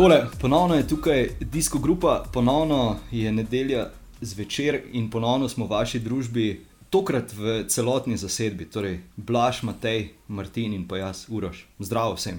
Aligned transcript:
Takole, 0.00 0.26
ponovno 0.40 0.74
je 0.74 0.88
tukaj 0.88 1.28
disko 1.40 1.78
grupa, 1.78 2.24
ponovno 2.32 2.96
je 3.10 3.32
nedelja 3.32 3.90
zvečer 4.20 4.80
in 4.92 5.10
ponovno 5.10 5.48
smo 5.48 5.66
v 5.66 5.70
vaši 5.70 5.98
družbi, 6.00 6.64
tokrat 6.90 7.32
v 7.36 7.64
celotni 7.68 8.16
zasedbi, 8.16 8.64
torej 8.64 9.00
Blaž, 9.16 9.58
Matej, 9.62 10.08
Martin 10.28 10.72
in 10.72 10.86
pa 10.88 10.96
jaz, 10.96 11.26
Uroš. 11.28 11.66
Zdravo 11.78 12.14
vsem. 12.14 12.38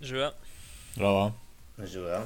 Živijo. 0.00 0.30
Zdravo. 0.94 1.32
Živijo. 1.92 2.20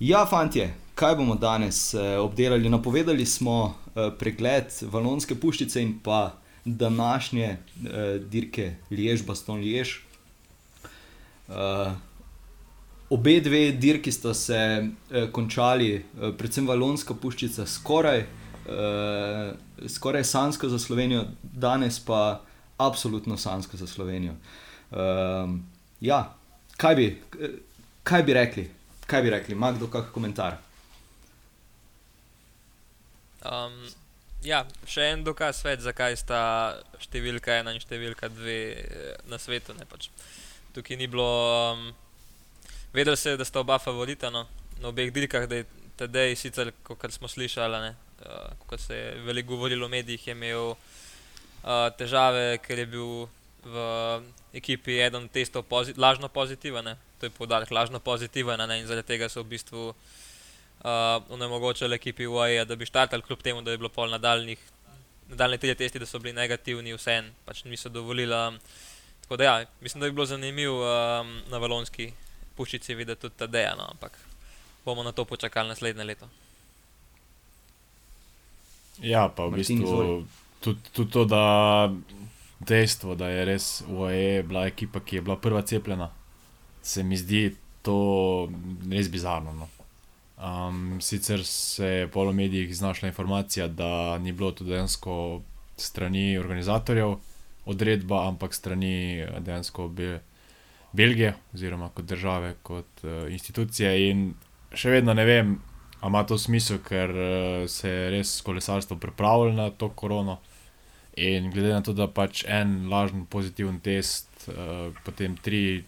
Ja, 0.00 0.24
fantje, 0.26 0.70
kaj 0.94 1.16
bomo 1.16 1.34
danes 1.34 1.94
eh, 1.94 2.16
obdelali? 2.18 2.68
Napovedali 2.68 3.26
smo 3.26 3.74
eh, 3.74 4.08
pregled 4.18 4.72
Valonske 4.82 5.34
puščice 5.34 5.82
in 5.82 5.98
pa 6.00 6.32
današnje 6.64 7.44
eh, 7.44 8.18
dirke 8.24 8.74
Liež, 8.90 9.26
Baston 9.26 9.60
Liež. 9.60 10.00
Uh, 11.48 11.92
obe 13.12 13.40
dve 13.44 13.72
dirki 13.72 14.12
sta 14.12 14.34
se 14.34 14.58
uh, 14.82 15.30
končali, 15.32 15.94
uh, 15.98 16.32
predvsem 16.38 16.66
Valonska 16.68 17.14
puščica, 17.14 17.66
skoraj, 17.68 18.24
uh, 18.64 19.88
skoraj 19.88 20.24
sansko 20.24 20.70
za 20.72 20.78
Slovenijo, 20.80 21.26
danes 21.42 22.00
pa 22.00 22.40
absolutno 22.80 23.36
sansko 23.36 23.76
za 23.76 23.86
Slovenijo. 23.86 24.34
Uh, 24.90 25.58
ja, 26.00 26.22
kaj 26.76 26.96
bi, 26.96 27.08
kaj 28.02 28.22
bi 28.22 28.38
rekli? 28.38 28.70
Kaj 29.06 29.22
bi 29.22 29.30
rekli, 29.30 29.58
ima 29.58 29.72
kdo 29.76 29.90
kakšen 29.92 30.14
komentar? 30.14 30.56
Um, 33.42 33.74
ja, 34.46 34.62
še 34.88 35.10
en 35.12 35.24
dokaz 35.26 35.60
več, 35.66 35.82
zakaj 35.84 36.16
sta 36.16 36.42
številka 37.02 37.58
ena 37.60 37.74
in 37.74 37.82
številka 37.82 38.30
dve 38.32 38.60
na 39.28 39.40
svetu. 39.42 39.74
Ne, 39.76 39.84
pač. 39.90 40.08
tukaj 40.72 40.96
ni 40.96 41.10
bilo. 41.10 41.28
Um, 41.74 41.90
vedel 42.92 43.16
se 43.16 43.30
je, 43.30 43.36
da 43.36 43.44
sta 43.44 43.60
oba 43.60 43.78
favorita 43.78 44.30
no, 44.30 44.46
na 44.80 44.88
obeh 44.88 45.12
dirkah, 45.12 45.46
da 45.48 45.60
je 45.60 45.66
tedej, 45.96 46.36
sicer, 46.36 46.72
kot 46.82 47.12
smo 47.12 47.28
slišali, 47.28 47.80
ne, 47.80 47.94
uh, 48.24 48.52
kot 48.66 48.80
se 48.80 48.96
je 48.96 49.14
veliko 49.26 49.54
govorilo 49.54 49.86
v 49.86 49.96
medijih, 49.98 50.28
imel 50.28 50.72
uh, 50.72 50.76
težave, 51.98 52.58
ker 52.64 52.82
je 52.82 52.86
bil 52.86 53.28
v 53.62 53.86
ekipi 54.58 54.98
eden 54.98 55.28
testov 55.30 55.62
pozit 55.70 55.98
lažno 55.98 56.28
pozitiven. 56.28 56.96
To 57.20 57.26
je 57.26 57.30
podarek, 57.30 57.70
lažno 57.70 58.00
pozitiven 58.00 58.58
ne, 58.68 58.80
in 58.80 58.86
zaradi 58.86 59.14
tega 59.14 59.28
so 59.30 59.44
v 59.44 59.52
bistvu 59.54 59.88
uh, 59.92 61.22
onemogočili 61.30 61.94
ekipi 61.94 62.26
UAE, 62.26 62.64
da 62.66 62.76
bi 62.76 62.88
štartali, 62.88 63.22
kljub 63.22 63.42
temu, 63.42 63.62
da 63.62 63.70
je 63.70 63.78
bilo 63.78 63.92
pol 63.92 64.10
nadaljnih. 64.10 64.58
Nadaljne 65.32 65.56
tri 65.58 65.74
testi, 65.74 66.02
da 66.02 66.06
so 66.06 66.18
bili 66.18 66.34
negativni, 66.34 66.92
vse 66.92 67.14
en, 67.22 67.30
pač 67.46 67.62
niso 67.64 67.88
dovolili. 67.88 68.34
Um, 68.34 68.58
Tako 69.22 69.36
da, 69.36 69.44
ja, 69.44 69.66
mislim, 69.80 70.00
da 70.00 70.06
bi 70.06 70.12
bilo 70.12 70.26
zanimivo 70.26 70.82
um, 70.82 71.30
na 71.48 71.58
valonski 71.58 72.10
puščici 72.56 72.94
videti 72.94 73.20
tudi 73.20 73.38
ta 73.38 73.46
dejan, 73.46 73.78
no, 73.78 73.88
ampak 73.90 74.18
bomo 74.84 75.02
na 75.02 75.12
to 75.12 75.24
počakali 75.24 75.68
naslednje 75.68 76.04
leto. 76.04 76.28
Ja, 79.00 79.28
pa 79.28 79.46
v 79.46 79.56
Martin, 79.56 79.78
bistvu 79.78 80.26
tudi, 80.60 80.80
tudi 80.92 81.10
to, 81.10 81.24
da 81.24 81.44
dejstvo, 82.60 83.14
da 83.14 83.28
je 83.28 83.44
res 83.44 83.82
UAE 83.88 84.42
bila 84.46 84.66
ekipa, 84.66 85.00
ki 85.00 85.16
je 85.16 85.22
bila 85.22 85.36
prva 85.36 85.62
cepljena, 85.62 86.10
se 86.82 87.02
mi 87.02 87.16
zdi 87.16 87.56
to 87.82 88.48
res 88.90 89.10
bizarno. 89.10 89.52
No. 89.52 89.68
Um, 90.42 91.00
sicer 91.00 91.44
se 91.46 91.86
je 91.86 92.08
po 92.08 92.32
medijih 92.32 92.76
znašla 92.76 93.08
informacija, 93.08 93.68
da 93.68 94.18
ni 94.18 94.32
bilo 94.32 94.52
to 94.52 94.64
dejansko 94.64 95.42
strani 95.76 96.38
organizatorjev 96.38 97.14
odredba, 97.66 98.28
ampak 98.28 98.54
strani 98.54 99.26
dejansko 99.38 99.88
Be 99.88 100.20
Belgije, 100.92 101.34
oziroma 101.54 101.88
kot 101.88 102.04
države, 102.04 102.54
kot 102.62 103.04
uh, 103.04 103.32
institucije. 103.32 103.92
In 104.10 104.32
še 104.74 104.90
vedno 104.98 105.14
ne 105.14 105.24
vem, 105.24 105.54
ali 106.00 106.10
ima 106.10 106.24
to 106.28 106.38
smisel, 106.38 106.82
ker 106.84 107.10
uh, 107.10 107.68
se 107.68 107.88
je 107.88 108.10
res 108.16 108.40
kolesarstvo 108.44 108.96
pripravljalo 109.00 109.52
na 109.56 109.70
to 109.70 109.88
korono. 109.88 110.38
In 111.16 111.50
glede 111.52 111.72
na 111.72 111.82
to, 111.84 111.92
da 111.92 112.08
pač 112.08 112.44
en 112.48 112.88
lažen 112.92 113.24
pozitiven 113.26 113.80
test, 113.80 114.28
uh, 114.48 114.92
potem 115.04 115.36
tri, 115.36 115.84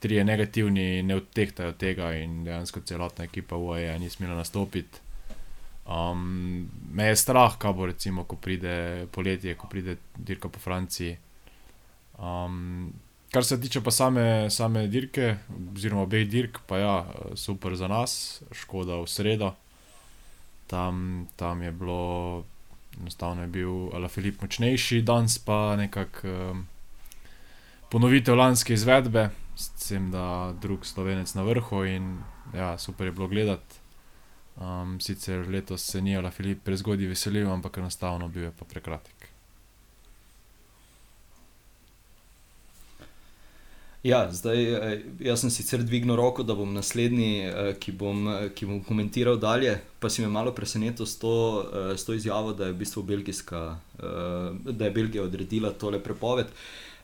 tri 0.00 0.20
je 0.20 0.24
negativni, 0.24 1.02
ne 1.02 1.18
odtehtajo 1.20 1.76
tega, 1.80 2.12
in 2.16 2.42
dejansko 2.44 2.84
celotna 2.88 3.28
ekipa 3.28 3.56
UAE 3.56 3.98
ni 4.00 4.10
smela 4.12 4.36
nastopiti. 4.36 5.04
Um, 5.88 6.68
me 6.92 7.08
je 7.08 7.16
strah, 7.16 7.56
kaj 7.58 7.72
bo 7.72 7.86
recimo, 7.88 8.24
ko 8.28 8.36
pride 8.36 9.06
poletje, 9.12 9.54
ko 9.56 9.68
pride 9.72 9.96
dirka 10.16 10.48
po 10.52 10.60
Franciji. 10.60 11.16
Um, 12.18 12.92
kar 13.30 13.44
se 13.44 13.60
tiče 13.60 13.80
pa 13.80 13.90
same, 13.90 14.50
same 14.50 14.86
dirke, 14.86 15.36
oziroma 15.74 16.02
obeh 16.02 16.28
dirk, 16.28 16.60
pa 16.66 16.78
ja, 16.78 16.94
super 17.34 17.76
za 17.76 17.88
nas, 17.88 18.42
škoda 18.52 19.00
v 19.02 19.06
sredo. 19.06 19.52
Tam, 20.66 21.26
tam 21.36 21.62
je 21.62 21.72
bilo, 21.72 22.44
enostavno 23.00 23.42
je 23.42 23.48
bil 23.48 23.94
Alafilip 23.96 24.42
močnejši, 24.42 25.02
danes 25.02 25.38
pa 25.38 25.76
nekako 25.76 26.28
um, 26.28 26.66
ponovitev 27.90 28.36
lanske 28.36 28.74
izvedbe, 28.74 29.30
s 29.56 29.70
tem, 29.88 30.10
da 30.10 30.54
drug 30.60 30.86
slovenec 30.86 31.34
na 31.34 31.42
vrhu 31.42 31.84
in 31.84 32.18
ja, 32.54 32.78
super 32.78 33.06
je 33.06 33.12
bilo 33.12 33.28
gledati. 33.28 33.80
Um, 34.58 35.00
sicer 35.00 35.48
letos 35.48 35.84
se 35.86 36.00
ni 36.02 36.16
Ala 36.16 36.30
Filip 36.30 36.64
prezgodaj 36.64 37.06
veselil, 37.06 37.50
ampak 37.50 37.78
enostavno 37.78 38.28
bil 38.28 38.48
je 38.48 38.52
pa 38.58 38.64
prekratek. 38.64 39.17
Ja, 44.02 44.28
zdaj, 44.32 44.74
eh, 44.74 45.00
jaz 45.20 45.40
sem 45.40 45.50
sicer 45.50 45.82
dvignil 45.82 46.16
roko, 46.16 46.42
da 46.42 46.54
bom 46.54 46.70
naslednji, 46.74 47.40
eh, 47.42 47.74
ki 47.80 47.92
bom, 47.92 48.28
eh, 48.28 48.48
ki 48.54 48.66
bom 48.66 48.84
komentiral 48.84 49.36
dalje. 49.36 49.80
Pa 49.98 50.08
si 50.08 50.22
me 50.22 50.28
malo 50.28 50.52
presenetil 50.52 51.06
s 51.06 51.18
to, 51.18 51.66
s 51.96 52.04
to 52.04 52.14
izjavo, 52.14 52.52
da 52.52 52.66
je, 52.66 52.72
v 52.72 52.78
bistvu 52.78 53.02
da 54.62 54.84
je 54.84 54.90
Belgija 54.90 55.22
odredila 55.22 55.72
tole 55.72 55.98
prepoved. 55.98 56.46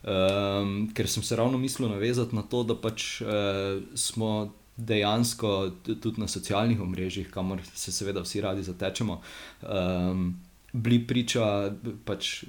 Um, 0.05 0.91
ker 0.93 1.09
sem 1.09 1.23
se 1.23 1.35
ravno 1.35 1.57
mislil 1.57 1.89
navezati 1.89 2.35
na 2.35 2.43
to, 2.43 2.63
da 2.63 2.75
pač 2.75 3.21
uh, 3.21 3.81
smo 3.95 4.53
dejansko 4.77 5.71
tudi 5.83 6.21
na 6.21 6.27
socialnih 6.27 6.81
omrežjih, 6.81 7.31
kamor 7.31 7.59
se 7.73 7.91
seveda 7.91 8.21
vsi 8.21 8.41
radi 8.41 8.63
zatečemo, 8.63 9.21
um, 9.63 10.35
bili 10.73 11.07
priča 11.07 11.73
pač 12.05 12.43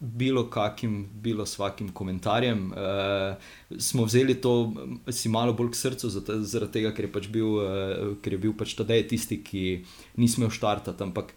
bilo 0.00 0.50
kakim, 0.50 1.08
bilo 1.12 1.46
svakim 1.46 1.92
komentarjem. 1.92 2.72
Uh, 2.72 3.78
smo 3.78 4.04
vzeli 4.04 4.40
to 4.40 4.72
si 5.12 5.28
malo 5.28 5.52
bolj 5.52 5.70
k 5.70 5.76
srcu, 5.76 6.10
zaradi 6.10 6.72
tega, 6.72 6.94
ker 6.96 7.04
je 7.04 7.12
pač 7.12 7.28
bil, 7.28 7.58
uh, 7.60 8.14
ker 8.24 8.32
je 8.32 8.38
bil 8.40 8.54
pač 8.56 8.72
tedaj 8.78 9.04
tisti, 9.12 9.42
ki 9.44 9.64
ni 10.16 10.28
smel 10.28 10.48
štartati. 10.50 11.04
Ampak 11.04 11.34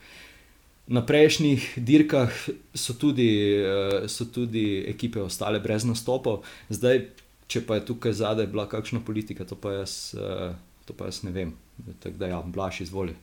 na 0.88 1.04
prejšnjih 1.04 1.74
dirkah 1.76 2.32
so 2.74 2.96
tudi, 2.96 3.28
uh, 3.60 4.08
so 4.08 4.30
tudi 4.32 4.86
ekipe 4.88 5.20
ostale 5.20 5.60
brez 5.60 5.84
nastopov, 5.84 6.48
zdaj 6.72 7.04
če 7.52 7.66
pa 7.68 7.78
je 7.78 7.88
tukaj 7.92 8.16
zadaj 8.16 8.48
bila 8.48 8.64
kakšna 8.72 9.04
politika, 9.04 9.44
to 9.46 9.60
pa 9.60 9.76
jaz, 9.82 10.16
uh, 10.16 10.56
to 10.88 10.96
pa 10.96 11.12
jaz 11.12 11.22
ne 11.28 11.36
vem. 11.36 11.52
Tako 12.00 12.16
da, 12.16 12.32
ja, 12.32 12.40
blaš 12.48 12.86
izvoli. 12.88 13.16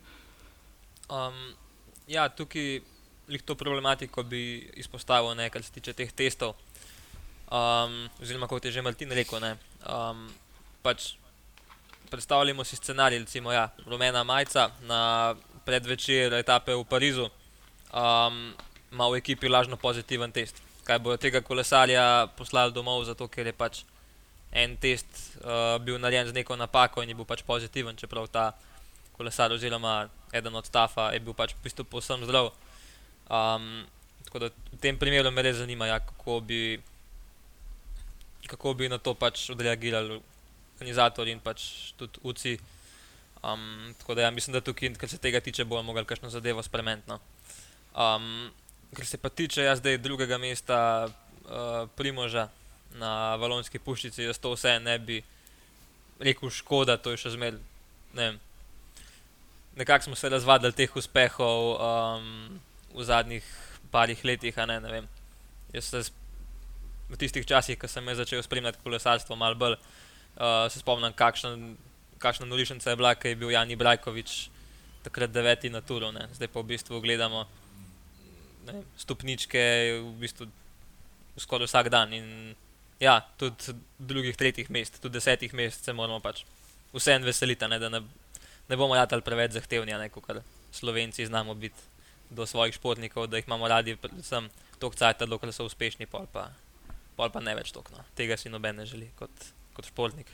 Um, 1.09 1.55
ja, 2.11 2.29
tukaj 2.29 2.83
to 3.39 3.55
problematiko, 3.55 4.23
bi 4.23 4.71
izpostavil, 4.75 5.35
ne, 5.39 5.51
kar 5.51 5.63
se 5.63 5.73
tiče 5.73 5.93
teh 5.93 6.11
testov. 6.13 6.57
Um, 7.51 8.09
oziroma, 8.23 8.47
kot 8.47 8.65
je 8.65 8.73
že 8.73 8.83
Martin 8.83 9.11
rekel, 9.11 9.41
ne, 9.43 9.57
um, 9.87 10.27
pač 10.83 11.15
predstavljamo 12.11 12.65
si 12.65 12.77
scenarij, 12.77 13.19
recimo, 13.19 13.53
ja, 13.53 13.69
rumena 13.87 14.25
majica 14.25 14.71
na 14.83 15.35
predvečer 15.65 16.35
etape 16.35 16.75
v 16.75 16.85
Parizu, 16.85 17.29
um, 17.95 18.55
ima 18.93 19.07
v 19.09 19.23
ekipi 19.23 19.49
lažno 19.49 19.77
pozitiven 19.77 20.33
test. 20.33 20.59
Kaj 20.85 20.99
bo 20.99 21.17
tega 21.17 21.41
kolesarja 21.41 22.27
poslali 22.37 22.73
domov, 22.73 23.05
zato 23.07 23.29
ker 23.29 23.47
je 23.47 23.55
pač 23.55 23.85
en 24.51 24.75
test 24.77 25.07
uh, 25.45 25.79
bil 25.79 25.99
narejen 25.99 26.27
z 26.27 26.35
neko 26.35 26.57
napako 26.59 27.03
in 27.03 27.09
je 27.09 27.15
bil 27.15 27.29
pač 27.29 27.43
pozitiven, 27.47 27.97
čeprav 27.97 28.27
ta 28.27 28.51
kolesar 29.15 29.53
oziroma 29.53 30.09
eden 30.33 30.55
od 30.57 30.67
stafa 30.67 31.13
je 31.13 31.21
bil 31.21 31.35
pač 31.35 31.55
v 31.55 31.63
bistvu 31.69 31.85
povsem 31.85 32.25
zdrav. 32.25 32.51
Um, 33.31 33.87
tako 34.25 34.39
da 34.39 34.51
v 34.73 34.79
tem 34.83 34.99
primeru 34.99 35.31
me 35.31 35.43
res 35.43 35.57
zanima, 35.57 35.87
ja, 35.87 36.01
kako, 36.03 36.41
bi, 36.41 36.81
kako 38.47 38.75
bi 38.75 38.91
na 38.91 38.99
to 38.99 39.15
pač 39.15 39.49
odreagirali 39.55 40.21
organizatorji 40.75 41.37
in 41.37 41.41
pač 41.41 41.93
tudi 42.01 42.19
UCI. 42.23 42.59
Um, 43.41 43.95
tako 43.99 44.15
da 44.15 44.27
ja, 44.27 44.31
mislim, 44.31 44.53
da 44.53 44.61
tukaj, 44.61 44.95
kar 45.01 45.09
se 45.09 45.19
tega 45.19 45.41
tiče, 45.41 45.65
bomo 45.65 45.83
mogli 45.83 46.05
kakšno 46.05 46.31
zadevo 46.31 46.63
spremeniti. 46.63 47.09
No. 47.09 47.21
Um, 47.95 48.51
kar 48.97 49.07
se 49.07 49.19
pa 49.19 49.29
tiče 49.29 49.63
jaz 49.63 49.79
zdaj 49.79 49.99
drugega 49.99 50.39
mesta, 50.39 51.09
uh, 51.47 51.89
Primoža, 51.97 52.49
na 52.99 53.37
valonski 53.37 53.79
puščici, 53.79 54.25
jaz 54.27 54.39
to 54.43 54.53
vse 54.57 54.79
ne 54.83 54.99
bi 54.99 55.21
rekel, 56.21 56.51
škoda, 56.51 56.99
to 56.99 57.15
je 57.15 57.21
še 57.23 57.37
zmeraj. 57.37 57.61
Ne 58.19 58.33
Nekako 59.79 60.05
smo 60.05 60.17
se 60.19 60.29
razvadili 60.29 60.75
teh 60.75 60.97
uspehov 60.97 61.77
um, 61.79 62.59
v 62.95 63.05
zadnjih 63.05 63.47
parih 63.91 64.25
letih. 64.25 64.57
Ne, 64.67 64.81
ne 64.81 65.03
Jaz 65.73 65.91
sem 65.91 66.03
v 67.11 67.19
tistih 67.19 67.47
časih, 67.47 67.79
ko 67.79 67.89
sem 67.91 68.07
začel 68.15 68.43
spremljati 68.43 68.83
kolesarstvo, 68.83 69.37
malo 69.37 69.55
bolj 69.55 69.77
Uh, 70.37 70.71
se 70.71 70.79
spomnim, 70.79 71.13
kakšna, 71.13 71.75
kakšna 72.23 72.47
nolišnica 72.47 72.91
je 72.91 72.97
bila, 72.97 73.15
ki 73.19 73.33
je 73.33 73.37
bil 73.37 73.51
Jani 73.51 73.77
Brajkovič 73.77 74.49
takrat 75.03 75.33
deveti 75.35 75.69
na 75.69 75.83
turu, 75.83 76.13
ne? 76.15 76.29
zdaj 76.33 76.49
pa 76.49 76.63
v 76.63 76.71
bistvu 76.71 77.01
gledamo 77.03 77.43
ne, 78.69 78.85
stopničke 78.97 79.61
v 79.99 80.15
bistvu 80.23 80.47
skoraj 81.41 81.67
vsak 81.67 81.91
dan. 81.91 82.15
In 82.15 82.55
ja, 83.03 83.19
tudi 83.41 83.75
drugih, 83.99 84.39
tretjih 84.39 84.71
mest, 84.71 85.01
tudi 85.03 85.19
desetih 85.19 85.53
mest 85.53 85.85
se 85.85 85.93
moramo 85.93 86.23
pač 86.23 86.45
vseeno 86.95 87.27
veseliti, 87.27 87.67
ne? 87.67 87.81
da 87.83 87.91
ne, 87.91 88.05
ne 88.71 88.79
bomo 88.79 88.95
jatali 88.95 89.27
preveč 89.27 89.59
zahtevni, 89.59 89.97
kot 90.15 90.41
Slovenci 90.73 91.27
znamo 91.27 91.59
biti 91.59 91.90
do 92.31 92.47
svojih 92.47 92.75
športnikov, 92.75 93.27
da 93.27 93.37
jih 93.37 93.49
imamo 93.49 93.69
radi, 93.69 93.97
predvsem 93.97 94.49
tok 94.79 94.97
cajt, 94.97 95.27
dokler 95.29 95.53
so 95.53 95.67
uspešni, 95.67 96.07
pol 96.07 96.29
pa, 96.33 96.49
pol 97.17 97.31
pa 97.31 97.43
ne 97.43 97.55
več 97.59 97.75
tokno. 97.75 98.05
Tega 98.17 98.39
si 98.41 98.53
noben 98.53 98.79
ne 98.81 98.87
želi 98.89 99.11
kot, 99.19 99.51
kot 99.77 99.91
športnik. 99.91 100.31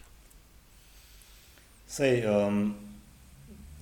Sej, 1.87 2.25
um, 2.27 2.75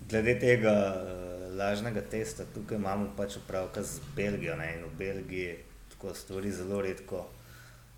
glede 0.09 0.37
tega 0.41 0.75
uh, 0.93 1.35
lažnega 1.57 2.05
testa, 2.11 2.47
tukaj 2.55 2.79
imamo 2.79 3.11
pač 3.17 3.39
opravka 3.41 3.83
z 3.83 4.01
Belgijo. 4.17 4.57
Ne? 4.61 4.75
In 4.77 4.87
v 4.89 4.95
Belgiji 4.99 5.57
tako 5.95 6.15
stvari 6.15 6.53
zelo 6.53 6.83
redko 6.85 7.25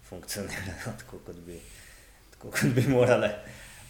funkcionirajo, 0.08 0.94
tako 1.02 1.22
kot 1.26 1.40
bi, 1.46 1.60
tako 2.36 2.54
kot 2.54 2.76
bi 2.76 2.86
morale. 2.88 3.32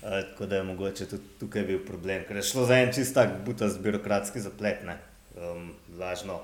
Uh, 0.03 0.21
tako 0.31 0.47
da 0.47 0.61
je 0.61 0.69
mogoče 0.69 1.09
tudi 1.11 1.37
tukaj 1.41 1.69
bil 1.69 1.85
problem, 1.87 2.25
ker 2.29 2.41
je 2.41 2.49
šlo 2.51 2.67
za 2.67 2.81
en 2.81 2.93
čist 2.93 3.15
tak 3.15 3.39
butast 3.45 3.81
birokratski 3.85 4.41
zaplet. 4.41 4.85
Ne? 4.89 4.97
Um, 5.37 5.73
lažno 5.99 6.41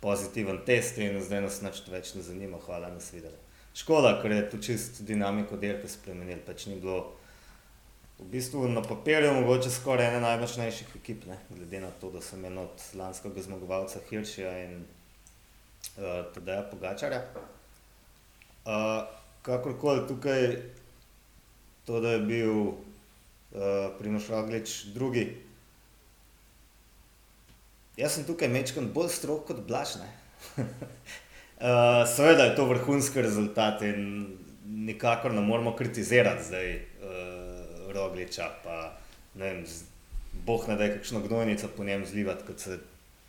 pozitiven 0.00 0.60
test 0.66 0.98
in 0.98 1.20
zdaj 1.22 1.42
nas 1.42 1.60
nič 1.62 1.82
več 1.90 2.14
ne 2.14 2.22
zanima, 2.22 2.58
hvala 2.66 2.90
nas 2.94 3.10
videli. 3.12 3.36
Škoda, 3.78 4.18
ker 4.22 4.32
je 4.32 4.44
to 4.50 4.58
čist 4.62 5.02
dinamiko 5.06 5.56
delke 5.56 5.88
spremenil, 5.90 6.40
pač 6.46 6.66
ni 6.66 6.78
bilo 6.80 7.14
v 8.18 8.26
bistvu 8.32 8.68
na 8.68 8.82
papirju 8.82 9.34
mogoče 9.34 9.70
skoraj 9.70 10.08
ene 10.10 10.20
najmočnejših 10.20 10.96
ekip, 10.98 11.26
ne? 11.30 11.38
glede 11.50 11.80
na 11.80 11.90
to, 12.00 12.10
da 12.10 12.22
sem 12.22 12.44
en 12.44 12.58
od 12.58 12.86
lanskega 12.98 13.42
zmagovalca 13.42 14.02
Hiršija 14.10 14.54
in 14.64 14.80
uh, 14.82 16.26
Tadeja 16.34 16.64
Pogačarja. 16.70 17.22
Uh, 18.66 19.06
kakorkoli 19.46 20.08
tukaj, 20.08 20.48
to, 21.86 22.00
da 22.00 22.16
je 22.16 22.24
bil 22.26 22.56
uh, 22.58 22.74
Primoš 23.98 24.28
Roglič 24.34 24.74
drugi, 24.94 25.28
Jaz 27.98 28.14
sem 28.14 28.22
tukaj 28.28 28.46
mečkam 28.46 28.92
bolj 28.94 29.08
strok 29.10 29.48
kot 29.48 29.64
blažne. 29.66 30.06
uh, 30.56 32.04
seveda 32.14 32.44
je 32.46 32.54
to 32.54 32.68
vrhunski 32.70 33.22
rezultat 33.26 33.82
in 33.82 34.04
nikakor 34.64 35.34
ne 35.34 35.42
moramo 35.42 35.72
kritizirati 35.76 36.44
zdaj 36.44 36.74
uh, 36.76 37.90
Rogliča. 37.94 38.46
Pa, 38.62 38.76
ne 39.34 39.50
vem, 39.50 39.64
boh 40.46 40.68
ne 40.68 40.76
da 40.78 40.86
je 40.86 40.94
kakšno 41.00 41.24
gnojnico 41.26 41.72
po 41.76 41.84
njem 41.84 42.06
zlivati, 42.06 42.46
kot 42.46 42.60
se 42.60 42.78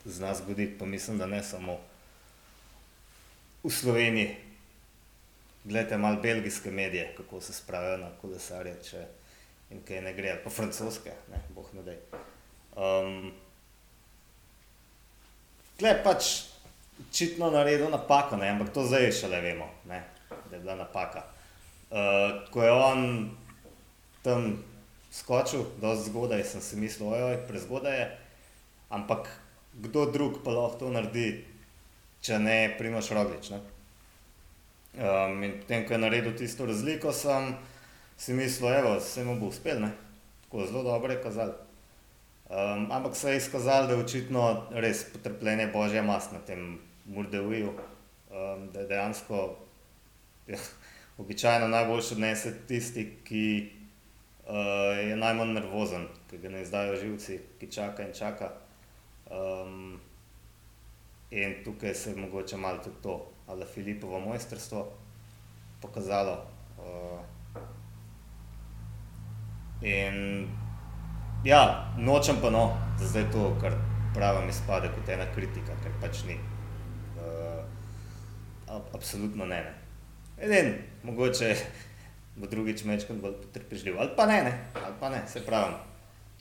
z 0.05 0.21
nas 0.21 0.43
zgodi. 0.43 0.69
Pa 0.79 0.85
mislim, 0.85 1.17
da 1.17 1.25
ne 1.25 1.41
samo 1.43 1.79
v 3.63 3.73
Sloveniji. 3.73 4.35
Glede 5.63 5.97
malo 5.97 6.21
belgijske 6.21 6.71
medije, 6.71 7.13
kako 7.17 7.41
se 7.41 7.53
spravijo 7.53 7.97
na 7.97 8.13
kolesarje, 8.21 8.77
če 8.85 9.05
jim 9.69 9.81
kaj 9.85 10.01
ne 10.01 10.13
gre, 10.13 10.37
pa 10.43 10.49
francoske, 10.49 11.11
ne, 11.33 11.41
boh 11.55 11.73
ne 11.73 11.83
da. 11.83 11.97
Um, 12.77 13.31
Tle 15.79 15.93
pač 16.03 16.49
očitno 16.99 17.51
naredil 17.51 17.89
napako, 17.89 18.37
ne? 18.37 18.49
ampak 18.51 18.73
to 18.75 18.83
zdaj 18.83 19.11
šele 19.15 19.41
vemo, 19.41 19.69
ne? 19.87 20.03
da 20.29 20.55
je 20.55 20.61
bila 20.61 20.75
napaka. 20.75 21.23
Uh, 21.89 22.51
ko 22.51 22.63
je 22.63 22.71
on 22.71 23.29
tam 24.21 24.63
skočil, 25.11 25.63
dosti 25.81 26.09
zgodaj, 26.09 26.43
sem 26.43 26.61
si 26.61 26.75
mislil, 26.75 27.09
ojoj, 27.09 27.37
prezgodaj 27.47 27.99
je, 27.99 28.09
ampak 28.89 29.31
kdo 29.73 30.05
drug 30.11 30.43
pa 30.43 30.51
lahko 30.51 30.83
to 30.83 30.91
naredi, 30.91 31.45
če 32.21 32.39
ne 32.43 32.57
primaš 32.77 33.13
roglič. 33.15 33.49
Ne? 33.55 33.61
Um, 34.99 35.39
in 35.47 35.55
potem, 35.61 35.87
ko 35.87 35.95
je 35.95 36.01
naredil 36.03 36.35
tisto 36.37 36.67
razliko, 36.67 37.13
sem 37.15 37.55
si 38.19 38.35
mislil, 38.35 38.73
evo, 38.83 38.99
se 38.99 39.23
mu 39.23 39.39
bo 39.39 39.47
uspel, 39.53 39.79
ne? 39.81 39.93
tako 40.43 40.67
zelo 40.67 40.83
dobro 40.83 41.15
je 41.15 41.23
kazal. 41.23 41.55
Um, 42.49 42.91
ampak 42.91 43.15
se 43.15 43.29
je 43.29 43.37
izkazalo, 43.37 43.87
da 43.87 43.93
je 43.93 44.03
očitno 44.03 44.63
res 44.71 45.03
potrpljenje 45.13 45.67
božja 45.73 46.01
mas 46.01 46.31
na 46.31 46.39
tem 46.39 46.79
Murdeviju, 47.05 47.69
um, 47.69 48.69
da 48.73 48.79
je 48.79 48.87
dejansko 48.87 49.55
ja, 50.47 50.57
običajno 51.17 51.67
najboljši 51.67 52.13
odnese 52.13 52.53
tisti, 52.67 53.03
ki 53.23 53.69
uh, 54.47 54.97
je 54.97 55.15
najmanj 55.15 55.53
nervozen, 55.53 56.07
ki 56.29 56.37
ga 56.37 56.49
ne 56.49 56.61
izdajo 56.61 56.95
živci, 56.97 57.39
ki 57.59 57.71
čaka 57.71 58.07
in 58.07 58.13
čaka. 58.17 58.49
Um, 59.29 59.99
in 61.31 61.53
tukaj 61.63 61.93
se 61.93 62.09
je 62.09 62.15
mogoče 62.15 62.57
malo 62.57 62.77
tudi 62.83 63.01
to, 63.03 63.27
ali 63.47 63.65
Filipovo 63.65 64.19
mojstrstvo 64.19 64.87
pokazalo. 65.81 66.45
Uh, 66.77 67.19
in 69.81 70.49
Ja, 71.43 71.93
nočem 71.97 72.35
pa 72.41 72.49
no, 72.49 72.77
da 72.99 73.05
zdaj 73.07 73.31
to, 73.31 73.57
kar 73.61 73.73
pravim, 74.13 74.49
izpade 74.49 74.89
kot 74.91 75.09
ena 75.09 75.25
kritika, 75.35 75.71
ker 75.83 75.91
pač 76.01 76.23
ni. 76.27 76.35
Uh, 77.15 77.63
absolutno 78.93 79.45
ne. 79.45 79.61
ne. 79.63 79.73
Eden, 80.37 80.73
mogoče 81.03 81.55
bo 82.35 82.47
drugič 82.47 82.83
mečkam 82.83 83.21
bolj 83.23 83.37
potrpežljiv, 83.43 83.95
ali 83.99 84.11
pa 84.17 84.25
ne, 84.27 84.43
ne, 84.43 84.53
ali 84.83 84.95
pa 84.99 85.09
ne, 85.09 85.23
se 85.27 85.43
pravim. 85.45 85.79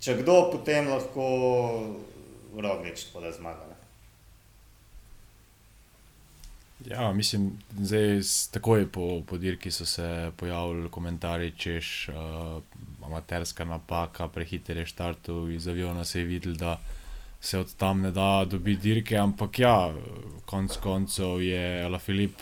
Če 0.03 0.17
kdo, 0.19 0.51
potem 0.51 0.91
lahko 0.91 1.25
roglič 2.59 3.07
poda 3.13 3.31
zmaga. 3.35 3.71
Ne. 3.71 3.77
Ja, 6.91 7.13
mislim, 7.13 7.53
da 7.71 8.03
takoj 8.51 8.87
po, 8.91 9.23
po 9.27 9.39
dirki 9.39 9.71
so 9.71 9.87
se 9.87 10.33
pojavili 10.37 10.91
komentarji, 10.91 11.55
češ. 11.59 12.09
Uh, 12.09 12.63
amaterska 13.09 13.65
napaka, 13.65 14.29
prehiter 14.29 14.77
je 14.77 14.87
štartov 14.87 15.51
iz 15.51 15.69
aviona, 15.69 16.05
se 16.05 16.21
je 16.21 16.29
videl, 16.29 16.55
da 16.55 16.79
se 17.41 17.59
od 17.59 17.75
tam 17.75 18.01
ne 18.01 18.11
da 18.11 18.45
dobiti 18.45 18.83
dirke, 18.83 19.17
ampak 19.17 19.59
ja, 19.59 19.95
konec 20.47 20.77
koncev 20.77 21.43
je 21.43 21.85
Ala 21.85 21.99
Filip 21.99 22.33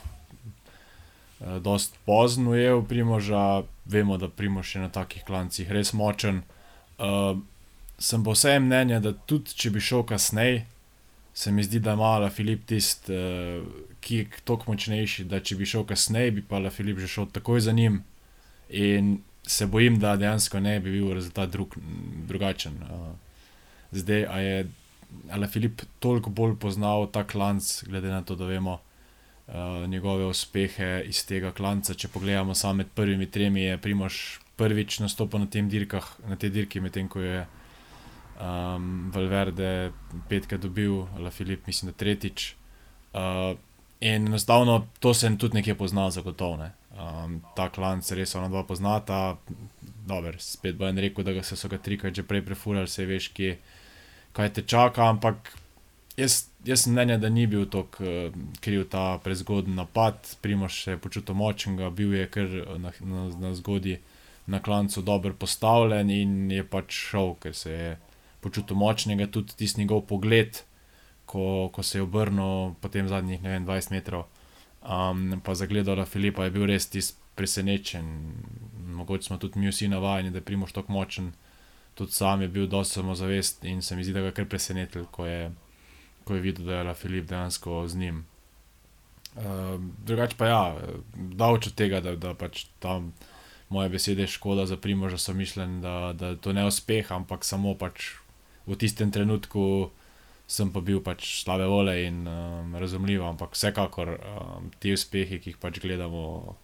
eh, 1.41 1.59
dost 1.61 1.99
pozno 2.05 2.55
je 2.55 2.75
v 2.75 2.85
Primoža, 2.89 3.63
vemo, 3.85 4.17
da 4.17 4.29
Primož 4.29 4.75
je 4.75 4.81
na 4.81 4.89
takih 4.89 5.25
klancih 5.25 5.71
res 5.71 5.93
močen. 5.93 6.43
Uh, 6.97 7.37
sem 7.99 8.25
pa 8.25 8.33
vseeno 8.33 8.67
mnenja, 8.67 9.01
da 9.05 9.13
tudi 9.13 9.53
če 9.53 9.71
bi 9.71 9.81
šel 9.85 10.03
kasneje, 10.09 10.65
se 11.37 11.53
mi 11.53 11.65
zdi, 11.65 11.81
da 11.85 11.93
ima 11.93 12.15
Ala 12.17 12.31
Filip 12.33 12.65
tisti, 12.67 13.13
uh, 13.13 13.67
ki 14.01 14.17
je 14.17 14.29
toliko 14.49 14.73
močnejši, 14.73 15.27
da 15.29 15.43
če 15.45 15.59
bi 15.61 15.69
šel 15.69 15.85
kasneje, 15.85 16.33
bi 16.39 16.45
pa 16.45 16.57
Ala 16.57 16.73
Filip 16.73 17.03
že 17.05 17.11
šel 17.13 17.29
takoj 17.33 17.61
za 17.61 17.77
njim. 17.77 18.01
In 18.73 19.19
se 19.47 19.67
bojim, 19.67 19.99
da 19.99 20.17
dejansko 20.17 20.61
ne 20.61 20.81
bi 20.81 20.91
bil 20.91 21.15
rezultat 21.15 21.51
drug, 21.51 21.77
drugačen. 22.27 22.75
Uh, 22.83 23.15
zdaj, 23.93 24.27
a 24.27 24.41
je 24.41 24.67
ali 25.31 25.47
Filip 25.47 25.83
toliko 25.99 26.31
bolj 26.31 26.57
poznal 26.59 27.07
ta 27.13 27.25
klanc, 27.25 27.85
glede 27.87 28.09
na 28.09 28.23
to, 28.23 28.35
da 28.37 28.47
vemo 28.47 28.79
uh, 29.47 29.55
njegove 29.89 30.27
uspehe 30.27 31.03
iz 31.07 31.27
tega 31.27 31.53
klanca. 31.53 31.95
Če 31.95 32.09
pogledamo 32.09 32.55
samo 32.55 32.83
med 32.83 32.91
prvimi 32.95 33.31
tremi, 33.31 33.63
je 33.63 33.79
Primož 33.79 34.39
prvič 34.57 35.01
nastopil 35.01 35.41
na, 35.41 35.47
dirkah, 35.47 36.09
na 36.29 36.37
te 36.37 36.49
dirki, 36.49 36.81
medtem 36.81 37.09
ko 37.09 37.21
je 37.21 37.47
um, 38.41 39.11
Valverde 39.15 39.93
petkrat 40.29 40.61
dobil, 40.61 41.05
ali 41.17 41.31
Filip, 41.31 41.67
mislim, 41.67 41.93
da 41.93 41.99
tretjič. 41.99 42.55
Uh, 43.13 43.57
in 44.01 44.27
enostavno 44.27 44.87
to 45.01 45.15
se 45.15 45.31
tudi 45.39 45.55
nekje 45.55 45.75
pozna, 45.75 46.11
zagotovo. 46.11 46.57
Ne. 46.57 46.73
Um, 46.97 47.41
ta 47.57 47.69
klan 47.69 48.03
se 48.03 48.17
res 48.17 48.35
ona 48.35 48.49
dva 48.49 48.65
poznata. 48.65 49.37
Dober, 50.07 50.39
spet 50.41 50.79
bo 50.79 50.87
en 50.89 50.99
rekel, 51.03 51.27
da 51.27 51.43
so 51.43 51.69
ga 51.69 51.79
trikrat 51.83 52.15
že 52.15 52.23
prej 52.23 52.45
prefurali, 52.47 52.89
se 52.89 53.07
veš, 53.07 53.31
kje, 53.37 53.57
kaj 54.33 54.53
te 54.55 54.63
čaka. 54.63 55.09
Ampak 55.11 55.53
jaz, 56.17 56.47
jaz 56.65 56.85
sem 56.85 56.95
mnenja, 56.95 57.19
da 57.19 57.29
ni 57.29 57.47
bil 57.51 57.67
tako 57.71 58.05
uh, 58.07 58.37
kriv 58.61 58.87
ta 58.93 59.19
prezgoden 59.25 59.75
napad, 59.77 60.37
Primoš 60.41 60.83
se 60.85 60.97
je 60.97 61.03
počutil 61.03 61.35
močen, 61.35 61.77
bil 61.95 62.15
je 62.15 62.29
kar 62.31 62.61
na, 62.79 62.95
na, 63.01 63.29
na 63.41 63.55
zgodi 63.55 63.99
na 64.47 64.63
klancu 64.63 65.03
dobro 65.03 65.35
postavljen 65.35 66.11
in 66.11 66.51
je 66.51 66.65
pač 66.65 66.95
šel, 67.11 67.35
ker 67.43 67.55
se 67.55 67.73
je 67.73 67.97
počutil 68.41 68.77
močnega, 68.79 69.27
tudi 69.27 69.57
tisti 69.59 69.81
njegov 69.81 70.05
pogled, 70.07 70.63
ko, 71.27 71.69
ko 71.75 71.83
se 71.83 71.99
je 71.99 72.03
obrnil 72.03 72.75
po 72.81 72.89
tem 72.89 73.09
zadnjih 73.09 73.43
vem, 73.43 73.67
20 73.67 73.91
metrov. 73.91 74.29
Um, 74.87 75.41
pa 75.45 75.55
zagledala 75.55 76.07
Filipa 76.07 76.45
je 76.45 76.51
bil 76.55 76.67
res 76.71 76.87
tisti 76.87 77.19
presenečen. 77.35 78.07
Mogoče 78.97 79.27
smo 79.27 79.39
tudi 79.39 79.59
mi 79.59 79.69
vsi 79.69 79.89
navajeni, 79.89 80.31
da 80.31 80.39
je 80.39 80.45
Primoš 80.45 80.73
tako 80.73 80.93
močen. 80.93 81.33
Tudi 81.95 82.13
sam 82.13 82.43
je 82.43 82.49
bil 82.49 82.67
dosti 82.67 82.95
samozavest 82.95 83.65
in 83.65 83.83
se 83.83 83.97
mi 83.97 84.05
zdi, 84.05 84.13
da 84.13 84.21
ga 84.21 84.27
je 84.27 84.33
kar 84.33 84.49
presenetil, 84.49 85.05
ko 85.11 85.27
je, 85.27 85.51
ko 86.25 86.35
je 86.35 86.41
videl, 86.41 86.67
da 86.67 86.81
je 86.81 86.95
Filip 86.95 87.27
dejansko 87.27 87.89
z 87.89 87.97
njim. 87.97 88.25
Uh, 89.37 89.81
drugače 90.05 90.37
pa 90.37 90.47
ja, 90.47 90.77
davč 91.15 91.67
od 91.67 91.75
tega, 91.75 92.01
da, 92.01 92.17
da 92.17 92.35
pač 92.35 92.67
tam 92.79 93.13
moje 93.69 93.89
besede 93.89 94.27
škoda 94.27 94.67
za 94.67 94.77
Primoža, 94.77 95.19
so 95.19 95.35
mišljen, 95.35 95.81
da, 95.81 96.13
da 96.13 96.37
to 96.37 96.53
ne 96.53 96.67
uspeh, 96.67 97.13
ampak 97.13 97.45
samo 97.45 97.75
pač 97.75 98.13
v 98.67 98.77
tistem 98.77 99.11
trenutku 99.11 99.91
sem 100.47 100.71
pa 100.71 100.81
bil 100.81 101.01
pač 101.03 101.27
slabe 101.43 101.67
vole 101.67 101.97
in 102.05 102.23
um, 102.31 102.77
razumljiv, 102.79 103.25
ampak 103.27 103.57
vsekakor 103.57 104.13
um, 104.15 104.71
ti 104.79 104.95
uspehi, 104.95 105.41
ki 105.43 105.53
jih 105.53 105.59
pač 105.63 105.81
gledamo, 105.83 106.55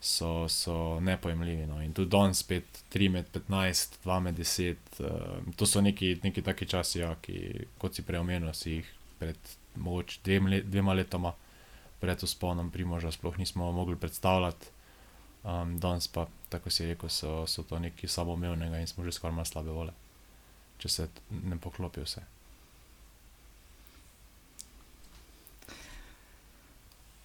so, 0.00 0.44
so 0.52 1.00
nepojemljivi. 1.00 1.64
No. 1.70 1.80
In 1.82 1.94
tudi 1.96 2.12
danes 2.12 2.44
spet 2.44 2.82
3 2.92 3.08
med 3.14 3.32
15, 3.32 3.98
2 4.04 4.20
med 4.28 4.42
10, 4.42 5.00
um, 5.00 5.48
to 5.56 5.68
so 5.68 5.80
neki, 5.80 6.18
neki 6.24 6.44
taki 6.44 6.68
časi, 6.68 7.00
ja, 7.00 7.14
ki, 7.22 7.40
kot 7.80 7.96
si 7.96 8.04
preomenil, 8.04 8.52
si 8.56 8.78
jih 8.78 8.92
pred 9.16 9.56
mogoče 9.80 10.20
dvema, 10.24 10.60
dvema 10.64 10.96
letoma 10.96 11.32
pred 12.00 12.22
usponom 12.22 12.70
Primoža 12.70 13.10
sploh 13.12 13.38
nismo 13.40 13.72
mogli 13.72 13.96
predstavljati. 13.96 14.72
Um, 15.46 15.76
danes 15.80 16.08
pa, 16.08 16.26
tako 16.52 16.70
si 16.70 16.86
rekel, 16.90 17.08
so, 17.08 17.44
so 17.46 17.62
to 17.62 17.78
nekaj 17.78 18.10
samoumevnega 18.10 18.80
in 18.82 18.88
smo 18.90 19.04
že 19.04 19.14
skoraj 19.14 19.34
malo 19.34 19.48
slabe 19.48 19.70
vole, 19.70 19.92
če 20.82 20.88
se 20.90 21.08
ne 21.30 21.56
poklopi 21.62 22.02
vse. 22.02 22.24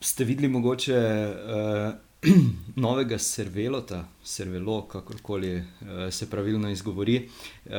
Ste 0.01 0.23
videli 0.23 0.47
mogoče 0.47 0.95
uh, 0.95 2.31
novega 2.85 3.19
servelota, 3.19 4.07
servelo, 4.23 4.81
kakorkoli 4.89 5.55
uh, 5.57 5.65
se 6.09 6.29
pravilno 6.29 6.69
izgovori. 6.69 7.29
Uh, 7.65 7.71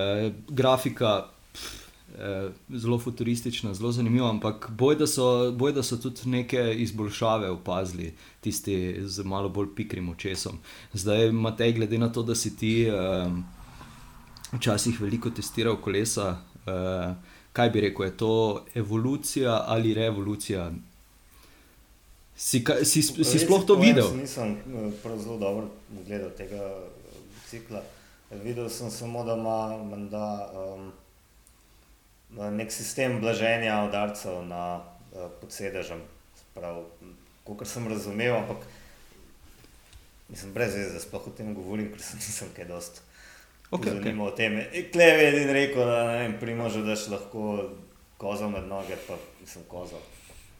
grafika, 0.48 1.26
pff, 1.52 1.88
uh, 2.14 2.52
zelo 2.78 2.98
futuristična, 2.98 3.74
zelo 3.74 3.92
zanimiva, 3.92 4.30
ampak 4.30 4.70
boj 4.70 4.96
da, 4.96 5.06
so, 5.06 5.50
boj, 5.52 5.72
da 5.72 5.82
so 5.82 5.98
tudi 5.98 6.28
neke 6.30 6.62
izboljšave 6.78 7.50
opazili, 7.50 8.14
tisti 8.40 8.96
z 9.02 9.24
malo 9.24 9.48
bolj 9.48 9.74
pikrim 9.74 10.08
očesom. 10.08 10.62
Zdaj, 10.92 11.32
Matej, 11.32 11.72
glede 11.72 11.98
na 11.98 12.12
to, 12.12 12.22
da 12.22 12.34
si 12.34 12.54
ti 12.56 12.86
uh, 12.86 13.32
včasih 14.52 15.00
veliko 15.00 15.30
testiral 15.30 15.76
kolesa. 15.82 16.36
Uh, 16.66 17.16
Kaj 17.52 17.70
bi 17.70 17.80
rekel, 17.80 18.06
je 18.06 18.16
to 18.16 18.64
evolucija 18.74 19.64
ali 19.68 19.94
revolucija 19.94 20.70
Si, 22.42 22.64
si, 22.82 23.02
si, 23.02 23.24
si 23.24 23.38
sploh 23.38 23.62
to 23.62 23.78
videl? 23.78 24.02
Jaz 24.02 24.18
nisem 24.18 24.58
eh, 24.90 25.18
zelo 25.22 25.38
dobro 25.38 25.68
gledal 26.02 26.32
tega 26.34 26.58
eh, 26.58 27.20
cikla. 27.46 27.82
Videl 28.42 28.66
sem 28.66 28.90
samo, 28.90 29.22
da 29.22 29.36
ima 29.38 29.78
manda, 29.86 30.50
um, 30.50 30.88
nek 32.56 32.72
sistem 32.72 33.20
blaženja 33.20 33.76
udarcev 33.86 34.40
na 34.48 34.80
uh, 34.80 35.28
podsedežem. 35.40 36.00
Kot 37.44 37.62
sem 37.68 37.86
razumel, 37.86 38.34
ampak 38.40 38.64
nisem 40.32 40.50
brez 40.56 40.74
veze, 40.74 40.96
da 40.96 41.04
sploh 41.04 41.28
o 41.28 41.34
tem 41.36 41.54
govorim, 41.54 41.92
ker 41.92 42.02
sem 42.02 42.18
nisem 42.18 42.50
kaj 42.56 42.70
dost. 42.72 43.02
Okay, 43.70 43.94
okay. 44.00 44.16
o 44.18 44.30
tem. 44.34 44.58
Klev 44.90 45.20
je 45.20 45.30
edin 45.30 45.54
rekel, 45.54 45.84
da 45.86 46.02
ne 46.08 46.18
vem, 46.24 46.36
primože, 46.42 46.82
da 46.88 46.98
še 46.98 47.14
lahko 47.14 47.54
kozo 48.18 48.50
med 48.50 48.66
noge, 48.66 48.98
pa 49.06 49.20
nisem 49.44 49.68
kozo, 49.70 50.00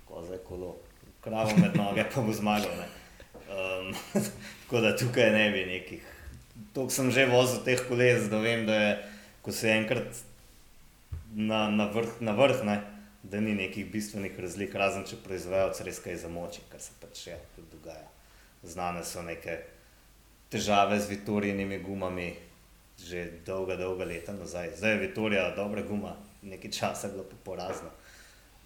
kozo 0.06 0.36
je 0.36 0.42
kolo 0.46 0.76
kravo 1.22 1.56
med 1.56 1.76
noge, 1.76 2.04
pa 2.14 2.20
bo 2.20 2.32
zmagal. 2.32 2.82
Um, 3.52 3.94
tako 4.62 4.80
da 4.80 4.96
tukaj 4.96 5.30
ne 5.30 5.50
bi 5.50 5.64
nekih. 5.66 6.08
To 6.74 6.88
sem 6.90 7.10
že 7.10 7.26
vozil 7.30 7.62
teh 7.64 7.80
koles, 7.88 8.28
da 8.30 8.40
vem, 8.42 8.66
da 8.66 8.74
je, 8.74 8.92
ko 9.42 9.52
se 9.52 9.70
enkrat 9.70 10.22
na, 11.34 11.68
na 11.70 11.86
vrh, 11.92 12.20
na 12.20 12.32
vrh 12.32 12.64
ne, 12.64 12.80
da 13.22 13.40
ni 13.40 13.54
nekih 13.54 13.86
bistvenih 13.92 14.38
razlik, 14.40 14.74
razen 14.74 15.06
če 15.06 15.20
proizvajalec 15.24 15.80
res 15.86 16.00
kaj 16.02 16.18
zamoči, 16.24 16.64
kar 16.72 16.82
se 16.82 16.96
pač 17.00 17.26
še 17.28 17.38
dogaja. 17.70 18.08
Znane 18.66 19.04
so 19.06 19.22
neke 19.22 19.60
težave 20.50 20.98
z 21.00 21.10
Vitorijnimi 21.10 21.78
gumami, 21.82 22.32
že 23.02 23.24
dolga, 23.46 23.76
dolga 23.78 24.04
leta 24.04 24.34
nazaj. 24.36 24.74
Zdaj 24.78 24.96
je 24.96 25.02
Vitorija 25.06 25.48
dobra 25.56 25.82
guma, 25.86 26.16
nekaj 26.42 26.70
časa 26.70 27.08
je 27.08 27.14
bilo 27.14 27.24
porazno. 27.44 27.90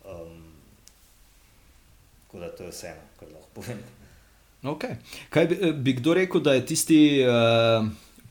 Um, 0.04 0.45
Tako 2.36 2.46
da 2.46 2.56
to 2.56 2.62
je 2.62 2.70
vse, 2.70 2.90
kar 3.20 3.28
lahko 3.32 3.48
povem. 3.54 3.78
Okay. 4.62 4.96
Kaj 5.30 5.46
bi, 5.46 5.72
bi 5.72 5.92
kdo 5.96 6.14
rekel, 6.14 6.40
da 6.40 6.52
je 6.52 6.66
tisti 6.66 6.98
uh, 7.24 7.86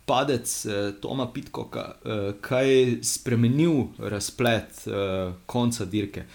padec 0.06 0.66
uh, 0.66 0.74
Toma 1.02 1.26
Pitkoka, 1.34 1.86
uh, 2.06 2.28
kaj 2.42 3.02
spremenil 3.02 3.88
razplet 3.98 4.86
uh, 4.86 5.34
konca 5.46 5.86
dirke? 5.86 6.28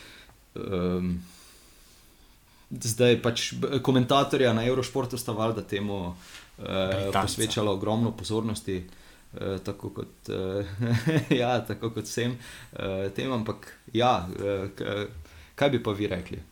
Um, 0.55 1.23
zdaj 2.71 3.21
pač 3.23 3.53
komentatorja 3.87 4.51
na 4.53 4.67
Eurošportu 4.67 5.19
sta 5.19 5.33
valjda 5.33 5.63
temu 5.63 6.03
uh, 6.11 6.15
posvečala 7.15 7.71
ogromno 7.71 8.17
pozornosti. 8.17 8.83
Uh, 9.33 9.61
tako, 9.63 9.95
kot, 9.95 10.35
uh, 10.35 10.67
ja, 11.43 11.55
tako 11.67 11.95
kot 11.95 12.11
vsem 12.11 12.35
uh, 12.35 13.07
tem, 13.15 13.31
ampak 13.31 13.77
ja, 13.95 14.27
uh, 14.27 15.05
kaj 15.55 15.71
bi 15.71 15.83
pa 15.83 15.95
vi 15.95 16.11
rekli? 16.11 16.50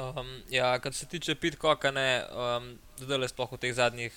Um, 0.00 0.42
ja, 0.48 0.78
kar 0.78 0.94
se 0.94 1.06
tiče 1.06 1.34
Pitcocka, 1.34 1.90
ne, 1.90 2.24
um, 2.32 2.68
zdaj 2.96 3.18
le 3.18 3.28
sploh 3.28 3.50
v 3.52 3.58
teh 3.60 3.72
zadnjih 3.76 4.14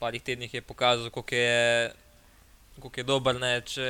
parih 0.00 0.22
tednih 0.24 0.54
je 0.54 0.62
pokazal, 0.64 1.10
kako 1.12 1.34
je, 1.34 1.92
je 2.96 3.04
dober. 3.04 3.36
Ne, 3.36 3.60
če 3.60 3.84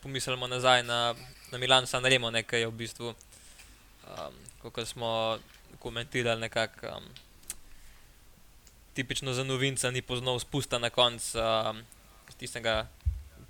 pomislimo 0.00 0.48
nazaj 0.48 0.84
na, 0.88 1.12
na 1.52 1.58
Milan, 1.60 1.86
San 1.86 2.04
Remo, 2.04 2.30
nekaj 2.32 2.64
je 2.64 2.70
v 2.70 2.78
bistvu, 2.78 3.12
um, 3.12 4.38
kot 4.62 4.80
smo 4.88 5.36
komentirali, 5.82 6.40
nekako 6.40 6.94
um, 6.96 7.10
tipično 8.96 9.34
za 9.36 9.44
novinca, 9.44 9.90
ni 9.90 10.00
poznal 10.02 10.40
spusta 10.40 10.80
na 10.80 10.88
koncu 10.90 11.36
um, 11.42 11.82
tistega 12.38 12.86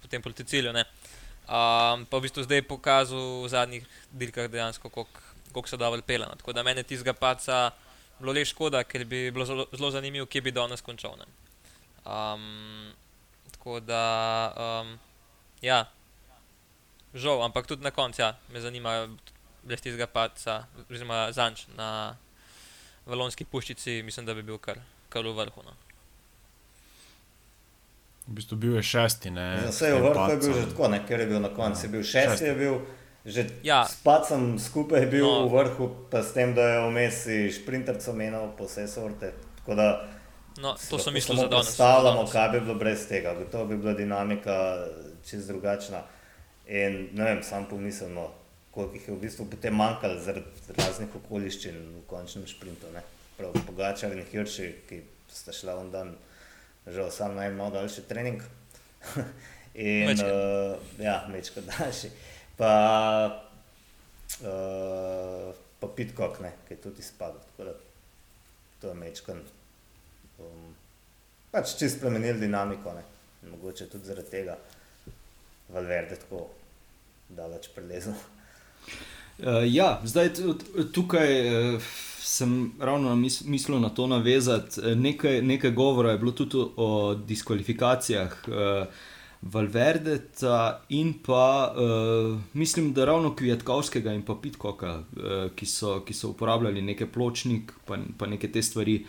potem 0.03 0.23
proti 0.23 0.45
cilju. 0.45 0.75
Um, 0.75 2.03
pa 2.09 2.19
v 2.19 2.25
bistvu 2.27 2.43
zdaj 2.49 2.65
je 2.65 2.67
pokazal 2.67 3.45
v 3.45 3.53
zadnjih 3.53 3.87
dirkah 4.11 4.51
dejansko, 4.51 4.91
koliko 4.91 5.34
kako 5.55 5.69
se 5.69 5.77
da 5.77 5.89
vrpela. 5.89 6.27
No. 6.27 6.37
Tako 6.37 6.53
da 6.53 6.63
meni 6.63 6.83
tistega 6.83 7.13
paca 7.13 7.71
bilo 8.19 8.33
le 8.33 8.45
škoda, 8.45 8.85
ker 8.85 9.05
bi 9.05 9.31
bilo 9.31 9.45
zelo, 9.45 9.67
zelo 9.73 9.91
zanimivo, 9.91 10.27
kje 10.27 10.41
bi 10.41 10.53
danes 10.55 10.81
končal. 10.81 11.17
Um, 12.05 12.93
tako 13.53 13.81
da, 13.81 14.03
um, 14.57 14.99
ja, 15.63 15.85
žal, 17.15 17.43
ampak 17.45 17.67
tudi 17.67 17.83
na 17.83 17.91
koncu 17.91 18.23
ja, 18.23 18.35
me 18.53 18.61
zanima, 18.61 19.09
brez 19.63 19.81
tistega 19.81 20.07
paca, 20.07 20.65
oziroma 20.91 21.27
zanč 21.33 21.67
na 21.77 22.17
valonski 23.07 23.45
puščici, 23.45 24.03
mislim, 24.03 24.27
da 24.27 24.35
bi 24.35 24.43
bil 24.43 24.59
kar, 24.59 24.81
kar 25.09 25.27
v 25.27 25.35
vrhu. 25.37 25.65
No. 25.65 25.77
V 28.27 28.39
bistvu 28.39 28.57
bil 28.57 28.77
je 28.79 28.83
šesti. 28.83 29.31
Vse 29.69 29.89
je 29.91 29.97
v 30.01 30.05
vrhu, 30.05 30.29
je 30.31 30.37
bil 30.41 30.55
že 30.61 30.69
tako, 30.71 30.89
ne? 30.89 31.01
ker 31.07 31.21
je 31.21 31.27
bil 31.29 31.43
na 31.45 31.51
koncu. 31.53 31.87
Ja. 31.87 32.03
Šesti, 32.03 32.13
šesti 32.13 32.53
je 32.53 32.55
bil. 32.61 32.79
Že 33.25 33.65
ja. 33.65 33.89
spad 33.89 34.29
sem 34.29 34.61
skupaj 34.61 35.09
bil 35.09 35.25
no. 35.25 35.49
v 35.49 35.57
vrhu, 35.57 35.87
pa 36.13 36.21
s 36.21 36.37
tem, 36.37 36.53
da 36.53 36.61
je 36.61 36.79
vmes 36.93 37.19
šprinterco 37.57 38.13
menil 38.13 38.53
po 38.53 38.69
vse 38.69 38.85
sorte. 38.85 39.33
Da, 39.65 40.05
no, 40.61 40.77
to 40.77 41.01
sem 41.01 41.17
mislil 41.17 41.41
za 41.41 41.49
danes. 41.49 41.73
Predstavljamo, 41.73 42.29
kaj 42.29 42.49
bi 42.53 42.61
bilo 42.61 42.77
brez 42.77 43.09
tega. 43.09 43.33
Gotovo 43.33 43.65
bi 43.73 43.81
bila 43.81 43.97
dinamika 43.97 44.85
čez 45.25 45.49
drugačna. 45.49 46.05
In 46.69 47.17
ne 47.17 47.25
vem, 47.25 47.41
sam 47.41 47.65
pomislil, 47.65 48.13
no, 48.13 48.29
koliko 48.77 48.93
jih 48.93 49.09
je 49.09 49.15
v 49.15 49.21
bistvu 49.25 49.49
potem 49.49 49.73
manjkalo 49.73 50.21
zaradi 50.21 50.77
raznih 50.77 51.17
okoliščin 51.17 51.81
v 51.97 52.05
končnem 52.05 52.45
šprintu. 52.45 52.93
Ne? 52.93 53.01
Prav 53.41 53.57
pogačar 53.65 54.13
in 54.13 54.21
hirši, 54.29 54.69
ki 54.85 55.01
sta 55.33 55.57
šla 55.57 55.81
v 55.81 55.89
dan, 55.97 56.13
žal 56.93 57.09
sam 57.09 57.41
naj 57.41 57.49
imel 57.57 57.73
daljši 57.73 58.05
trening. 58.05 58.45
in 59.75 60.13
mečka. 60.13 60.29
uh, 60.29 61.01
ja, 61.01 61.23
mečko 61.33 61.65
daljši 61.73 62.13
pa, 62.57 62.75
uh, 64.41 65.55
pa 65.81 65.89
Pitkok, 65.97 66.39
ki 66.69 66.75
je 66.75 66.81
tudi 66.83 67.03
spadal. 67.03 67.41
To 68.81 68.89
je 68.89 68.95
mečkan. 68.95 69.41
Um, 70.39 70.75
pač 71.53 71.77
čist 71.79 71.99
spremenil 71.99 72.41
dinamiko, 72.41 72.93
ne? 72.95 73.05
mogoče 73.51 73.87
tudi 73.93 74.09
zaradi 74.09 74.31
tega, 74.31 74.57
Valverde 75.73 76.17
tako 76.21 76.47
daleč 77.29 77.69
prelezel. 77.75 78.17
Uh, 79.39 79.65
ja, 79.67 80.01
zdaj 80.05 80.31
tukaj 80.93 81.31
uh, 81.41 81.89
sem 82.25 82.73
ravno 82.81 83.17
mislil 83.17 83.81
na 83.81 83.89
to 83.89 84.07
navezati. 84.07 84.81
Nekaj, 84.97 85.43
nekaj 85.43 85.71
govora 85.71 86.13
je 86.13 86.19
bilo 86.19 86.33
tudi 86.33 86.61
o 86.77 87.15
diskvalifikacijah. 87.15 88.39
Uh, 88.49 88.87
Valverdeta 89.45 90.85
in 90.89 91.13
pa 91.27 91.75
uh, 91.77 92.39
mislim, 92.53 92.93
da 92.93 93.05
ravno 93.05 93.35
Kvietkovskega 93.37 94.13
in 94.13 94.23
pa 94.23 94.39
Pitkoka, 94.43 94.95
uh, 94.99 95.51
ki, 95.57 95.67
so, 95.67 95.99
ki 96.07 96.15
so 96.17 96.31
uporabljali 96.33 96.83
neke 96.83 97.07
pločnik, 97.07 97.73
pa, 97.85 97.99
pa 98.19 98.27
neke 98.27 98.49
te 98.53 98.63
stvari. 98.63 99.03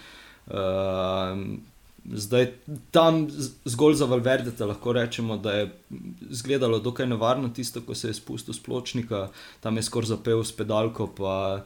Uh, 0.46 1.40
zdaj 2.06 2.52
tam 2.92 3.28
zgolj 3.66 3.96
za 3.96 4.06
Valverdeta 4.06 4.66
lahko 4.66 4.94
rečemo, 4.94 5.38
da 5.38 5.54
je 5.54 5.70
izgledalo 6.30 6.80
dokaj 6.80 7.08
nevarno 7.08 7.50
tisto, 7.50 7.82
ko 7.82 7.96
se 7.96 8.08
je 8.08 8.14
spustil 8.14 8.54
z 8.54 8.64
pločnika, 8.64 9.30
tam 9.60 9.78
je 9.78 9.84
skoraj 9.84 10.08
zapel 10.08 10.44
s 10.44 10.52
pedalko. 10.52 11.08
Pa, 11.08 11.64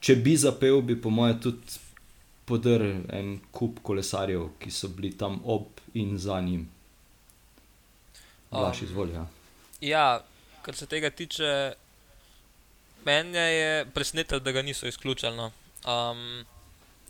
če 0.00 0.16
bi 0.16 0.36
zapel, 0.36 0.82
bi 0.82 1.00
po 1.00 1.10
mojem 1.10 1.40
tudi 1.40 1.80
podrl 2.44 3.00
en 3.08 3.38
kup 3.50 3.80
kolesarjev, 3.82 4.50
ki 4.58 4.70
so 4.70 4.92
bili 4.92 5.14
tam 5.16 5.40
ob 5.44 5.80
in 5.94 6.18
za 6.18 6.40
njim. 6.40 6.68
Blaž 8.50 8.82
Um, 8.82 8.84
izvolja. 8.84 9.26
Ja, 9.80 10.20
kar 10.62 10.76
se 10.76 10.86
tega 10.86 11.10
tiče, 11.10 11.74
meni 13.04 13.38
je 13.38 13.84
presenetilo, 13.94 14.40
da 14.40 14.52
ga 14.52 14.62
niso 14.62 14.86
izključili. 14.86 15.36
No. 15.36 15.52
Um, 15.86 16.44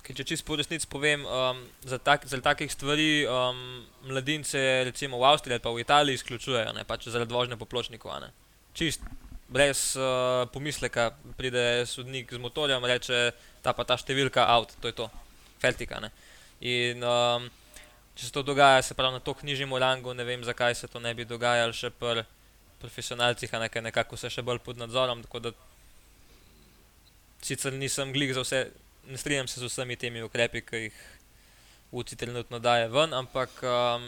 ker 0.05 0.17
če 0.17 0.27
čisto 0.33 0.47
po 0.47 0.59
resnici 0.59 0.89
povem, 0.91 1.25
um, 1.27 1.63
za, 1.87 1.99
tak, 1.99 2.27
za 2.27 2.41
takih 2.45 2.71
stvari 2.73 3.25
um, 3.27 3.87
mladince, 4.09 4.61
recimo 4.85 5.19
v 5.19 5.29
Avstriji 5.31 5.57
ali 5.57 5.65
pa 5.65 5.73
v 5.73 5.83
Italiji, 5.85 6.21
izključujejo, 6.21 6.73
ne, 6.77 6.85
pač 6.85 7.09
zaradi 7.09 7.35
vožnje 7.35 7.59
po 7.61 7.69
pločniku. 7.69 8.13
Čist 8.77 9.05
brez 9.51 9.97
uh, 9.99 10.47
pomisleka 10.53 11.11
pride 11.37 11.87
sodnik 11.87 12.33
z 12.33 12.39
motorjem, 12.39 12.85
reče 12.85 13.31
ta 13.65 13.75
pa 13.75 13.85
ta 13.85 13.99
številka 13.99 14.47
avt, 14.47 14.77
to 14.81 14.93
je 14.93 14.97
to, 14.99 15.09
feltika. 15.63 16.01
Ne. 16.05 16.13
In 16.61 17.05
um, 17.05 17.49
če 18.21 18.29
se 18.29 18.33
to 18.37 18.43
dogaja, 18.45 18.83
se 18.85 18.95
pravi 18.95 19.17
na 19.17 19.21
to 19.25 19.33
knjižnem 19.33 19.73
rangu, 19.81 20.12
ne 20.12 20.25
vem 20.29 20.45
zakaj 20.45 20.75
se 20.77 20.89
to 20.93 21.00
ne 21.00 21.15
bi 21.17 21.25
dogajalo 21.25 21.73
še 21.73 21.89
pri 21.89 22.27
profesionalcih, 22.81 23.53
a 23.57 23.61
ne, 23.62 23.69
nekako 23.89 24.19
vse 24.19 24.29
še 24.35 24.45
bolj 24.45 24.61
pod 24.65 24.77
nadzorom. 24.77 25.23
Tako 25.25 25.55
sicer 27.41 27.73
nisem 27.73 28.12
glik 28.12 28.35
za 28.37 28.45
vse, 28.45 28.61
ne 29.09 29.17
strinjam 29.17 29.49
se 29.49 29.61
z 29.61 29.71
vsemi 29.71 29.97
temi 29.97 30.21
ukrepi, 30.23 30.61
ki 30.61 30.83
jih 30.85 31.00
UCI 31.97 32.21
trenutno 32.21 32.61
daje 32.61 32.91
ven, 32.93 33.17
ampak 33.17 33.57
um, 33.65 34.05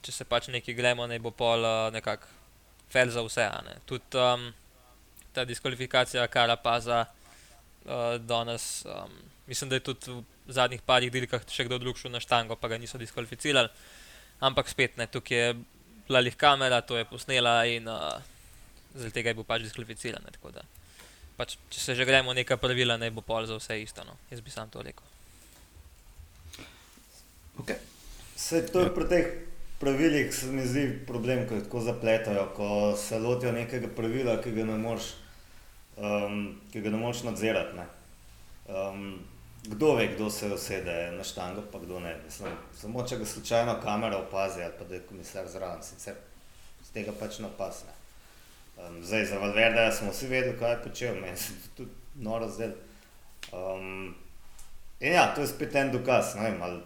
če 0.00 0.12
se 0.12 0.24
pač 0.24 0.48
nekaj 0.48 0.76
gremo, 0.80 1.04
naj 1.06 1.20
bo 1.20 1.30
pol 1.30 1.60
uh, 1.60 1.92
nekako 1.92 2.32
fair 2.88 3.12
za 3.12 3.20
vse. 3.26 3.50
ne. 3.68 3.76
Tudi 3.84 4.16
um, 4.16 4.48
ta 5.36 5.44
diskvalifikacija 5.44 6.24
Karapaza 6.32 7.04
uh, 7.84 8.16
danes, 8.20 8.84
um, 8.86 9.12
mislim, 9.46 9.70
da 9.70 9.76
je 9.76 9.86
tudi 9.90 10.10
v 10.10 10.52
zadnjih 10.52 10.82
parih 10.82 11.12
dirkah 11.12 11.42
še 11.48 11.66
kdo 11.68 11.78
drug 11.78 11.98
šel 12.00 12.12
na 12.14 12.20
štango, 12.20 12.56
pa 12.56 12.68
ga 12.68 12.78
niso 12.78 13.00
diskvalificirali. 13.00 13.68
Ampak 14.44 14.68
spet 14.68 14.98
ne, 15.00 15.06
tukaj 15.06 15.38
je 15.38 15.50
bila 16.08 16.20
lih 16.20 16.36
kamera, 16.36 16.82
to 16.84 16.98
je 16.98 17.04
posnela 17.08 17.62
in 17.70 17.88
uh, 17.88 18.18
zaradi 18.94 19.14
tega 19.14 19.32
je 19.32 19.38
bil 19.40 19.48
pač 19.48 19.64
diskvalificiran. 19.64 20.24
ne, 20.24 20.34
tako 20.34 20.52
da 20.54 20.64
Pač, 21.34 21.56
če 21.66 21.80
se 21.80 21.94
že 21.98 22.04
gremo 22.06 22.30
neka 22.30 22.56
pravila, 22.62 22.94
naj 22.94 23.10
bo 23.10 23.24
pol 23.26 23.46
za 23.46 23.56
vse 23.58 23.80
isto. 23.82 24.04
No. 24.06 24.14
Jaz 24.30 24.40
bi 24.40 24.54
sam 24.54 24.70
to 24.70 24.82
rekel. 24.86 25.02
Okay. 27.58 27.78
Vse 28.36 28.62
to 28.70 28.84
je 28.84 28.92
pri 28.94 29.08
teh 29.10 29.26
pravilih, 29.82 30.30
se 30.34 30.46
mi 30.46 30.62
zdi 30.66 30.86
problem, 31.06 31.44
ko 31.48 31.58
jih 31.58 31.66
tako 31.66 31.82
zapletajo, 31.82 32.44
ko 32.54 32.68
se 32.98 33.18
lotijo 33.18 33.52
nekega 33.52 33.90
pravila, 33.96 34.38
ki 34.42 34.54
ga 34.54 34.66
ne 34.68 34.78
moreš, 34.78 35.10
um, 35.96 36.60
ki 36.72 36.80
ga 36.80 36.90
ne 36.90 36.96
moreš 36.96 37.22
nadzirati. 37.22 37.76
Ne. 37.76 37.86
Um, 38.68 39.18
kdo 39.64 39.94
ve, 39.94 40.08
kdo 40.14 40.30
se 40.30 40.52
usede 40.54 41.12
na 41.16 41.24
štango, 41.24 41.62
pa 41.72 41.78
kdo 41.78 42.00
ne. 42.00 42.16
Mislim, 42.24 42.52
samo 42.76 43.06
če 43.06 43.18
ga 43.18 43.26
slučajno 43.26 43.76
kamera 43.82 44.18
opazi 44.18 44.62
ali 44.62 44.72
pa 44.78 44.84
da 44.84 44.94
je 44.94 45.06
komisar 45.08 45.48
zraven, 45.48 45.82
sicer 45.82 46.14
z 46.84 46.90
tega 46.92 47.12
pač 47.20 47.38
napasne. 47.38 47.92
Um, 48.76 49.02
zdaj 49.02 49.24
za 49.24 49.38
Valverda 49.38 49.92
smo 49.92 50.10
vsi 50.10 50.26
vedeli, 50.26 50.58
kaj 50.58 50.72
je 50.72 50.82
počel, 50.82 51.20
meni 51.20 51.36
se 51.36 51.52
tudi 51.76 51.90
noro 52.14 52.48
zdelo. 52.48 52.74
Um, 53.52 54.14
in 55.00 55.12
ja, 55.12 55.34
to 55.34 55.40
je 55.40 55.48
spet 55.48 55.74
en 55.74 55.92
dokaz, 55.92 56.34
ne 56.36 56.50
vem, 56.50 56.62
ali 56.62 56.82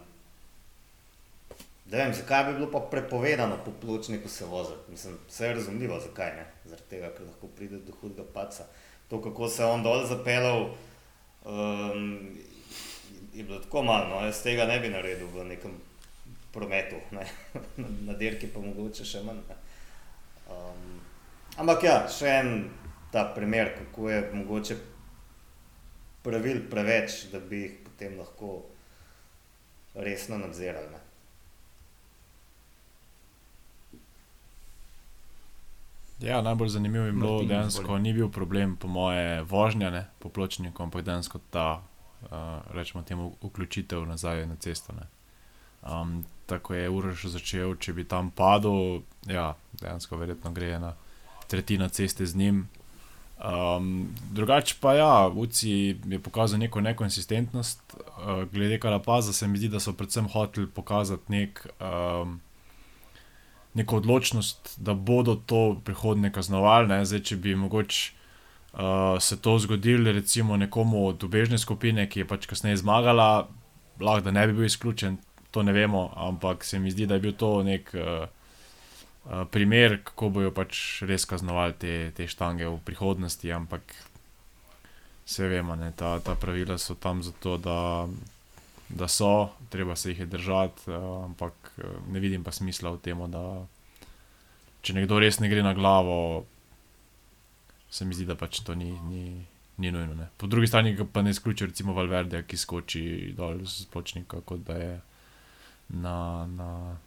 Da 1.89 1.97
vem, 1.97 2.13
zakaj 2.13 2.43
bi 2.45 2.53
bilo 2.53 2.67
pa 2.71 2.79
prepovedano 2.91 3.57
po 3.65 3.71
pločniku 3.81 4.29
se 4.29 4.45
voziti? 4.45 4.91
Mislim, 4.91 5.17
vse 5.27 5.45
je 5.45 5.53
razumljivo, 5.53 5.99
zakaj 5.99 6.35
ne. 6.35 6.45
Zaradi 6.65 6.89
tega, 6.89 7.09
ker 7.17 7.25
lahko 7.25 7.47
pride 7.57 7.79
do 7.81 7.93
hudega 8.01 8.23
paca. 8.33 8.67
To, 9.09 9.21
kako 9.21 9.49
se 9.49 9.63
je 9.63 9.67
on 9.67 9.83
dol 9.83 10.05
zapeljal, 10.05 10.69
um, 11.45 12.37
je 13.33 13.43
bilo 13.43 13.59
tako 13.59 13.83
malo, 13.83 14.07
no, 14.09 14.25
jaz 14.25 14.43
tega 14.43 14.65
ne 14.65 14.79
bi 14.79 14.89
naredil 14.89 15.27
v 15.33 15.45
nekem 15.49 15.73
prometu, 16.53 16.99
ne. 17.11 17.25
na, 17.81 17.87
na 18.05 18.13
dirki 18.13 18.51
pa 18.53 18.61
mogoče 18.61 19.05
še 19.05 19.23
manj. 19.25 19.41
Ne. 19.49 19.57
Um, 20.49 20.99
ampak 21.57 21.85
ja, 21.87 21.97
še 22.09 22.37
en 22.41 22.53
ta 23.13 23.25
primer, 23.35 23.73
kako 23.77 24.09
je 24.09 24.23
mogoče 24.33 24.77
pravil 26.23 26.61
preveč, 26.69 27.23
da 27.31 27.39
bi 27.39 27.63
jih 27.63 27.77
potem 27.85 28.17
lahko 28.19 28.63
resno 29.95 30.37
nadzirali. 30.37 30.91
Ne. 30.93 31.08
Ja, 36.21 36.41
najbolj 36.41 36.69
zanimivo 36.69 37.05
je 37.05 37.11
bilo, 37.11 37.31
Martin, 37.31 37.47
dejansko 37.47 37.81
izvoli. 37.81 38.01
ni 38.01 38.13
bil 38.13 38.29
problem, 38.29 38.75
po 38.75 38.87
moje, 38.87 39.43
vožnja 39.43 39.89
ne, 39.89 40.07
po 40.19 40.29
pločniku, 40.29 40.83
ampak 40.83 41.05
dejansko 41.05 41.39
ta, 41.49 41.81
uh, 42.21 42.29
rečemo 42.73 43.03
temu, 43.03 43.35
vključitev 43.43 44.05
nazaj 44.05 44.45
na 44.47 44.55
cesto. 44.55 44.93
Ne. 44.93 45.07
Um, 45.91 46.25
tako 46.45 46.73
je 46.73 46.89
Uroš 46.89 47.25
začel, 47.25 47.75
če 47.75 47.93
bi 47.93 48.03
tam 48.03 48.31
padel, 48.31 49.01
ja, 49.27 49.53
dejansko 49.79 50.17
verjetno 50.17 50.51
gre 50.51 50.73
ena 50.75 50.93
tretjina 51.47 51.89
ceste 51.89 52.25
z 52.25 52.35
njim. 52.35 52.67
Um, 53.39 54.09
drugače 54.31 54.75
pa 54.81 54.93
ja, 54.93 55.27
Uci 55.27 55.95
je 56.05 56.19
pokazal 56.19 56.59
neko 56.59 56.81
nekonsistentnost, 56.81 57.95
uh, 57.95 58.43
glede 58.51 58.79
Karapaza 58.79 59.33
se 59.33 59.47
mi 59.47 59.57
zdi, 59.57 59.69
da 59.69 59.79
so 59.79 59.93
predvsem 59.93 60.27
hoteli 60.27 60.67
pokazati 60.67 61.31
nek. 61.31 61.67
Um, 61.79 62.41
neko 63.73 63.97
odločnost, 63.97 64.75
da 64.77 64.93
bodo 64.93 65.35
to 65.35 65.81
prihodnje 65.85 66.31
kaznovali. 66.31 66.87
Ne? 66.87 67.05
Zdaj, 67.05 67.21
če 67.29 67.37
bi 67.37 67.55
mogoče 67.55 68.11
uh, 68.73 69.21
se 69.21 69.37
to 69.41 69.59
zgodilo, 69.59 70.11
recimo 70.11 70.57
nekomu 70.57 71.07
od 71.07 71.23
ubežne 71.23 71.57
skupine, 71.57 72.09
ki 72.09 72.23
je 72.23 72.27
pač 72.27 72.49
kasneje 72.49 72.81
zmagala, 72.81 73.47
lahko 73.99 74.25
da 74.25 74.31
ne 74.31 74.47
bi 74.47 74.53
bil 74.53 74.65
izključen, 74.65 75.17
to 75.51 75.63
ne 75.63 75.73
vemo, 75.73 76.09
ampak 76.15 76.63
se 76.63 76.79
mi 76.79 76.91
zdi, 76.91 77.05
da 77.05 77.17
je 77.17 77.19
bil 77.19 77.33
to 77.37 77.63
nek 77.63 77.93
uh, 77.93 78.25
uh, 79.25 79.45
primer, 79.51 79.99
kako 80.03 80.29
bojo 80.29 80.51
pač 80.51 81.01
res 81.07 81.25
kaznovali 81.25 81.77
te, 81.79 81.95
te 82.17 82.27
štange 82.27 82.67
v 82.67 82.77
prihodnosti. 82.85 83.51
Ampak 83.53 83.93
vse 85.25 85.47
vemo, 85.47 85.75
ne? 85.75 85.91
ta, 85.95 86.17
ta 86.19 86.35
pravila 86.35 86.77
so 86.77 86.95
tam 86.95 87.23
zato, 87.23 87.57
da 87.57 88.07
da 88.89 89.07
so, 89.07 89.49
treba 89.69 89.95
se 89.95 90.09
jih 90.11 90.19
je 90.19 90.25
držati, 90.25 90.91
uh, 90.91 91.25
ampak 91.25 91.73
uh, 91.77 91.83
ne 92.11 92.19
vidim 92.19 92.43
pa 92.43 92.51
smisla 92.51 92.91
v 92.95 93.01
tem, 93.05 93.21
da 93.31 93.43
če 94.81 94.95
nekdo 94.95 95.19
res 95.19 95.39
ne 95.39 95.49
gre 95.51 95.63
na 95.63 95.73
glavo, 95.73 96.45
se 97.89 98.05
mi 98.05 98.15
zdi, 98.15 98.25
da 98.29 98.37
pač 98.39 98.61
to 98.65 98.75
ni, 98.77 98.91
ni, 99.09 99.23
ni 99.77 99.91
nujno. 99.91 100.15
Ne. 100.15 100.29
Po 100.37 100.47
drugi 100.47 100.67
strani 100.67 100.95
pa 101.13 101.21
ne 101.21 101.33
izključi, 101.35 101.69
recimo 101.71 101.93
Valverde, 101.97 102.43
ki 102.47 102.57
skoči 102.57 103.03
dol 103.37 103.63
z 103.65 103.89
pločnika, 103.91 104.41
kot 104.45 104.65
da 104.67 104.77
je 104.77 104.93
na, 105.89 106.47
na, 106.53 106.97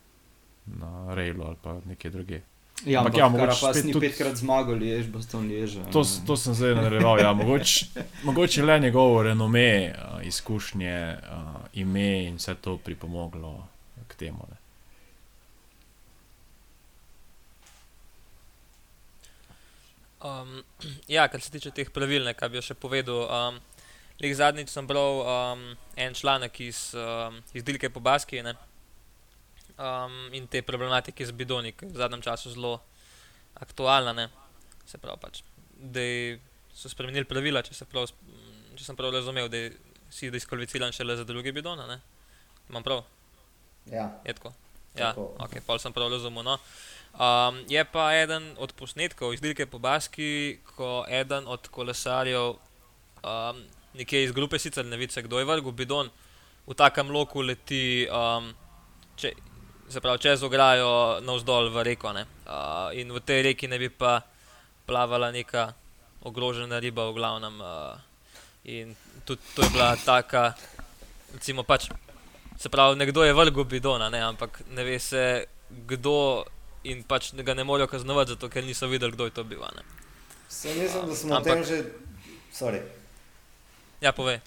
na 0.66 1.14
railu 1.14 1.46
ali 1.46 1.60
pa 1.62 1.78
nekje 1.86 2.10
druge. 2.10 2.40
Ja, 2.86 2.98
Ampak 3.00 3.14
ampak 3.14 3.18
ja, 3.18 3.28
mogoče 3.28 3.46
Karapaz 3.46 3.76
spet 3.76 3.84
ni 3.84 3.92
tudi- 3.92 4.08
petkrat 4.08 4.36
zmagal, 4.36 4.82
jež, 4.82 5.06
baston 5.06 5.50
jež. 5.50 5.76
To, 5.92 6.02
to 6.26 6.36
sem 6.36 6.54
zdaj 6.54 6.74
nadaljeval. 6.74 7.18
Ja. 7.20 7.32
Mogoče, 7.32 7.86
mogoče 8.28 8.62
le 8.62 8.80
njegovo 8.80 9.22
renome, 9.22 9.94
uh, 9.94 10.26
izkušnje, 10.26 11.18
uh, 11.22 11.60
ime 11.72 12.24
in 12.24 12.36
vse 12.36 12.54
to 12.54 12.76
pripomoglo 12.78 13.66
k 14.08 14.14
temu. 14.14 14.46
Ne. 14.50 14.56
Um, 20.22 20.62
ja, 21.16 21.28
kar 21.28 21.40
se 21.40 21.50
tiče 21.50 21.70
teh 21.70 21.90
pravil, 21.90 22.26
kaj 22.34 22.48
bi 22.48 22.62
še 22.62 22.74
povedal. 22.74 23.26
Um, 23.30 23.60
zadnjič 24.22 24.70
sem 24.70 24.86
bral 24.86 25.22
um, 25.22 25.62
en 25.96 26.14
članek 26.14 26.60
iz, 26.60 26.94
um, 26.94 27.40
iz 27.54 27.64
Dilke 27.64 27.90
po 27.90 28.00
Baski 28.00 28.42
ne, 28.42 28.54
um, 29.78 30.16
in 30.32 30.46
te 30.46 30.62
problematike 30.62 31.26
z 31.26 31.36
bidoni, 31.36 31.72
ki 31.72 31.88
je 31.88 31.94
v 31.94 32.02
zadnjem 32.02 32.22
času 32.22 32.54
zelo 32.54 32.80
aktualna. 33.60 34.12
Ne. 34.12 34.28
Se 34.86 34.98
pravi, 34.98 35.20
pač, 35.22 35.42
da 35.76 36.04
so 36.74 36.90
spremenili 36.92 37.28
pravila, 37.28 37.62
če, 37.62 37.74
se 37.76 37.88
prav, 37.88 38.08
če 38.76 38.84
sem 38.84 38.98
prav 38.98 39.12
razumel, 39.14 39.48
da 39.52 39.68
si 40.12 40.30
diskvalificiran 40.32 40.92
šele 40.92 41.16
za 41.16 41.24
druge 41.28 41.52
bidone. 41.52 41.86
Ne. 41.88 42.00
Imam 42.68 42.84
prav? 42.84 43.04
Ja, 43.90 44.10
Je 44.24 44.34
tako. 44.34 44.52
Ja, 44.92 45.12
Tako. 45.12 45.32
ok, 45.40 45.54
pol 45.66 45.78
sem 45.80 45.92
prav 45.92 46.10
razumel. 46.12 46.44
No. 46.44 46.58
Um, 47.16 47.64
je 47.68 47.80
pa 47.84 48.12
eden 48.16 48.52
od 48.60 48.72
posnetkov 48.76 49.32
izdelke 49.32 49.64
po 49.66 49.78
Baski, 49.80 50.58
ko 50.76 51.04
eden 51.08 51.48
od 51.48 51.68
kolesarjev, 51.72 52.56
um, 53.24 53.62
nekje 53.96 54.24
iz 54.24 54.32
grupe, 54.36 54.58
sicer 54.58 54.84
ne 54.84 54.96
vidi, 54.96 55.22
kdo 55.22 55.40
je 55.40 55.48
vrgel 55.48 55.72
bidon, 55.72 56.10
v 56.66 56.76
takem 56.76 57.10
loku 57.10 57.40
leti, 57.40 58.08
um, 58.12 58.52
če, 59.16 59.32
se 59.88 60.00
pravi, 60.00 60.18
čez 60.18 60.42
ograjo 60.42 61.20
navzdol 61.20 61.70
v 61.70 61.82
reko. 61.82 62.12
Ne. 62.12 62.26
Uh, 62.46 62.92
in 62.96 63.12
v 63.12 63.20
tej 63.20 63.42
reki 63.42 63.68
ne 63.68 63.78
bi 63.78 63.88
pa 63.88 64.22
plavala 64.86 65.30
neka 65.30 65.74
ogrožena 66.22 66.78
riba, 66.78 67.10
v 67.10 67.14
glavnem. 67.14 67.56
Uh, 67.60 67.98
in 68.64 68.96
tudi 69.24 69.42
to 69.54 69.62
je 69.62 69.70
bila 69.70 69.96
taka, 69.96 70.54
recimo 71.34 71.62
pač 71.62 71.90
Se 72.62 72.68
pravi, 72.68 72.94
nekdo 72.96 73.24
je 73.24 73.32
vrgel 73.34 73.64
bidona, 73.64 74.06
ne, 74.10 74.22
ampak 74.22 74.62
ne 74.70 74.84
ve 74.84 74.98
se 75.00 75.46
kdo 75.86 76.44
in 76.84 77.02
pač 77.02 77.32
ga 77.34 77.54
ne 77.54 77.64
morejo 77.64 77.88
kaznovati, 77.90 78.36
zato 78.36 78.48
ker 78.48 78.62
niso 78.64 78.86
videli, 78.86 79.12
kdo 79.12 79.24
je 79.24 79.30
to 79.30 79.44
bil. 79.44 79.58
Ne. 79.58 79.82
se 80.48 80.74
mislim, 80.74 81.06
da 81.06 81.14
smo 81.14 81.34
Ampak- 81.34 81.44
tem 81.44 81.64
že. 81.64 81.84
Sorry. 82.54 82.82
Ja, 84.00 84.12
povej. 84.12 84.40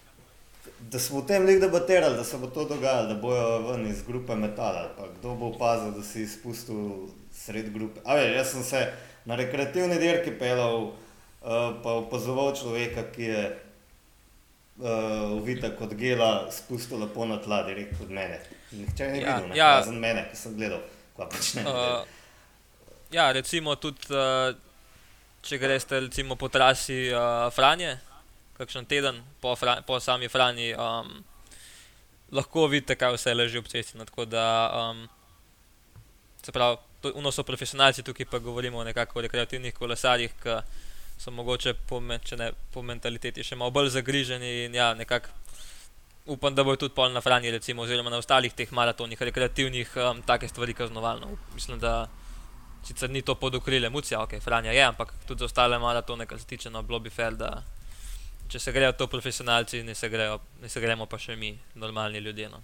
Da 0.79 0.99
smo 0.99 1.21
v 1.21 1.27
tem 1.27 1.45
lik 1.45 1.59
debatirali, 1.61 2.15
da 2.17 2.23
se 2.23 2.37
bo 2.37 2.47
to 2.47 2.65
dogajalo, 2.65 3.07
da 3.07 3.15
bojo 3.19 3.59
ven 3.67 3.87
iz 3.87 4.03
grupe 4.07 4.35
metala, 4.35 4.89
pa 4.97 5.07
kdo 5.19 5.35
bo 5.35 5.51
opazil, 5.53 5.91
da 5.91 6.03
si 6.03 6.23
izpustil 6.23 7.09
sred 7.33 7.73
grupe. 7.73 8.01
A 8.05 8.15
veš, 8.15 8.35
jaz 8.35 8.51
sem 8.51 8.63
se 8.63 8.81
na 9.25 9.35
rekreativni 9.35 9.99
dirki 9.99 10.31
pelal, 10.39 10.91
uh, 10.91 11.77
pa 11.83 11.97
opazoval 12.01 12.53
človeka, 12.55 13.07
ki 13.15 13.23
je 13.23 13.43
uh, 13.49 15.37
uvita 15.37 15.71
kot 15.77 15.93
gela, 15.99 16.47
spustil 16.51 17.01
lepo 17.01 17.25
na 17.25 17.37
tla, 17.41 17.63
direkt 17.67 18.01
od 18.01 18.11
mene. 18.11 18.39
Nihče 18.71 19.11
ni 19.11 19.21
Ja, 19.21 19.35
videl, 19.35 19.49
ne, 19.49 19.57
ja. 19.57 19.71
razen 19.79 19.99
mene, 19.99 20.27
ki 20.31 20.37
sem 20.37 20.57
gledal, 20.57 20.83
kva 21.15 21.29
pač 21.31 21.53
ne. 21.57 21.65
Uh, 21.65 22.03
ja, 23.11 23.31
recimo 23.31 23.75
tudi, 23.75 24.09
uh, 24.13 24.51
če 25.45 25.57
greste 25.61 25.99
recimo 25.99 26.35
po 26.35 26.49
trasi 26.49 27.07
uh, 27.13 27.47
Franje, 27.53 27.97
kakšen 28.57 28.85
teden 28.85 29.21
po, 29.41 29.55
Fra 29.55 29.81
po 29.87 29.99
sami 29.99 30.29
Franji, 30.29 30.73
um, 30.73 31.23
lahko 32.31 32.67
vidite, 32.67 32.95
kaj 32.95 33.15
vse 33.17 33.33
leži 33.33 33.59
ob 33.59 33.67
cesti. 33.67 33.97
No, 33.97 34.05
tako 34.05 34.25
da, 34.25 34.45
um, 34.79 35.05
se 36.43 36.51
pravi, 36.51 36.77
uno 37.13 37.31
so 37.31 37.43
profesionalci, 37.43 38.03
tukaj 38.03 38.25
pa 38.31 38.39
govorimo 38.39 38.77
o 38.77 38.83
nekako 38.83 39.21
rekreativnih 39.21 39.73
kolesarjih, 39.73 40.33
ki 40.43 40.59
so 41.17 41.31
mogoče 41.31 41.73
po, 41.87 41.99
me, 41.99 42.19
če 42.19 42.37
ne, 42.37 42.51
po 42.73 42.81
mentaliteti 42.83 43.43
še 43.43 43.55
malo 43.55 43.71
bolj 43.71 43.93
zagriženi 43.99 44.65
in 44.65 44.75
ja, 44.75 44.93
nekako. 44.93 45.29
Upam, 46.25 46.55
da 46.57 46.63
bo 46.65 46.73
tudi 46.73 46.95
pol 46.97 47.11
na 47.13 47.21
Franji, 47.21 47.51
recimo, 47.53 47.83
oziroma 47.85 48.09
na 48.09 48.17
ostalih 48.17 48.53
teh 48.53 48.71
maratonih, 48.73 49.19
rekreativnih, 49.29 49.91
um, 50.01 50.23
take 50.25 50.47
stvari 50.49 50.73
kaznovalno. 50.73 51.35
Mislim, 51.53 51.77
da 51.79 52.07
sicer 52.85 53.09
ni 53.09 53.21
to 53.21 53.35
pod 53.35 53.55
okriljem 53.55 53.91
Mucija, 53.91 54.21
ok, 54.21 54.39
Franja 54.41 54.71
je, 54.71 54.83
ampak 54.83 55.13
tudi 55.27 55.39
za 55.39 55.45
ostale 55.45 55.79
maratone, 55.79 56.25
kar 56.25 56.39
se 56.39 56.45
tiče 56.45 56.69
na 56.69 56.81
Blobi 56.81 57.09
Fair, 57.09 57.33
da 57.33 57.63
če 58.47 58.59
se 58.59 58.71
grejo 58.71 58.91
to 58.93 59.07
profesionalci, 59.07 59.83
ne 59.83 59.95
se, 59.95 60.09
grejo, 60.09 60.35
ne 60.61 60.69
se 60.69 60.79
gremo 60.79 61.05
pa 61.05 61.17
še 61.17 61.35
mi, 61.35 61.49
normalni 61.75 62.17
ljudje. 62.19 62.49
No. 62.49 62.59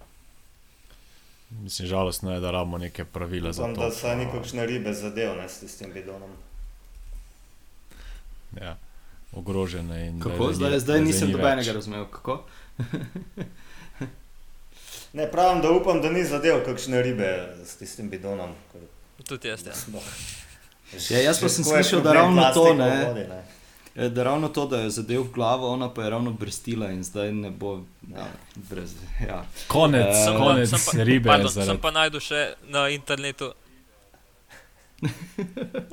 Mislim, 1.52 1.88
žalostno 1.88 2.32
je, 2.32 2.40
da 2.40 2.50
rabimo 2.50 2.78
neke 2.78 3.04
pravila 3.06 3.52
za 3.52 3.62
Upam, 3.62 3.74
to. 3.74 3.80
da 3.80 3.90
so 3.92 4.14
nikakšne 4.14 4.66
ribe 4.66 4.92
zadev, 4.94 5.36
ne, 5.36 5.44
s 5.46 5.58
tistim 5.58 5.92
bidonom. 5.92 6.30
Ja, 8.54 8.76
ogrožene. 9.32 10.06
in 10.06 10.18
da 10.18 10.24
Kako? 10.26 10.48
je- 10.48 10.54
Zdaj, 10.54 10.70
da 10.70 10.78
zdaj 10.80 11.00
nisem 11.02 11.28
ni 11.28 11.32
dobenega 11.32 11.72
razumel. 11.72 12.04
Kako? 12.06 12.42
Ne, 15.12 15.26
pravim, 15.28 15.60
da 15.60 15.70
upam, 15.70 16.00
da 16.00 16.10
ni 16.10 16.24
zadev 16.24 16.64
kakšne 16.64 17.02
ribe 17.02 17.26
s 17.62 17.76
tistim 17.76 18.08
bidonom. 18.08 18.54
Tudi 19.22 19.48
jaz, 19.48 19.66
ja. 19.66 19.74
smo- 19.74 20.00
Ja, 21.10 21.18
jaz 21.20 21.36
pa 21.36 21.46
Že 21.46 21.48
sem 21.50 21.64
slišal, 21.64 22.00
da 22.00 22.12
ravno 22.14 22.42
to, 22.54 22.74
ne. 22.74 22.88
vodi, 23.04 23.20
ne. 23.22 23.42
Eh, 23.94 24.08
Da 24.08 24.22
ravno 24.22 24.48
to, 24.48 24.66
da 24.66 24.78
je 24.78 24.90
zadev 24.92 25.22
v 25.22 25.30
glavo, 25.30 25.68
ona 25.68 25.88
pa 25.88 26.02
je 26.02 26.10
ravno 26.10 26.30
brstila 26.32 26.88
in 26.88 27.02
zdaj 27.02 27.32
ne 27.32 27.50
bo 27.52 27.80
ja, 28.08 28.26
brez. 28.56 28.94
Ja. 29.20 29.44
Konec, 29.68 30.06
Eh, 30.08 30.24
Sem 30.24 30.36
konec 30.38 30.68
sem 30.70 30.78
pa- 30.88 31.04
ribe. 31.04 31.26
Pardon, 31.26 31.48
zaradi- 31.48 31.66
sem 31.68 31.78
pa 31.78 31.90
najdel 31.90 32.20
še 32.22 32.40
na 32.64 32.88
internetu. 32.90 33.52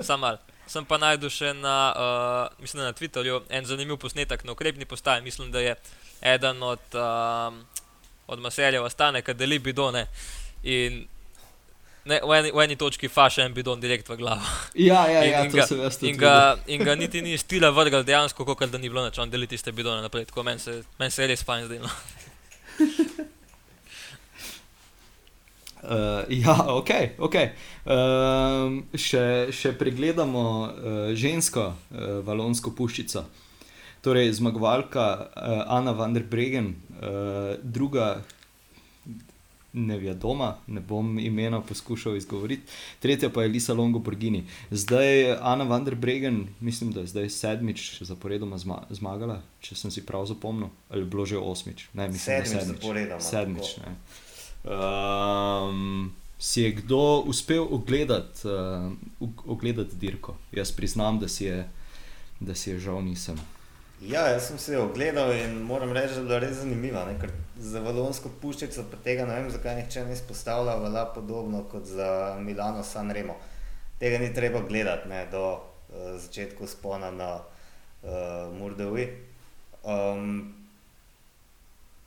Sam 0.02 0.20
mal. 0.20 0.38
Sem 0.68 0.86
pa 0.86 0.98
najdel 0.98 1.30
še 1.30 1.54
na, 1.56 1.76
uh, 1.92 2.62
mislim, 2.62 2.84
na 2.84 2.94
Twitterju 2.94 3.42
en 3.50 3.66
zanimiv 3.66 3.98
posnetek 3.98 4.44
na 4.44 4.52
ukrepni 4.52 4.86
postaji. 4.86 5.22
Mislim, 5.22 5.52
da 5.52 5.60
je 5.60 5.76
eden 6.24 6.64
od, 6.64 6.80
um, 6.94 7.64
od 8.28 8.40
maserjev 8.40 8.84
ostane, 8.84 9.22
ki 9.22 9.34
deli 9.34 9.60
bidone. 9.60 10.06
In 10.64 11.08
ne, 12.10 12.17
v, 12.26 12.32
eni, 12.39 12.52
v 12.52 12.63
eni 12.65 12.76
točki 12.76 13.08
faše 13.08 13.45
en 13.45 13.54
bidon 13.54 13.80
direkt 13.80 14.10
v 14.10 14.17
glavo. 14.19 14.41
Ja, 14.76 15.06
ja, 15.08 15.22
In- 15.24 15.32
ja, 15.32 15.43
in 15.45 15.52
to 15.54 15.58
ga- 15.62 15.67
jaz 15.86 15.98
tudi 16.02 16.12
In 16.12 16.17
ga, 16.17 16.36
in 16.74 16.84
ga 16.84 16.95
niti 16.98 17.22
ni 17.22 17.38
stila 17.38 17.69
vrgal 17.72 18.04
dejansko, 18.04 18.43
kot 18.45 18.69
da 18.74 18.78
ni 18.82 18.89
bilo 18.89 19.06
nič, 19.06 19.19
on 19.22 19.30
deli 19.30 19.48
tiste 19.48 19.72
bidone 19.72 20.02
naprej. 20.02 20.26
Tako 20.34 20.43
meni 20.43 20.60
se, 20.60 20.82
men 21.00 21.12
se 21.13 21.28
res 21.30 21.45
fajn 21.45 21.69
zdelo. 21.69 21.89
Uh, 25.80 26.26
ja, 26.28 26.56
ok. 26.76 26.89
okay. 27.24 27.52
Um, 27.88 28.82
še, 29.00 29.48
še 29.56 29.72
pregledamo 29.80 30.43
uh, 30.43 30.98
žensko 31.15 31.69
uh, 31.72 32.19
valonsko 32.28 32.74
puščico. 32.76 33.24
Torej, 34.04 34.34
zmagovalka 34.41 35.06
uh, 35.32 35.63
Ana 35.72 35.93
van 35.95 36.12
der 36.15 36.26
Bregen, 36.28 36.74
uh, 37.00 37.56
druga 37.63 38.17
nevjadoma, 39.73 40.55
ne 40.67 40.82
bom 40.82 41.19
imena 41.19 41.62
poskušal 41.62 42.15
izgovoriti, 42.17 42.62
tretja 42.99 43.29
pa 43.29 43.43
je 43.43 43.49
Lisa 43.49 43.73
Longo 43.73 43.99
Borgini. 43.99 44.43
Zdaj 44.71 45.32
Ana 45.41 45.63
van 45.63 45.86
der 45.86 45.95
Bregen, 45.95 46.47
mislim, 46.60 46.91
da 46.91 46.99
je 46.99 47.08
zdaj 47.08 47.29
sedmič 47.29 48.01
zaporedoma 48.01 48.58
zma 48.58 48.84
zmagala, 48.89 49.41
če 49.62 49.75
sem 49.75 49.91
si 49.91 50.05
prav 50.05 50.25
zapomnil, 50.25 50.69
ali 50.89 51.01
je 51.01 51.05
bilo 51.05 51.25
že 51.25 51.38
osmič. 51.38 51.89
Ne, 51.93 52.08
mislim, 52.10 52.39
da 52.39 52.45
Sedmič 52.45 52.63
sedmič. 52.63 52.82
zaporedoma, 52.82 53.21
Sedmič, 53.21 53.77
ne. 53.77 53.95
Um, 54.65 56.12
si 56.39 56.62
je 56.62 56.71
kdo 56.71 57.23
uspel 57.27 57.67
ogledati 57.69 58.47
uh, 58.47 59.29
ogledat 59.45 59.88
dirko? 59.93 60.36
Jaz 60.51 60.71
priznam, 60.71 61.19
da 61.19 61.27
si 61.27 61.45
je, 61.45 61.69
da 62.39 62.55
si 62.55 62.69
je 62.69 62.79
žal 62.79 63.01
nisem. 63.05 63.39
Ja, 64.02 64.22
jaz 64.32 64.46
sem 64.48 64.58
se 64.58 64.74
jo 64.74 64.86
ogledal 64.86 65.34
in 65.36 65.58
moram 65.68 65.92
reči, 65.92 66.14
da 66.14 66.20
je 66.20 66.26
bila 66.26 66.38
res 66.40 66.54
zanimiva. 66.62 67.02
Ne? 67.06 67.18
Ker 67.20 67.34
za 67.60 67.82
valonsko 67.84 68.30
puščico 68.42 68.86
tega 69.04 69.26
ne 69.28 69.36
vem, 69.36 69.50
zakaj 69.52 69.76
nihče 69.76 70.06
ne 70.08 70.16
izpostavlja, 70.16 70.78
velja 70.80 71.04
podobno 71.16 71.66
kot 71.68 71.84
za 71.84 72.38
Milano 72.40 72.84
San 72.84 73.12
Remo. 73.12 73.36
Tega 74.00 74.22
ni 74.24 74.32
treba 74.34 74.62
gledati 74.64 75.10
ne, 75.12 75.26
do 75.32 75.44
uh, 75.52 76.16
začetka 76.16 76.68
spona 76.68 77.12
na 77.12 77.34
uh, 77.42 78.48
Murdovi. 78.56 79.10
Um, 79.84 80.56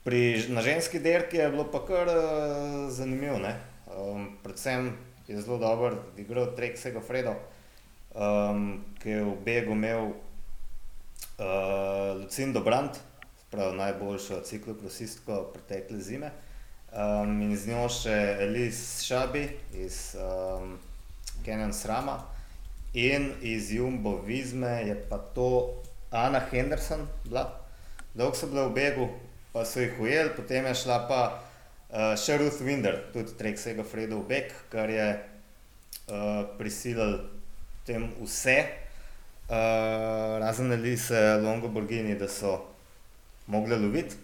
pri, 0.03 0.47
na 0.49 0.65
ženski 0.65 0.99
derki 0.99 1.37
je 1.37 1.51
bilo 1.53 1.69
pa 1.69 1.85
kar 1.85 2.09
uh, 2.09 2.89
zanimivo. 2.89 3.37
ne. 3.37 3.53
Um, 3.93 4.31
predvsem 4.43 4.95
je 5.27 5.41
zelo 5.41 5.61
dober 5.61 6.01
igral 6.17 6.55
Trek 6.57 6.77
Segafredo, 6.77 7.37
um, 8.17 8.81
ki 8.97 9.09
je 9.09 9.25
v 9.29 9.41
begu 9.45 9.77
imel 9.77 10.15
uh, 11.37 12.21
Lucindo 12.21 12.61
Brandt, 12.61 12.99
prav 13.51 13.75
najboljšo 13.75 14.41
ciklokrosistko 14.45 15.43
pretekle 15.53 15.99
zime. 16.01 16.31
Um, 16.93 17.41
in 17.41 17.55
z 17.57 17.71
njo 17.73 17.87
še 17.89 18.13
Elise 18.45 19.05
Šabi 19.05 19.47
iz 19.73 20.13
um, 20.13 20.75
Canyon 21.45 21.73
Srama 21.73 22.19
in 22.93 23.31
iz 23.41 23.71
Jumbo 23.73 24.19
Vizme 24.21 24.83
je 24.85 24.95
pa 25.09 25.17
to 25.17 25.73
Ana 26.11 26.41
Henderson 26.51 27.07
bila. 27.23 27.47
Dolgo 28.13 28.37
so 28.37 28.47
bile 28.47 28.67
v 28.67 28.73
begu, 28.77 29.07
pa 29.53 29.65
so 29.65 29.81
jih 29.81 29.97
ujeli, 29.99 30.35
potem 30.37 30.65
je 30.69 30.75
šla 30.83 30.99
pa 31.09 31.21
uh, 31.33 32.13
še 32.13 32.37
Ruth 32.37 32.61
Winder, 32.61 32.99
tudi 33.13 33.33
Trek 33.37 33.57
Sega 33.57 33.81
Fredo 33.81 34.21
v 34.21 34.29
beg, 34.29 34.53
kar 34.69 34.93
je 34.93 35.07
uh, 35.17 36.45
prisilil 36.59 37.23
tem 37.89 38.05
vse, 38.21 38.82
razen 40.39 40.71
Elise 40.71 41.37
Longo 41.41 41.67
Borgini, 41.67 42.15
da 42.15 42.27
so 42.27 42.59
mogli 43.47 43.79
loviti. 43.79 44.15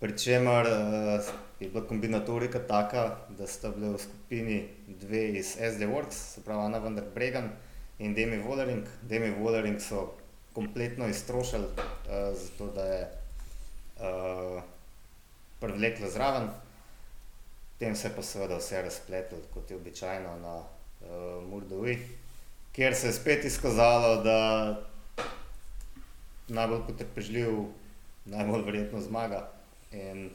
Pričemer 0.00 0.66
uh, 0.66 1.24
je 1.60 1.68
bila 1.68 1.86
kombinatorika 1.86 2.58
taka, 2.58 3.16
da 3.38 3.46
sta 3.46 3.70
bile 3.70 3.92
v 3.92 3.98
skupini 3.98 4.68
dve 4.86 5.28
iz 5.38 5.46
SD 5.46 5.86
Works, 5.86 6.16
se 6.34 6.42
pravi 6.44 6.64
Ana 6.66 6.78
van 6.78 6.94
der 6.94 7.04
Bregen 7.14 7.50
in 7.98 8.14
Demi 8.14 8.42
Wollering. 8.42 8.82
Demi 9.02 9.30
Wollering 9.30 9.78
so 9.80 10.10
kompletno 10.52 11.06
iztrošili, 11.08 11.64
uh, 11.64 12.34
zato 12.34 12.72
da 12.74 12.84
je 12.84 13.10
uh, 13.96 14.62
privlekla 15.60 16.10
zraven. 16.10 16.48
Potem 17.72 17.96
se 17.96 18.08
je 18.08 18.12
pa 18.16 18.22
seveda 18.22 18.56
vse 18.58 18.82
razpletlo, 18.82 19.38
kot 19.54 19.70
je 19.70 19.76
običajno 19.76 20.36
na 20.42 20.56
uh, 20.56 21.48
Murdovi, 21.50 21.98
kjer 22.72 22.94
se 22.94 23.06
je 23.06 23.12
spet 23.12 23.44
izkazalo, 23.44 24.22
da 24.22 24.38
najbolj 26.48 26.86
potrpežljiv, 26.86 27.58
najbolj 28.24 28.64
verjetno 28.64 29.00
zmaga. 29.00 29.48
In 29.92 30.30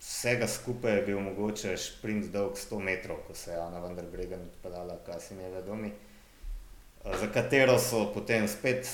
vsega 0.00 0.46
skupaj 0.46 0.96
je 0.96 1.02
bil 1.02 1.20
mogoče 1.20 1.76
sprint 1.76 2.30
dolg 2.32 2.56
100 2.56 2.80
metrov, 2.82 3.18
ko 3.26 3.34
se 3.34 3.50
je 3.50 3.60
Ana 3.60 3.78
van 3.78 3.96
der 3.96 4.06
Bregen 4.12 4.40
odpeljala 4.40 4.98
Kasimjeve 5.06 5.62
domi, 5.62 5.90
eh, 5.90 7.18
za 7.20 7.26
katero 7.32 7.78
so 7.78 8.12
potem 8.14 8.48
spet 8.48 8.88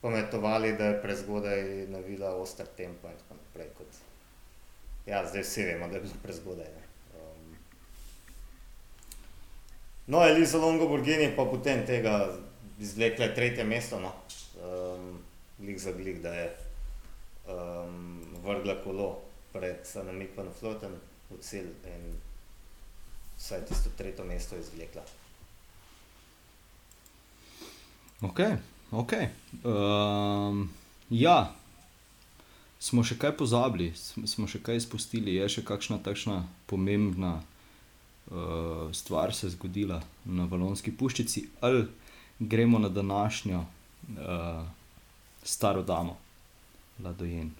pametovali, 0.00 0.76
da 0.76 0.84
je 0.84 1.02
prezgodaj 1.02 1.62
navila 1.88 2.34
oster 2.36 2.66
tempo 2.76 3.08
in 3.08 3.16
tako 3.18 3.34
naprej. 3.34 3.66
Ja, 5.06 5.26
zdaj 5.28 5.42
vsi 5.42 5.62
vemo, 5.62 5.88
da 5.88 5.94
je 5.94 6.00
bilo 6.00 6.14
prezgodaj. 6.22 6.64
Ne. 6.64 6.82
Um, 7.20 7.56
no, 10.06 10.22
Eliza 10.26 10.58
Longo 10.58 10.88
Borgini 10.88 11.32
pa 11.36 11.44
potem 11.44 11.84
tega 11.86 12.32
izvlekla 12.78 13.34
tretje 13.34 13.64
mesto, 13.64 14.00
no. 14.00 14.12
um, 14.60 15.18
glik 15.58 15.78
za 15.78 15.92
glik, 15.92 16.22
da 16.22 16.34
je 16.34 16.56
um, 17.48 18.22
vrgla 18.44 18.74
kolo 18.84 19.18
pred 19.52 19.76
Sanamik 19.84 20.36
van 20.36 20.52
Floten 20.60 20.92
v 21.30 21.38
cilj 21.40 21.70
in 21.88 22.10
vsaj 23.38 23.64
tisto 23.68 23.90
tretje 23.96 24.24
mesto 24.24 24.56
izvlekla. 24.56 25.02
Ok, 28.20 28.40
ok. 28.90 29.12
Um, 29.64 30.70
ja, 31.10 31.52
smo 32.78 33.04
še 33.04 33.18
kaj 33.20 33.34
pozabili, 33.36 33.90
Sm- 33.96 34.24
smo 34.28 34.48
še 34.48 34.62
kaj 34.64 34.80
izpustili, 34.80 35.36
je 35.36 35.48
še 35.58 35.64
kakšna 35.64 35.98
takšna 36.04 36.44
pomembna 36.66 37.40
stvar 38.92 39.34
se 39.34 39.48
zgodila 39.50 40.02
na 40.24 40.44
Valonski 40.44 40.92
puščici, 40.92 41.48
ali 41.60 41.86
gremo 42.38 42.78
na 42.78 42.88
današnjo 42.88 43.58
uh, 43.58 43.66
staro 45.42 45.82
damo, 45.82 46.16
Ladojen. 47.04 47.50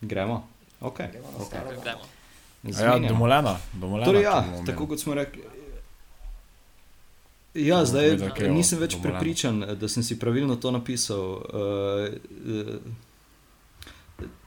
Gremo? 0.00 0.46
Ok. 0.80 0.96
Gremo 0.98 1.28
na 1.38 1.44
staro 1.44 1.70
damo. 1.70 1.80
Gremo. 1.82 2.00
Ja, 2.62 2.72
Zmenjamo. 2.72 3.08
domoljena, 3.08 3.56
domoljena. 3.72 4.04
Torej, 4.06 4.22
ja, 4.22 4.44
tako 4.66 4.86
kot 4.86 5.00
smo 5.00 5.14
rekli. 5.14 5.42
Ja, 7.54 7.74
Bomo 7.76 7.86
zdaj 7.86 8.08
povedali, 8.10 8.30
kaj 8.38 8.46
je 8.46 8.52
nisem 8.52 8.78
več 8.78 8.92
dovoljeno. 8.92 9.18
prepričan, 9.18 9.60
da 9.80 9.88
sem 9.88 10.02
si 10.02 10.18
pravilno 10.18 10.56
to 10.56 10.70
napisal. 10.70 11.20
Uh, 11.20 11.40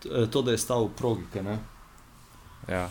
uh, 0.05 0.29
to, 0.31 0.41
da 0.41 0.51
je 0.51 0.57
stal 0.57 0.85
v 0.85 0.95
progi. 0.97 1.23
kaj 1.33 1.43
ne? 1.43 1.57
Ja. 2.69 2.89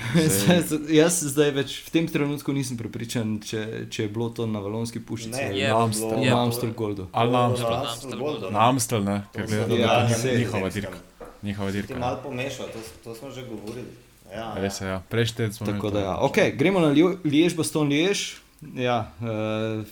Zdaj, 0.36 0.62
Jaz 0.88 1.20
zdaj 1.22 1.50
več 1.54 1.74
v 1.86 1.90
tem 1.92 2.06
trenutku 2.08 2.52
nisem 2.52 2.76
prepričan, 2.76 3.38
če, 3.40 3.86
če 3.92 4.02
je 4.02 4.08
bilo 4.08 4.30
to 4.30 4.46
na 4.46 4.58
Valonski 4.58 4.98
puščici 4.98 5.36
Ne, 5.36 5.46
ali 5.46 5.60
je 5.60 5.68
na 5.68 5.82
Amstel. 5.82 6.10
na 6.10 6.22
je. 6.22 6.30
Amstel 6.32 6.72
Goldu. 6.72 7.06
Ali 7.12 7.30
na 7.30 7.44
Amstel. 7.44 7.70
Na 7.70 7.80
Amstel 7.84 8.18
Goldu? 8.18 8.50
Na 8.50 8.68
Amstel, 8.68 9.04
ne, 9.04 9.16
ker 9.30 9.44
To 9.44 9.48
gleda, 9.48 9.64
so- 9.64 9.68
da 9.68 9.76
Ja, 9.76 10.32
je 10.32 10.38
njihova 10.38 10.68
dirka. 10.70 10.98
Njihova 11.42 11.70
Ti 11.70 11.76
dirka. 11.76 11.98
malo 11.98 12.18
pomešal, 12.22 12.66
to, 12.66 12.80
to 13.04 13.14
smo 13.14 13.30
že 13.30 13.44
govorili. 13.44 13.86
Ja, 14.30 14.54
Res 14.56 14.80
je, 14.80 14.86
ja. 14.86 14.98
Prejšnji 15.08 15.36
teden 15.36 15.52
smo 15.52 15.66
Tako 15.66 15.90
da, 15.90 16.00
ja. 16.00 16.16
ok, 16.18 16.36
gremo 16.54 16.80
na 16.80 16.88
Liež, 17.24 17.54
Boston, 17.54 17.88
Liež. 17.88 18.38
Ja, 18.76 19.10
uh, 19.18 19.84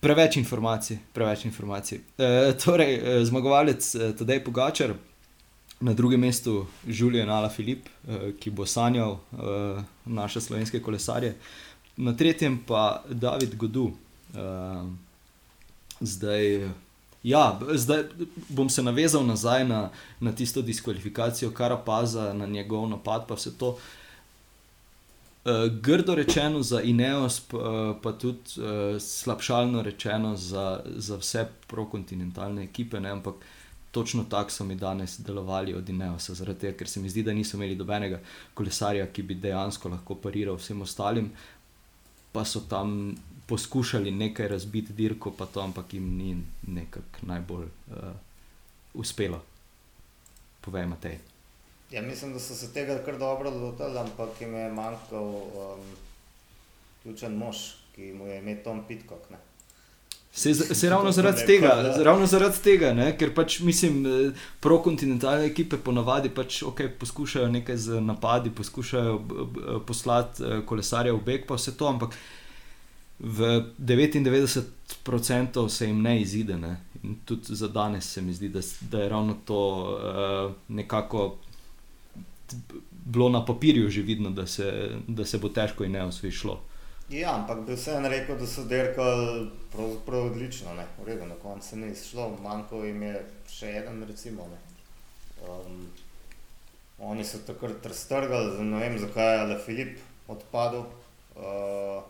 preveč 0.00 0.36
informacij, 0.36 0.98
preveč 1.12 1.44
informacij. 1.44 2.00
Uh, 2.14 2.52
torej, 2.54 2.92
uh, 2.96 3.24
zmagovalec 3.24 3.94
uh, 3.94 4.12
Tadej 4.12 4.44
Pogačar, 4.44 4.92
na 5.84 5.92
drugem 5.92 6.20
mestu 6.20 6.66
Julian 6.86 7.28
Ala 7.28 7.48
Filip, 7.52 7.88
uh, 8.08 8.30
ki 8.40 8.50
bo 8.50 8.64
sanjal 8.66 9.18
uh, 9.36 9.82
naše 10.06 10.40
slovenske 10.40 10.80
kolesarje, 10.82 11.34
na 11.96 12.16
tretjem 12.16 12.56
pa 12.66 13.02
David 13.10 13.56
Godu. 13.56 13.90
Uh, 14.34 14.88
zdaj. 16.00 16.70
Ja, 17.24 17.60
zdaj 17.74 18.02
bom 18.48 18.68
se 18.68 18.82
navezal 18.82 19.24
nazaj 19.24 19.64
na, 19.64 19.90
na 20.20 20.32
tisto 20.32 20.62
diskvalifikacijo 20.62 21.50
Karapaza, 21.50 22.32
na 22.32 22.46
njegov 22.46 22.88
napad, 22.88 23.24
pa 23.28 23.34
vse 23.34 23.54
to. 23.58 23.76
Uh, 25.44 25.68
grdo 25.80 26.14
rečeno 26.14 26.62
za 26.62 26.82
Ineos, 26.82 27.40
pa, 27.40 27.56
uh, 27.58 27.96
pa 28.02 28.12
tudi 28.12 28.60
uh, 28.60 29.00
slabšalno 29.00 29.82
rečeno 29.82 30.36
za, 30.36 30.80
za 30.96 31.16
vse 31.16 31.46
prokontinentalne 31.66 32.64
ekipe, 32.64 33.00
ne? 33.00 33.10
ampak 33.10 33.34
točno 33.94 34.24
tako 34.30 34.50
so 34.50 34.64
mi 34.64 34.74
danes 34.74 35.20
delovali 35.20 35.74
od 35.74 35.88
Ineosa, 35.88 36.34
zaradi 36.34 36.66
tega, 36.66 36.78
ker 36.78 36.88
se 36.90 37.00
mi 37.00 37.10
zdi, 37.10 37.22
da 37.22 37.32
niso 37.32 37.56
imeli 37.56 37.76
dobenega 37.78 38.18
kolesarja, 38.54 39.06
ki 39.06 39.22
bi 39.22 39.36
dejansko 39.38 39.92
lahko 39.92 40.16
pariral 40.18 40.58
vsem 40.58 40.82
ostalim, 40.82 41.30
pa 42.32 42.42
so 42.44 42.64
tam 42.70 43.14
poskušali 43.46 44.10
nekaj 44.10 44.48
razbiti 44.48 44.92
dirko, 44.92 45.30
pa 45.38 45.46
to, 45.46 45.62
ampak 45.62 45.94
jim 45.94 46.08
ni 46.18 46.34
nekako 46.66 47.28
najbolj 47.30 47.68
uh, 47.68 48.10
uspelo. 48.94 49.42
Povej, 50.64 50.86
Matej. 50.90 51.18
Ja, 51.92 52.02
mislim, 52.02 52.32
da 52.34 52.40
so 52.40 52.54
se 52.58 52.72
tega 52.74 52.98
kar 53.06 53.18
dobro 53.18 53.50
lotili, 53.50 53.98
ampak 53.98 54.40
jim 54.40 54.54
je 54.54 54.70
manjkal 54.72 55.34
um, 55.34 55.88
ključen 57.02 57.36
mož, 57.38 57.56
ki 57.94 58.12
mu 58.18 58.26
je 58.26 58.38
ime 58.38 58.56
Tom 58.64 58.82
Pitcock. 58.88 59.30
Ne? 59.30 59.38
Se, 60.36 60.54
se 60.54 60.88
ravno 60.90 61.12
zaradi 61.12 61.40
ne, 61.40 61.46
tega, 61.46 61.94
ravno 62.02 62.26
zaradi 62.26 62.58
tega, 62.62 62.88
ne? 62.92 63.12
ker 63.18 63.30
pač 63.34 63.60
mislim, 63.62 64.00
eh, 64.06 64.46
prokontinentalne 64.60 65.46
ekipe 65.46 65.78
ponavadi 65.78 66.32
pač, 66.34 66.62
okay, 66.66 66.88
poskušajo 66.90 67.52
nekaj 67.54 67.76
z 67.76 68.00
napadi, 68.02 68.50
poskušajo 68.50 69.18
b- 69.18 69.44
b- 69.54 69.78
poslati 69.86 70.42
eh, 70.42 70.64
kolesarje 70.66 71.12
v 71.14 71.22
beg, 71.28 71.46
pa 71.46 71.54
vse 71.54 71.76
to, 71.78 71.86
ampak 71.86 72.18
v 73.20 73.62
99% 73.78 75.68
se 75.68 75.86
jim 75.86 76.02
ne 76.02 76.20
izide. 76.20 76.58
Ne? 76.58 76.80
In 77.02 77.14
tudi 77.24 77.54
za 77.54 77.68
danes 77.68 78.10
se 78.12 78.22
mi 78.22 78.34
zdi, 78.34 78.48
da, 78.48 78.60
da 78.90 79.02
je 79.02 79.08
ravno 79.08 79.36
to 79.44 79.60
uh, 79.94 80.52
nekako 80.68 81.36
bilo 82.90 83.28
na 83.28 83.44
papirju 83.44 83.90
že 83.90 84.02
vidno, 84.02 84.30
da 84.30 84.46
se, 84.46 84.90
da 85.08 85.24
se 85.24 85.38
bo 85.38 85.48
težko 85.48 85.84
in 85.84 85.92
neosvoj 85.92 86.30
šlo. 86.30 86.60
Ja, 87.08 87.34
ampak 87.34 87.66
bi 87.66 87.74
vseeno 87.76 88.08
rekel, 88.08 88.38
da 88.40 88.46
so 88.48 88.62
dirkali 88.64 89.50
pravzaprav 89.72 90.30
odlično, 90.30 90.72
ne, 90.74 90.86
v 90.98 91.08
redu, 91.08 91.26
na 91.26 91.34
koncu 91.42 91.68
se 91.68 91.76
ni 91.76 91.90
izšlo, 91.92 92.30
manjkal 92.40 92.86
jim 92.86 93.02
je 93.02 93.18
še 93.52 93.72
en, 93.82 94.00
recimo. 94.08 94.46
Ne. 94.48 94.60
Um, 95.44 95.82
oni 97.04 97.26
so 97.28 97.42
takrat 97.44 97.84
raztrgali, 97.84 98.64
ne 98.64 98.80
vem 98.80 98.96
zakaj 98.98 99.50
je 99.50 99.58
Filip 99.66 99.98
odpadel, 100.32 100.86
uh, 101.36 102.00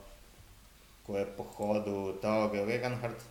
ko 1.06 1.18
je 1.18 1.26
pohodil 1.36 2.14
Tauge 2.22 2.62
Wegenhardt. 2.62 3.26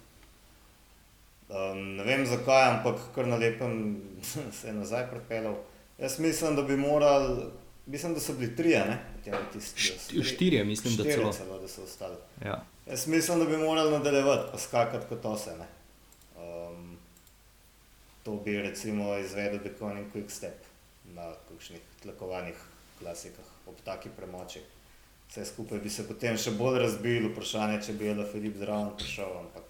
Um, 1.48 1.96
ne 1.96 2.04
vem 2.04 2.26
zakaj, 2.28 2.74
ampak 2.74 3.08
kar 3.16 3.32
na 3.32 3.40
lepem 3.40 4.02
se 4.60 4.68
je 4.68 4.76
nazaj 4.76 5.08
pripeljal. 5.16 5.56
Jaz 5.98 6.20
mislim, 6.20 6.60
da 6.60 6.68
bi 6.68 6.76
morali, 6.76 7.48
mislim, 7.86 8.14
da 8.14 8.20
so 8.20 8.36
bili 8.36 8.56
trije, 8.56 8.84
ne? 8.92 9.13
Tisti, 9.54 10.18
da 10.18 10.24
Štirje, 10.24 10.64
mislim, 10.64 10.96
da 10.96 11.04
štirje 11.04 11.18
celo. 11.18 11.34
celo, 11.34 11.60
da 11.60 11.68
so 11.68 11.84
ostali. 11.84 12.16
Ja. 12.46 12.64
Jaz 12.90 13.08
mislim, 13.08 13.40
da 13.40 13.46
bi 13.46 13.58
morali 13.58 13.92
nadaljevati, 13.92 14.52
pa 14.52 14.58
skakati 14.58 15.06
kot 15.10 15.26
ose. 15.26 15.56
Ne? 15.58 15.68
Um, 16.44 16.98
to 18.24 18.36
bi 18.36 18.58
recimo 18.62 19.18
izvedel 19.18 19.60
Deconing 19.64 20.14
Quick 20.14 20.30
Step 20.30 20.64
na 21.16 21.34
kakšnih 21.50 21.82
tlakovanih 22.02 22.56
klasikah 23.00 23.46
ob 23.68 23.76
taki 23.86 24.10
premoči. 24.10 24.60
Vse 25.30 25.46
skupaj 25.46 25.80
bi 25.80 25.90
se 25.90 26.08
potem 26.08 26.38
še 26.38 26.52
bolj 26.52 26.80
razbil, 26.80 27.32
vprašanje, 27.32 27.82
če 27.86 27.94
bi 27.98 28.12
Ela 28.12 28.26
Filip 28.30 28.58
zraven 28.60 28.92
prišel, 28.98 29.32
ampak 29.40 29.64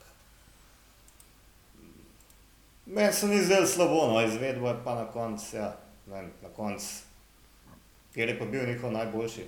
meni 2.86 3.14
se 3.14 3.28
ni 3.28 3.40
zdelo 3.44 3.68
slabo, 3.68 4.08
no, 4.12 4.22
izvedbo 4.26 4.68
je 4.68 4.76
pa 4.84 4.96
na 4.96 5.06
koncu, 5.12 5.56
ja, 5.56 5.70
ne 6.08 6.16
vem, 6.16 6.32
na 6.42 6.50
koncu, 6.50 6.90
kjer 8.14 8.30
je 8.30 8.40
pa 8.40 8.46
bil 8.46 8.68
njihov 8.68 8.92
najboljši. 8.92 9.46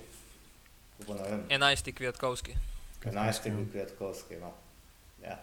11. 0.98 1.94
Kviatkovski. 1.94 2.54
11. 3.04 3.56
bil 3.56 3.66
Kvetkovski, 3.72 4.34
no. 4.40 4.52
Ja. 5.22 5.38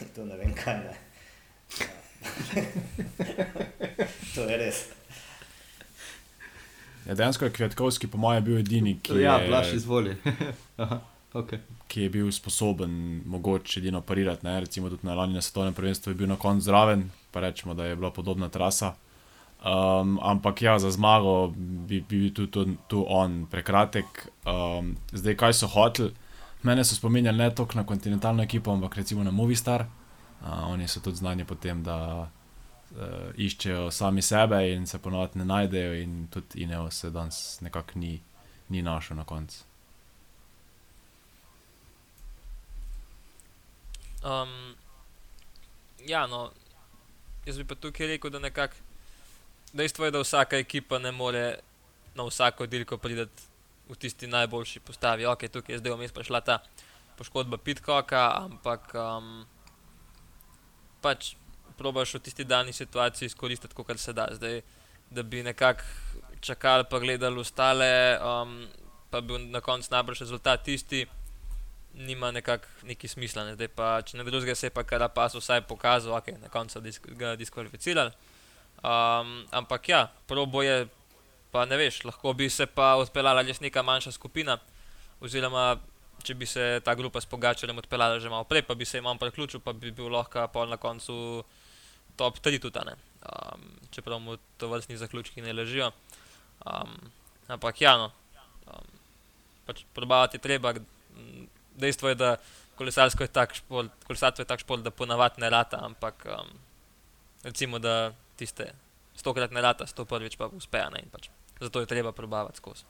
to 0.14 0.24
ne 0.24 0.36
vem 0.36 0.54
kaj 0.54 0.76
ne. 0.76 0.94
To 4.34 4.44
je 4.48 4.56
res. 4.56 4.84
Ja, 7.06 7.14
dejansko 7.14 7.44
je 7.44 7.52
Kvetkovski, 7.52 8.06
po 8.06 8.18
mojem, 8.18 8.44
bil 8.44 8.58
edini, 8.58 8.98
ki 9.02 9.20
Ja, 9.20 9.36
je, 9.36 9.48
plaš 9.48 9.72
izvoli. 9.72 10.16
Aha, 10.82 11.00
okay. 11.32 11.58
ki 11.88 12.02
je 12.02 12.10
bil 12.10 12.30
sposoben 12.32 13.22
mogoče 13.26 13.80
edino 13.80 14.00
parirati. 14.00 14.46
Ne? 14.46 14.60
Recimo 14.60 14.90
tudi 14.90 15.06
na 15.06 15.14
lani 15.14 15.34
na 15.34 15.42
svetovnem 15.42 15.74
prvenstvu 15.74 16.10
je 16.10 16.14
bil 16.14 16.28
na 16.28 16.36
koncu 16.36 16.64
zraven, 16.64 17.10
pa 17.30 17.40
rečemo, 17.40 17.74
da 17.74 17.86
je 17.86 17.96
bila 17.96 18.10
podobna 18.10 18.48
trasa. 18.48 18.94
Um, 19.62 20.18
ampak 20.22 20.62
ja, 20.62 20.78
za 20.78 20.90
zmago 20.90 21.48
bi 21.56 22.00
bi 22.00 22.00
bil 22.00 22.34
tudi 22.34 22.50
tu, 22.50 22.76
tu 22.88 23.04
on 23.08 23.46
prekratek. 23.46 24.28
Um, 24.46 24.96
zdaj, 25.12 25.36
kaj 25.36 25.52
so 25.54 25.66
hoteli? 25.66 26.14
Mene 26.62 26.84
so 26.84 26.94
spominjali 26.94 27.38
ne 27.38 27.54
toliko 27.54 27.78
na 27.78 27.86
kontinentalno 27.86 28.42
ekipo, 28.42 28.72
ampak 28.72 28.96
recimo 28.96 29.24
na 29.24 29.30
Movistar. 29.30 29.86
Uh, 30.42 30.70
oni 30.70 30.88
so 30.88 31.00
tudi 31.00 31.16
znani 31.16 31.44
po 31.44 31.54
tem, 31.54 31.82
da 31.82 32.26
uh, 32.90 33.30
iščejo 33.36 33.90
sami 33.90 34.22
sebe 34.22 34.72
in 34.72 34.86
se 34.86 34.98
ponovadi 34.98 35.38
ne 35.38 35.44
najdejo, 35.44 35.94
in 35.94 36.26
tudi 36.30 36.62
Ineo 36.62 36.90
se 36.90 37.10
danes 37.10 37.60
nekako 37.60 37.98
ni, 37.98 38.20
ni 38.68 38.82
našel 38.82 39.16
na 39.16 39.24
koncu. 39.24 39.64
Um, 44.24 44.74
ja, 46.06 46.26
no, 46.26 46.50
jaz 47.46 47.58
bi 47.58 47.64
pa 47.64 47.74
tukaj 47.74 48.06
rekel, 48.06 48.30
da 48.30 48.38
nekako 48.38 48.74
dejstvo 49.72 50.04
je, 50.04 50.10
da 50.10 50.20
vsaka 50.20 50.58
ekipa 50.58 50.98
ne 50.98 51.12
more 51.12 51.58
na 52.14 52.24
vsako 52.24 52.66
dirko 52.66 52.98
priti 52.98 53.26
v 53.88 53.96
tisti 53.98 54.26
najboljši 54.26 54.80
postavi. 54.80 55.26
Ok, 55.26 55.48
tukaj 55.52 55.74
je 55.74 55.78
zdaj 55.78 55.96
vmes 55.96 56.12
prišla 56.12 56.40
ta 56.40 56.58
poškodba 57.16 57.58
Pitcocka, 57.58 58.22
ampak 58.44 58.94
um, 58.94 59.44
pač 61.02 61.34
probaš 61.76 62.14
v 62.14 62.22
tisti 62.28 62.44
dani 62.44 62.72
situaciji 62.72 63.26
izkoristiti, 63.26 63.74
kar 63.74 63.98
se 63.98 64.12
da. 64.12 64.28
Zdaj, 64.32 64.62
da 65.10 65.22
bi 65.22 65.42
nekako 65.42 65.82
čakali, 66.40 66.84
pa 66.90 66.98
gledali 66.98 67.40
ostale, 67.40 68.18
um, 68.18 68.66
pa 69.10 69.20
bi 69.20 69.38
na 69.38 69.60
koncu 69.60 69.88
najbrž 69.90 70.24
rezultat 70.24 70.64
tisti 70.64 71.06
nima 71.94 72.30
nekako 72.30 72.66
neki 72.82 73.08
smisla. 73.08 73.44
Ne. 73.44 73.54
Zdaj 73.54 73.68
pa, 73.68 74.02
če 74.02 74.16
ne 74.16 74.24
drugega, 74.24 74.54
se 74.54 74.66
je 74.66 74.74
pa 74.74 74.84
Karapaz 74.84 75.36
vsaj 75.36 75.66
pokazal, 75.68 76.16
ok, 76.16 76.32
na 76.40 76.48
koncu 76.48 76.78
so 76.78 76.80
disk 76.80 77.08
ga 77.18 77.36
diskvalificirali. 77.36 78.10
Um, 78.82 79.46
ampak 79.54 79.88
ja, 79.88 80.10
probo 80.26 80.62
je, 80.62 80.88
pa 81.54 81.62
ne 81.70 81.78
veš, 81.78 82.02
lahko 82.04 82.32
bi 82.34 82.50
se 82.50 82.66
pa 82.66 82.96
odpeljala 82.98 83.44
res 83.46 83.60
neka 83.62 83.82
manjša 83.86 84.14
skupina, 84.16 84.58
oziroma 85.22 85.76
če 86.22 86.34
bi 86.38 86.46
se 86.46 86.80
ta 86.84 86.94
grupa 86.98 87.20
s 87.22 87.26
Pogačarjem 87.30 87.78
odpeljala 87.78 88.18
že 88.22 88.30
malo 88.30 88.46
prej, 88.46 88.64
pa 88.66 88.74
bi 88.74 88.86
se 88.86 88.98
jim 88.98 89.18
priključil, 89.18 89.60
pa 89.60 89.72
bi 89.72 89.90
bil 89.90 90.10
lahko 90.10 90.46
pol 90.52 90.66
na 90.70 90.76
koncu 90.76 91.44
top 92.16 92.38
3 92.38 92.58
tudi, 92.62 92.78
um, 92.78 93.62
čeprav 93.90 94.20
mu 94.20 94.36
to 94.58 94.68
vrstni 94.68 94.96
zaključki 94.96 95.42
ne 95.42 95.52
ležijo. 95.52 95.92
Um, 96.66 96.94
ampak 97.48 97.80
ja, 97.80 97.96
no, 97.96 98.10
um, 98.66 98.86
pač 99.66 99.84
probavati 99.94 100.38
treba. 100.38 100.74
Dejstvo 101.78 102.08
je, 102.08 102.14
da 102.14 102.36
kolesarsko 102.76 103.24
je 103.24 103.32
tak 103.32 103.54
šport, 103.54 103.90
kolesarstvo 104.06 104.42
je 104.42 104.50
tak 104.50 104.60
šport, 104.60 104.82
da 104.82 104.90
ponavadi 104.90 105.40
ne 105.40 105.50
rata, 105.50 105.80
ampak 105.82 106.26
um, 106.28 106.50
recimo, 107.44 107.78
da 107.78 108.12
tiste 108.42 108.72
stokrat 109.14 109.54
ne 109.54 109.62
rata, 109.62 109.86
sto 109.86 110.04
prvič 110.08 110.36
pa 110.40 110.50
uspe, 110.50 110.82
pač 111.14 111.30
zato 111.62 111.80
je 111.80 111.86
treba 111.86 112.12
probavati 112.12 112.56
skozi. 112.56 112.84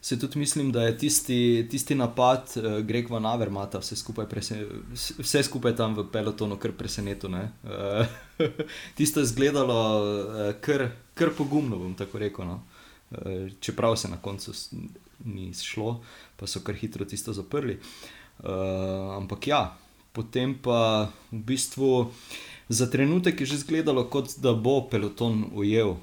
Se 0.00 0.18
tudi 0.18 0.38
mislim, 0.38 0.72
da 0.72 0.82
je 0.82 0.98
tisti, 0.98 1.66
tisti 1.70 1.94
napad 1.94 2.52
uh, 2.56 2.78
Greg 2.86 3.10
Van 3.10 3.26
Avermata 3.26 3.80
vse 3.82 3.96
skupaj, 3.96 4.26
vse 5.18 5.42
skupaj 5.42 5.74
tam 5.76 5.96
v 5.96 6.04
pelotonu 6.12 6.58
kar 6.62 6.76
presenetil. 6.78 7.34
Uh, 7.34 8.06
tisto 8.96 9.20
je 9.20 9.24
izgledalo 9.24 9.78
uh, 9.98 10.52
kar, 10.60 10.88
kar 11.14 11.34
pogumno, 11.38 11.78
bom 11.78 11.96
tako 11.98 12.22
rekel. 12.22 12.46
No? 12.46 12.60
Uh, 13.10 13.50
čeprav 13.60 13.96
se 13.96 14.08
na 14.08 14.20
koncu 14.22 14.54
ni 15.24 15.50
šlo, 15.54 16.00
pa 16.36 16.46
so 16.46 16.62
kar 16.62 16.78
hitro 16.78 17.04
tisto 17.04 17.32
zaprli. 17.32 17.80
Uh, 18.38 19.16
ampak 19.16 19.48
ja, 19.50 19.62
potem 20.12 20.54
pa 20.62 21.10
v 21.32 21.42
bistvu. 21.50 22.12
Za 22.68 22.90
trenutek 22.90 23.40
je 23.40 23.46
že 23.46 23.54
izgledalo, 23.54 24.04
kot 24.10 24.38
da 24.42 24.52
bo 24.52 24.88
peloton 24.90 25.44
ujel 25.54 25.88
uh, 25.90 25.98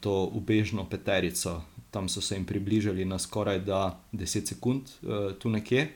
to 0.00 0.24
ubežno 0.32 0.84
peterico, 0.84 1.62
tam 1.90 2.08
so 2.08 2.20
se 2.20 2.36
jim 2.36 2.44
približali 2.44 3.04
na 3.04 3.18
skoraj 3.18 3.60
10 3.60 4.46
sekund, 4.46 4.82
uh, 5.02 5.32
tu 5.38 5.48
nekje. 5.48 5.88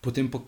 Potem 0.00 0.30
pa, 0.30 0.40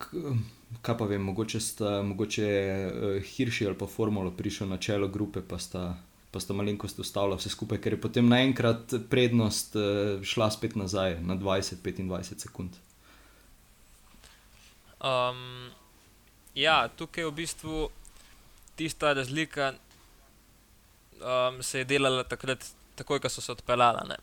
kaj 0.81 0.97
pa 0.97 1.05
vem, 1.05 1.23
mogoče 1.23 1.59
sta 1.59 2.01
mogoče, 2.03 2.49
uh, 2.91 3.23
Hirši 3.23 3.67
ali 3.67 3.77
pa 3.79 3.87
Formula 3.87 4.31
prišel 4.31 4.67
na 4.67 4.77
čelo 4.77 5.07
grupe, 5.07 5.39
pa 5.39 5.59
sta, 5.59 5.95
pa 6.31 6.39
sta 6.39 6.53
malenkost 6.53 6.99
ustavila 6.99 7.39
vse 7.39 7.49
skupaj, 7.49 7.79
ker 7.79 7.95
je 7.95 8.01
potem 8.01 8.27
naenkrat 8.27 8.97
prednost 9.09 9.79
uh, 9.79 10.19
šla 10.23 10.51
spet 10.51 10.75
nazaj 10.75 11.21
na 11.23 11.39
20-25 11.39 12.35
sekund. 12.35 12.75
Um, 14.99 15.71
ja, 16.55 16.87
tukaj 16.87 17.23
je 17.23 17.27
v 17.27 17.35
bistvu 17.35 17.89
tista 18.75 19.13
razlika, 19.13 19.73
um, 21.19 21.63
se 21.63 21.79
je 21.79 21.85
delala 21.85 22.23
takrat 22.23 22.63
takoj, 22.95 23.19
ko 23.19 23.29
so 23.29 23.41
se 23.41 23.51
odpeljali. 23.51 24.17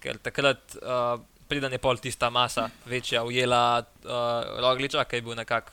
Ker 0.00 0.18
takrat, 0.18 0.76
uh, 0.80 1.20
preden 1.48 1.72
je 1.72 1.78
pol 1.78 2.00
tista 2.00 2.30
masa 2.30 2.68
večja, 2.86 3.24
ujela 3.24 3.84
uh, 4.04 4.60
Rogliča, 4.60 5.04
ki 5.04 5.20
je 5.20 5.22
bil 5.22 5.36
nekako, 5.36 5.72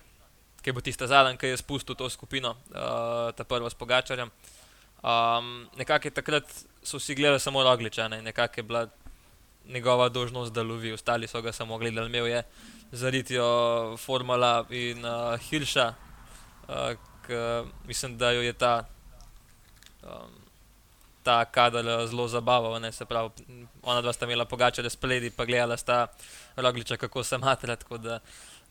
ki 0.61 0.69
je 0.69 0.73
bil 0.73 0.85
tista 0.85 1.07
zadnja, 1.07 1.37
ki 1.37 1.53
je 1.53 1.61
spustil 1.63 1.95
to 1.95 2.09
skupino, 2.09 2.55
uh, 2.71 3.31
ta 3.35 3.43
prva 3.43 3.69
s 3.69 3.79
Pogačarjem. 3.79 4.31
Um, 5.03 5.67
nekako 5.77 6.07
je 6.07 6.17
takrat 6.19 6.47
so 6.83 6.99
vsi 6.99 7.15
gledali 7.15 7.39
samo 7.39 7.63
Rogliča, 7.63 8.07
ne? 8.07 8.21
nekako 8.21 8.59
je 8.59 8.63
bila 8.63 8.87
njegova 9.67 10.09
dožnost, 10.09 10.53
da 10.53 10.63
lovi, 10.63 10.91
ostali 10.91 11.27
so 11.27 11.41
ga 11.41 11.51
samo 11.51 11.77
gledali, 11.77 12.07
imel 12.07 12.27
je 12.27 12.43
zaritijo 12.93 13.97
Formula 13.97 14.65
in 14.69 15.05
uh, 15.05 15.33
Hilša, 15.49 15.89
uh, 16.69 16.93
ki 17.25 17.41
mislim, 17.89 18.17
da 18.17 18.31
jo 18.31 18.41
je 18.41 18.53
ta. 18.53 18.85
Um, 20.03 20.43
ta 21.23 21.45
kader 21.45 21.87
eh, 21.87 22.07
zelo 22.07 22.27
zabaval. 22.27 22.79
Ne, 22.81 22.91
se 22.91 23.05
pravi, 23.05 23.29
ona 23.81 24.01
dva 24.01 24.13
sta 24.13 24.27
imela 24.27 24.45
pogačale 24.45 24.89
spledi, 24.89 25.31
pa 25.31 25.45
gledala 25.45 25.77
sta 25.77 26.07
rogliča, 26.55 26.97
kako 26.97 27.23
se 27.23 27.37
matra. 27.37 27.75
Tako 27.75 27.97
da 27.97 28.19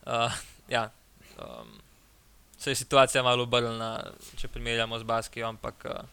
uh, 0.05 0.31
ja, 0.69 0.89
um, 1.37 1.79
se 2.57 2.71
je 2.71 2.75
situacija 2.75 3.23
malo 3.23 3.43
obrnila, 3.43 4.13
če 4.37 4.47
primerjamo 4.47 4.99
z 4.99 5.03
Baskijo, 5.03 5.47
ampak 5.47 5.85
uh, 5.89 6.05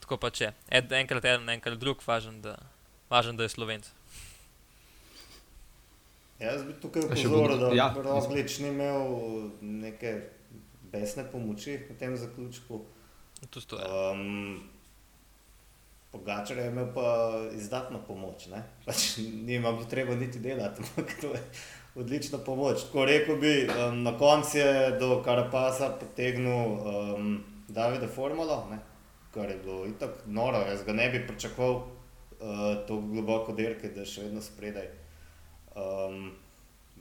tako 0.00 0.18
pa 0.18 0.30
če. 0.30 0.52
Ed, 0.68 0.92
enkrat 0.92 1.24
en, 1.24 1.48
enkrat 1.48 1.78
drug, 1.78 2.02
važen, 2.06 2.42
da, 2.42 2.58
važen, 3.10 3.38
da 3.38 3.46
je 3.46 3.54
slovenc. 3.54 3.88
Jaz 6.42 6.64
bi 6.66 6.72
tukaj 6.82 7.02
upozoril, 7.06 7.58
da 7.58 7.70
ja. 7.74 7.88
Roglič 8.02 8.58
ni 8.58 8.68
imel 8.68 9.02
neke 9.60 10.14
besne 10.92 11.24
pomoči 11.32 11.78
v 11.88 11.96
tem 11.98 12.16
zaključku. 12.16 12.80
Um, 13.72 14.62
Pogačar 16.12 16.58
je 16.58 16.66
imel 16.68 16.90
pa 16.94 17.32
izdatno 17.56 18.02
pomoč, 18.06 18.48
pač 18.84 19.16
ni 19.18 19.54
imel 19.54 19.78
potrebe 19.78 20.16
niti 20.16 20.38
delati, 20.38 20.82
ampak 20.82 21.14
to 21.20 21.30
je 21.32 21.40
odlična 21.94 22.38
pomoč. 22.38 22.84
Tako 22.86 23.04
rekel 23.08 23.36
bi, 23.40 23.54
um, 23.68 24.02
na 24.02 24.12
koncu 24.18 24.58
je 24.58 24.90
do 25.00 25.22
Karapasa 25.24 25.88
potegnil 26.00 26.52
um, 26.52 27.44
Davida 27.68 28.08
Formulo, 28.08 28.66
ne? 28.70 28.78
kar 29.32 29.48
je 29.48 29.56
bilo 29.64 29.86
itak 29.88 30.26
noro, 30.26 30.58
jaz 30.68 30.84
ga 30.84 30.92
ne 30.92 31.08
bi 31.08 31.26
pričakoval 31.26 31.72
uh, 31.72 31.86
tako 32.84 33.00
globoko 33.00 33.52
dirke, 33.56 33.88
da 33.88 34.04
je 34.04 34.10
še 34.10 34.26
vedno 34.26 34.42
spredaj. 34.44 34.90
Um, 35.76 36.32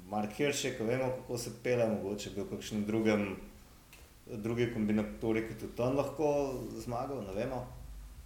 Mark 0.09 0.33
Hirsch, 0.37 0.77
ki 0.77 0.83
vemo, 0.83 1.09
kako 1.21 1.37
se 1.37 1.51
pele, 1.63 1.87
mogoče 1.87 2.33
bil 2.35 2.45
v 2.45 2.55
kakšnem 2.55 2.85
drugem, 2.85 3.25
drugi 4.43 4.69
kombinatoriki, 4.73 5.53
ki 5.53 5.59
tudi 5.59 5.75
tam 5.75 5.95
lahko 5.99 6.31
zmagal, 6.83 7.23
ne 7.27 7.35
vemo. 7.35 7.61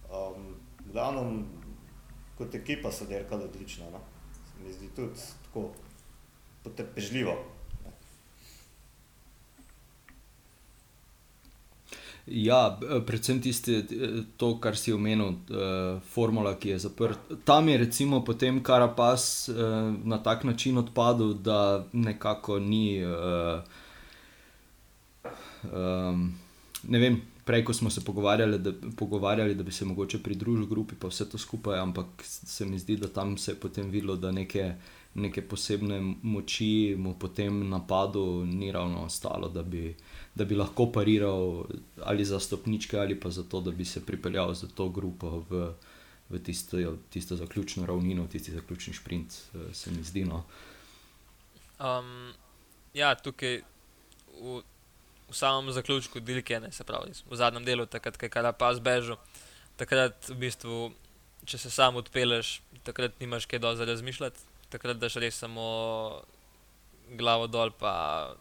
Um, 0.06 0.54
glavnem, 0.92 1.44
kot 2.38 2.54
ekipa 2.54 2.92
so 2.92 3.06
derkali 3.10 3.44
odlično. 3.44 3.90
No? 3.90 4.00
Se 4.46 4.64
mi 4.64 4.72
zdi 4.72 4.90
tudi 4.96 5.28
tako 5.46 5.68
potrpežljivo. 6.64 7.36
Ja, 12.26 12.78
predvsem 13.06 13.38
tisti, 13.40 13.84
to, 14.36 14.56
kar 14.58 14.76
si 14.76 14.92
omenil, 14.92 15.28
uh, 15.28 16.00
formula, 16.10 16.56
ki 16.58 16.72
je 16.74 16.78
zaprta. 16.88 17.36
Tam 17.46 17.68
je 17.68 17.76
recimo 17.78 18.24
potem 18.24 18.58
Karapas 18.62 19.48
uh, 19.48 19.56
na 20.04 20.18
tak 20.22 20.44
način 20.44 20.78
odpadel, 20.78 21.34
da 21.34 21.86
nekako 21.92 22.58
ni. 22.58 23.04
Uh, 23.04 23.62
um, 25.70 26.34
ne 26.88 26.98
vem, 26.98 27.20
prej, 27.44 27.64
ko 27.64 27.72
smo 27.72 27.90
se 27.90 28.04
pogovarjali 28.04 28.58
da, 28.58 28.72
pogovarjali, 28.96 29.54
da 29.54 29.62
bi 29.62 29.72
se 29.72 29.84
mogoče 29.84 30.18
pridružil 30.22 30.66
grupi, 30.66 30.94
pa 30.98 31.08
vse 31.08 31.28
to 31.30 31.38
skupaj, 31.38 31.78
ampak 31.78 32.06
se 32.26 32.66
mi 32.66 32.78
zdi, 32.78 32.96
da 32.96 33.08
tam 33.08 33.38
se 33.38 33.52
je 33.52 33.60
potem 33.60 33.90
videlo, 33.90 34.16
da 34.16 34.32
neke, 34.32 34.74
neke 35.14 35.42
posebne 35.42 36.00
moči 36.22 36.96
mu 36.98 37.14
po 37.14 37.28
tem 37.28 37.68
napadu 37.68 38.44
ni 38.44 38.72
ravno 38.72 39.04
ostalo, 39.04 39.48
da 39.48 39.62
bi, 39.62 39.94
da 40.36 40.44
bi 40.44 40.56
lahko 40.56 40.90
pariral 40.92 41.64
ali 42.04 42.24
za 42.24 42.40
stopničke, 42.40 42.98
ali 42.98 43.16
pa 43.20 43.30
za 43.30 43.42
to, 43.42 43.60
da 43.60 43.70
bi 43.70 43.84
se 43.84 44.04
pripeljal 44.06 44.54
za 44.54 44.68
to 44.68 44.88
grupo 44.88 45.42
v, 45.50 45.72
v 46.28 46.38
tisto, 46.44 46.78
tisto 47.10 47.36
zaključno 47.36 47.86
ravnino, 47.86 48.26
tisti 48.28 48.52
zaključni 48.52 48.94
sprint, 48.94 49.32
se 49.72 49.90
mi 49.90 50.02
zdi. 50.02 50.24
No. 50.24 50.44
Um, 51.80 52.32
ja, 52.94 53.14
tukaj. 53.14 53.62
V 54.36 54.62
v 55.28 55.34
samem 55.34 55.72
zaključku 55.72 56.20
Dilke, 56.20 56.60
ne, 56.60 56.72
se 56.72 56.84
pravi, 56.84 57.12
v 57.30 57.36
zadnjem 57.36 57.64
delu, 57.64 57.86
takrat, 57.86 58.16
ko 58.16 58.26
je 58.26 58.30
Karapaz 58.30 58.78
bežal, 58.78 59.18
takrat 59.76 60.28
v 60.30 60.38
bistvu, 60.46 60.92
če 61.46 61.58
se 61.58 61.70
sam 61.70 61.98
odpeleš, 61.98 62.60
takrat 62.86 63.18
nimaš 63.20 63.46
kaj 63.50 63.62
dosti 63.62 63.88
razmišljati, 63.90 64.46
takrat 64.70 65.00
daš 65.02 65.18
res 65.22 65.38
samo 65.38 65.66
glavo 67.18 67.46
dol, 67.50 67.74
pa 67.74 68.34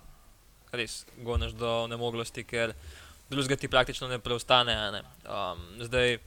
res 0.79 1.03
goneš 1.25 1.55
do 1.57 1.73
nemoglosti, 1.91 2.45
ker 2.47 2.75
drugega 3.29 3.57
ti 3.59 3.71
praktično 3.71 4.09
ne 4.11 4.19
preostane. 4.19 4.75
Ne. 4.95 5.03
Um, 5.25 5.65
zdaj, 5.87 6.17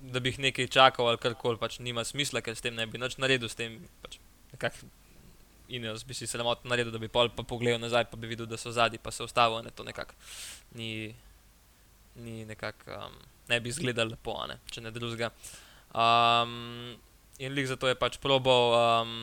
da 0.00 0.20
bi 0.20 0.32
jih 0.32 0.40
nekaj 0.46 0.70
čakal 0.72 1.08
ali 1.08 1.20
karkoli, 1.20 1.60
pač 1.60 1.78
nima 1.78 2.04
smisla, 2.04 2.42
ker 2.44 2.56
s 2.56 2.64
tem 2.64 2.74
ne 2.74 2.86
bi 2.86 3.00
nič 3.00 3.18
naredil, 3.20 3.48
s 3.48 3.58
tem 3.58 3.78
pač 4.04 4.18
nekako 4.52 4.88
in 5.70 5.84
jaz 5.86 6.04
bi 6.04 6.14
si 6.14 6.26
se 6.26 6.38
lahko 6.38 6.68
naredil, 6.68 6.92
da 6.92 6.98
bi 6.98 7.08
pol 7.08 7.30
pa 7.34 7.44
pogledal 7.46 7.80
nazaj, 7.80 8.08
pa 8.10 8.18
bi 8.18 8.30
videl, 8.30 8.48
da 8.50 8.58
so 8.58 8.72
zadnji, 8.74 8.98
pa 8.98 9.12
se 9.14 9.22
ustavil, 9.24 9.62
ne 9.62 9.70
to 9.70 9.86
nekako 9.86 10.16
ni, 10.74 11.14
ni 12.14 12.44
nekako, 12.44 12.96
um, 12.96 13.18
ne 13.48 13.60
bi 13.60 13.70
izgledal 13.70 14.10
lepo, 14.10 14.34
ne, 14.50 14.58
če 14.70 14.82
ne 14.82 14.90
drugega. 14.94 15.30
Um, 15.94 16.96
in 17.38 17.54
lik 17.54 17.70
zato 17.70 17.88
je 17.88 17.98
pač 17.98 18.18
probal, 18.22 18.74
um, 18.74 19.14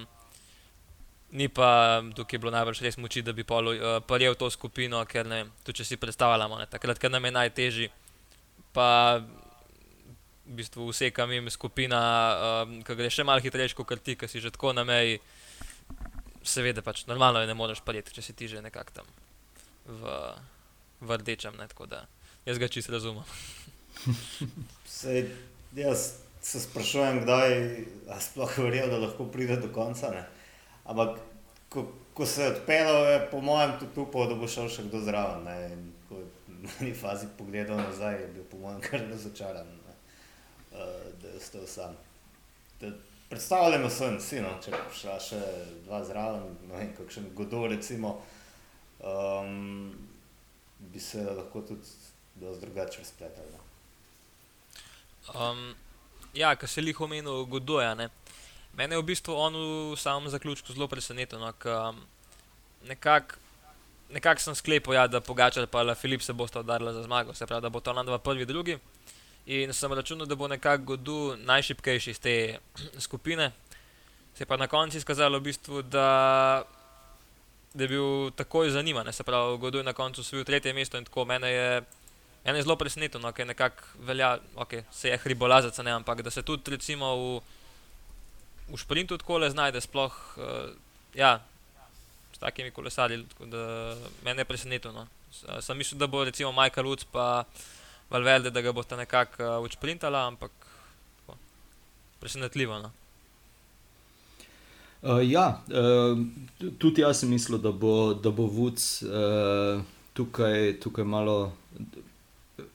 ni 1.32 1.50
pa 1.50 2.02
tukaj 2.16 2.40
bilo 2.40 2.52
najbolj 2.56 2.82
res 2.86 2.98
moči, 2.98 3.24
da 3.26 3.34
bi 3.36 3.44
pol 3.44 3.74
uh, 3.74 3.98
prijel 4.08 4.38
to 4.40 4.50
skupino, 4.54 5.04
ker 5.06 5.28
ne, 5.28 5.44
tudi 5.64 5.82
če 5.82 5.92
si 5.92 6.00
predstavljamo, 6.00 6.60
ne, 6.62 6.68
takrat, 6.72 7.00
ker 7.00 7.12
nam 7.12 7.26
je 7.28 7.34
najtežji, 7.36 7.90
pa 8.76 9.20
v 10.48 10.56
bistvu 10.56 10.88
vse, 10.88 11.12
kam 11.12 11.32
jim 11.32 11.50
skupina, 11.52 12.00
um, 12.64 12.78
ki 12.84 12.96
gre 12.96 13.12
še 13.12 13.26
malo 13.28 13.44
hitrejši 13.44 13.76
kot 13.76 14.00
ti, 14.04 14.16
ki 14.16 14.30
si 14.32 14.40
že 14.44 14.54
tako 14.56 14.72
na 14.78 14.86
meji 14.88 15.20
seveda, 16.48 16.82
pač 16.82 17.04
normalno 17.10 17.42
je 17.44 17.50
ne 17.50 17.58
moreš 17.58 17.84
prijeti, 17.84 18.16
če 18.16 18.24
si 18.24 18.34
ti 18.38 18.48
že 18.48 18.64
nekako 18.64 19.02
tam 19.02 19.10
v, 19.88 20.16
v 21.04 21.20
rdečem. 21.20 21.58
Ne, 21.60 21.68
tako 21.68 21.90
da 21.92 22.06
jaz 22.48 22.62
ga 22.62 22.72
čisto 22.72 22.96
razumem. 22.96 23.28
Sej, 25.00 25.28
jaz 25.76 26.24
se 26.40 26.64
sprašujem, 26.64 27.26
kdaj 27.26 27.52
sploh 28.24 28.58
verjel, 28.64 28.88
da 28.88 29.04
lahko 29.04 29.28
pride 29.32 29.60
do 29.60 29.68
konca. 29.76 30.14
Ne? 30.16 30.24
Ampak 30.88 31.20
ko, 31.70 31.86
ko 32.14 32.26
se 32.26 32.42
je 32.44 32.54
odpeljal, 32.56 33.06
je 33.12 33.28
po 33.32 33.42
mojem 33.42 33.76
tudi 33.80 34.00
upal, 34.00 34.28
da 34.30 34.36
bo 34.36 34.48
šel 34.48 34.70
še 34.72 34.88
kdo 34.88 35.02
zraven. 35.04 35.44
Ne? 35.44 35.58
In 35.74 35.84
ko 36.10 36.22
je 36.22 36.28
v 36.48 36.88
neki 36.88 36.96
fazi 37.00 37.28
pogledal 37.38 37.82
nazaj, 37.82 38.22
je 38.22 38.28
bil 38.38 38.48
po 38.52 38.62
mojem 38.64 38.82
kar 38.82 39.04
razočaran, 39.10 39.68
ne? 39.68 39.96
uh, 40.72 41.06
da 41.22 41.28
je 41.28 41.38
ostal 41.38 41.68
sam. 41.68 41.98
Da, 42.82 42.92
predstavljamo 43.30 43.90
se, 43.90 44.12
si, 44.24 44.42
no, 44.42 44.56
če 44.64 44.72
bi 44.72 45.00
šla 45.02 45.20
še 45.22 45.42
dva 45.86 46.04
zraven, 46.08 46.56
no 46.70 46.80
in 46.82 46.94
kakšen 46.96 47.32
godor 47.36 47.70
recimo, 47.74 48.18
um, 49.04 49.92
bi 50.80 51.00
se 51.04 51.26
lahko 51.26 51.62
tudi 51.68 52.16
dosti 52.40 52.66
drugače 52.66 53.04
razpletali. 53.04 53.52
No. 53.52 53.64
Um, 55.36 55.76
ja, 56.34 56.56
kar 56.56 56.70
se 56.70 56.82
jih 56.82 57.02
omenil, 57.02 57.46
Godoja. 57.46 57.96
Ne? 57.96 58.10
Mene 58.78 58.96
je 58.96 59.02
v 59.02 59.10
bistvu 59.10 59.34
on 59.34 59.54
v 59.92 59.98
samem 59.98 60.30
zaključku 60.30 60.74
zelo 60.74 60.88
presenetil. 60.88 61.40
No, 61.42 61.54
Nekako 62.88 63.48
nekak 64.10 64.40
sem 64.40 64.56
sklepal, 64.56 64.96
ja, 64.96 65.08
da 65.08 65.22
Pogačar 65.22 65.68
in 65.68 65.96
Filip 65.96 66.22
se 66.22 66.34
bosta 66.34 66.60
udarila 66.60 66.94
za 66.94 67.04
zmago, 67.04 67.34
se 67.34 67.46
pravi, 67.46 67.62
da 67.62 67.70
bo 67.70 67.80
to 67.80 67.94
na 67.94 68.04
dva 68.04 68.18
prvi, 68.18 68.46
drugi. 68.46 68.78
In 69.46 69.74
sem 69.74 69.94
računal, 69.94 70.28
da 70.28 70.36
bo 70.36 70.48
nekako 70.48 70.84
Godu 70.84 71.36
najšipkejši 71.38 72.12
iz 72.12 72.20
te 72.20 72.60
skupine. 73.06 73.52
Se 74.36 74.46
pa 74.46 74.58
na 74.58 74.68
koncu 74.68 74.98
izkazalo, 74.98 75.40
v 75.40 75.42
bistvu, 75.42 75.82
da, 75.82 76.64
da 77.74 77.84
je 77.84 77.88
bil 77.88 78.32
takoj 78.32 78.70
zaniman. 78.70 79.14
Se 79.14 79.24
pravi, 79.24 79.58
Godu 79.58 79.78
je 79.78 79.84
na 79.84 79.94
koncu 79.94 80.22
osvojil 80.22 80.46
tretje 80.46 80.74
mesto 80.74 80.98
in 80.98 81.06
tako 81.06 81.26
mene 81.26 81.52
je. 81.52 81.82
Mene 82.46 82.60
je 82.60 82.64
zelo 82.64 82.76
presenetilo, 82.76 83.22
no, 83.22 83.32
ker 83.36 83.48
nekako 83.48 83.84
velja, 84.08 84.38
okay, 84.56 84.84
se 84.92 85.10
je 85.10 85.18
hribolazac, 85.18 85.78
ne, 85.84 85.92
ampak 85.92 86.22
da 86.22 86.32
se 86.32 86.44
tudi 86.48 86.72
recimo 86.72 87.10
v, 87.16 87.42
v 88.68 88.78
sprintu 88.78 89.18
tako 89.18 89.38
le 89.38 89.50
znajde, 89.50 89.82
sploh 89.82 90.14
uh, 90.38 90.70
ja, 91.16 91.40
s 92.34 92.40
takimi 92.40 92.72
kolesarji. 92.72 93.26
Mene 94.24 94.42
je 94.42 94.46
presenetilo. 94.46 94.94
No. 94.94 95.08
Sem 95.62 95.78
mislil, 95.78 96.00
da 96.00 96.08
bo 96.08 96.24
recimo 96.24 96.52
Michael 96.52 96.88
Woods 96.88 97.06
pa 97.12 97.44
Valverde, 98.10 98.52
da 98.52 98.62
ga 98.62 98.72
boste 98.72 98.96
nekako 98.96 99.44
uh, 99.44 99.50
eh, 99.50 99.66
učprintala, 99.66 100.28
ampak 100.28 100.52
tako, 101.20 101.38
presenetljivo. 102.20 102.80
No. 102.80 102.92
Uh, 105.02 105.20
ja, 105.24 105.62
uh, 105.68 106.18
tudi 106.80 107.02
jaz 107.02 107.20
sem 107.20 107.30
mislil, 107.30 107.58
da 107.58 107.72
bo, 107.72 108.14
da 108.14 108.32
bo 108.32 108.48
Woods 108.48 109.04
uh, 109.04 109.84
tukaj, 110.14 110.80
tukaj 110.80 111.06
malo 111.06 111.54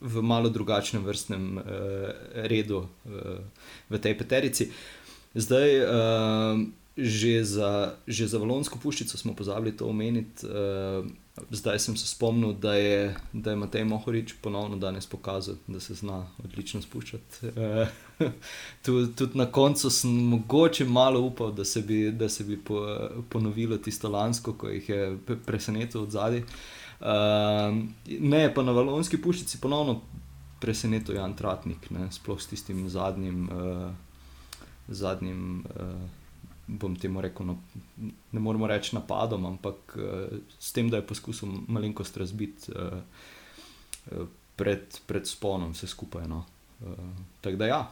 v 0.01 0.23
malo 0.23 0.49
drugačnem 0.49 1.05
vrstnem 1.05 1.59
uh, 1.59 1.65
redu 2.47 2.85
uh, 2.87 3.39
v 3.91 3.99
tej 3.99 4.19
peterici. 4.19 4.71
Zdaj, 5.35 5.81
uh, 5.85 6.61
že, 6.97 7.45
za, 7.45 7.95
že 8.07 8.27
za 8.29 8.39
Valonsko 8.39 8.79
puščico 8.79 9.19
smo 9.19 9.35
pozabili 9.35 9.77
to 9.77 9.89
omeniti. 9.89 10.47
Uh, 10.47 11.07
zdaj 11.51 11.79
sem 11.79 11.97
se 11.97 12.07
spomnil, 12.07 12.53
da 12.53 12.75
je, 12.75 13.17
da 13.33 13.51
je 13.51 13.57
Matej 13.57 13.85
Mohorič 13.85 14.35
ponovno 14.43 14.77
danes 14.77 15.07
pokazal, 15.07 15.55
da 15.67 15.81
se 15.81 15.95
zna 15.95 16.27
odlično 16.45 16.83
spuščati. 16.83 17.53
Uh, 18.23 18.29
tudi, 18.85 19.15
tudi 19.17 19.39
na 19.39 19.47
koncu 19.47 19.91
sem 19.91 20.11
mogoče 20.11 20.85
malo 20.85 21.21
upal, 21.21 21.51
da 21.53 21.65
se 21.65 21.81
bi, 21.83 22.13
da 22.13 22.29
se 22.29 22.45
bi 22.45 22.57
po, 22.57 22.85
ponovilo 23.29 23.79
tisto 23.79 24.09
lansko, 24.09 24.53
ko 24.53 24.69
jih 24.69 24.89
je 24.89 25.19
presenetilo 25.47 26.05
od 26.05 26.11
zadaj. 26.11 26.43
Uh, 27.01 27.09
ne, 28.21 28.45
pa 28.55 28.63
na 28.63 28.73
Valonski 28.73 29.19
puščici 29.19 29.59
ponovno 29.61 30.01
presenečen 30.61 31.17
Jan 31.17 31.35
Tratnik, 31.35 31.91
ne, 31.91 32.07
sploh 32.13 32.39
s 32.39 32.47
tistim 32.53 32.85
zadnjim, 32.89 33.49
uh, 33.49 33.91
zadnjim 34.89 35.65
uh, 35.67 36.09
bom 36.67 36.97
temu 36.97 37.21
rekel, 37.21 37.47
no, 37.47 37.59
ne 38.33 38.41
moremo 38.41 38.67
reči 38.67 38.95
napadom, 38.97 39.47
ampak 39.47 39.97
uh, 39.97 40.39
s 40.59 40.73
tem, 40.73 40.91
da 40.91 41.01
je 41.01 41.07
poskusil 41.07 41.49
malenkost 41.69 42.17
razbiti 42.17 42.73
uh, 42.73 44.27
pred, 44.57 45.01
pred 45.07 45.27
sponom 45.29 45.73
vse 45.73 45.91
skupaj. 45.91 46.29
No. 46.29 46.45
Uh, 46.81 46.99
tako 47.41 47.57
da, 47.57 47.67
ja, 47.67 47.83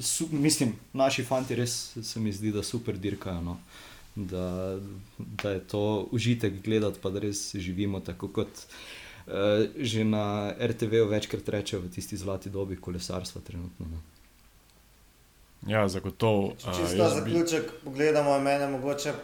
su, 0.00 0.28
mislim, 0.32 0.74
naši 0.92 1.24
fanti 1.24 1.54
res 1.54 1.96
se 2.02 2.20
mi 2.20 2.32
zdi, 2.32 2.52
da 2.52 2.62
super 2.62 2.98
dirkajo. 2.98 3.40
No. 3.42 3.58
Da, 4.14 4.78
da 5.18 5.50
je 5.50 5.60
to 5.66 6.08
užitek 6.12 6.62
gledati, 6.62 7.00
pa 7.02 7.10
da 7.10 7.22
res 7.24 7.48
živimo 7.54 8.00
tako 8.00 8.28
kot 8.28 8.66
uh, 9.26 9.64
že 9.76 10.04
na 10.04 10.54
RTV-u 10.54 11.08
večkrat 11.10 11.48
rečejo 11.48 11.82
v 11.82 11.90
tisti 11.90 12.16
zlati 12.16 12.50
dobi 12.50 12.76
kolesarstva 12.76 13.42
trenutno. 13.42 13.86
No. 13.90 14.13
Ja, 15.66 15.86
zagotovo. 15.88 16.52
Če 16.60 16.70
uh, 16.70 16.88
za 16.96 17.08
zaključek 17.18 17.70
bi... 17.70 17.78
pogledamo, 17.84 18.38
mene 18.40 18.68
mogoče. 18.68 19.14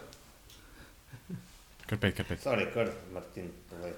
Krpej, 1.87 2.13
krpej. 2.13 2.39
Sorry, 2.45 2.69
kar 2.75 2.89
Martin, 3.13 3.51
povej. 3.71 3.93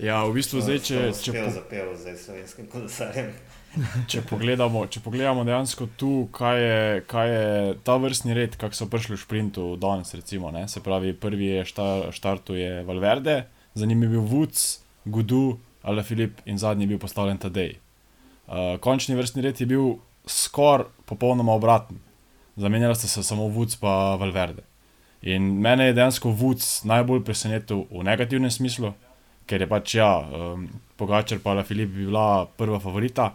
Ja, 0.00 0.24
v 0.24 0.34
bistvu 0.40 0.64
zdaj, 0.64 0.82
če... 0.84 0.98
Če 1.14 1.36
po... 1.36 1.46
zapel 1.54 1.94
zdaj 2.00 2.16
slovenskim 2.24 2.68
kolesarjem 2.72 3.32
če, 4.10 4.22
pogledamo, 4.26 4.82
če 4.90 5.02
pogledamo 5.04 5.44
dejansko 5.46 5.86
tu, 6.00 6.12
kaj 6.34 6.60
je, 6.60 7.02
kaj 7.10 7.30
je 7.30 7.74
ta 7.86 7.96
vrstni 8.02 8.34
red, 8.36 8.56
kako 8.58 8.76
so 8.76 8.88
prišli 8.90 9.14
v 9.14 9.22
sprintu 9.22 9.66
danes, 9.80 10.10
recimo, 10.16 10.50
se 10.66 10.82
pravi, 10.82 11.14
prvi 11.14 11.52
je 11.54 11.66
štar, 11.70 12.10
štartu 12.14 12.58
je 12.58 12.82
Valverde, 12.88 13.44
za 13.74 13.86
njim 13.86 14.02
je 14.02 14.12
bil 14.16 14.26
Woods, 14.26 14.80
Gudu, 15.04 15.58
Ali 15.82 16.02
Filip 16.04 16.42
in 16.44 16.58
zadnji 16.58 16.84
je 16.84 16.92
bil 16.92 16.98
postavljen 17.00 17.38
Tadej. 17.40 17.78
Uh, 18.50 18.76
končni 18.82 19.14
vrstni 19.16 19.42
red 19.46 19.60
je 19.60 19.66
bil 19.70 19.94
skoraj 20.30 20.86
popolnoma 21.06 21.52
obraten. 21.52 21.98
Zamenjali 22.56 22.94
sta 22.94 23.08
se 23.08 23.22
samo 23.22 23.48
Woods 23.48 23.78
in 23.82 24.20
Valverde. 24.20 24.62
In 25.22 25.42
mene 25.60 25.86
je 25.86 25.92
dejansko 25.92 26.30
Woods 26.30 26.84
najbolj 26.84 27.24
presenetil 27.24 27.84
v 27.90 28.04
negativnem 28.04 28.50
smislu, 28.50 28.94
ker 29.46 29.60
je 29.60 29.68
pač 29.68 29.94
ja, 29.94 30.18
um, 30.20 30.68
Pogačer 30.96 31.40
pa 31.40 31.50
Ali 31.50 31.64
Filip 31.64 31.90
bi 31.90 32.06
bila 32.06 32.46
prva 32.56 32.80
favorita 32.80 33.34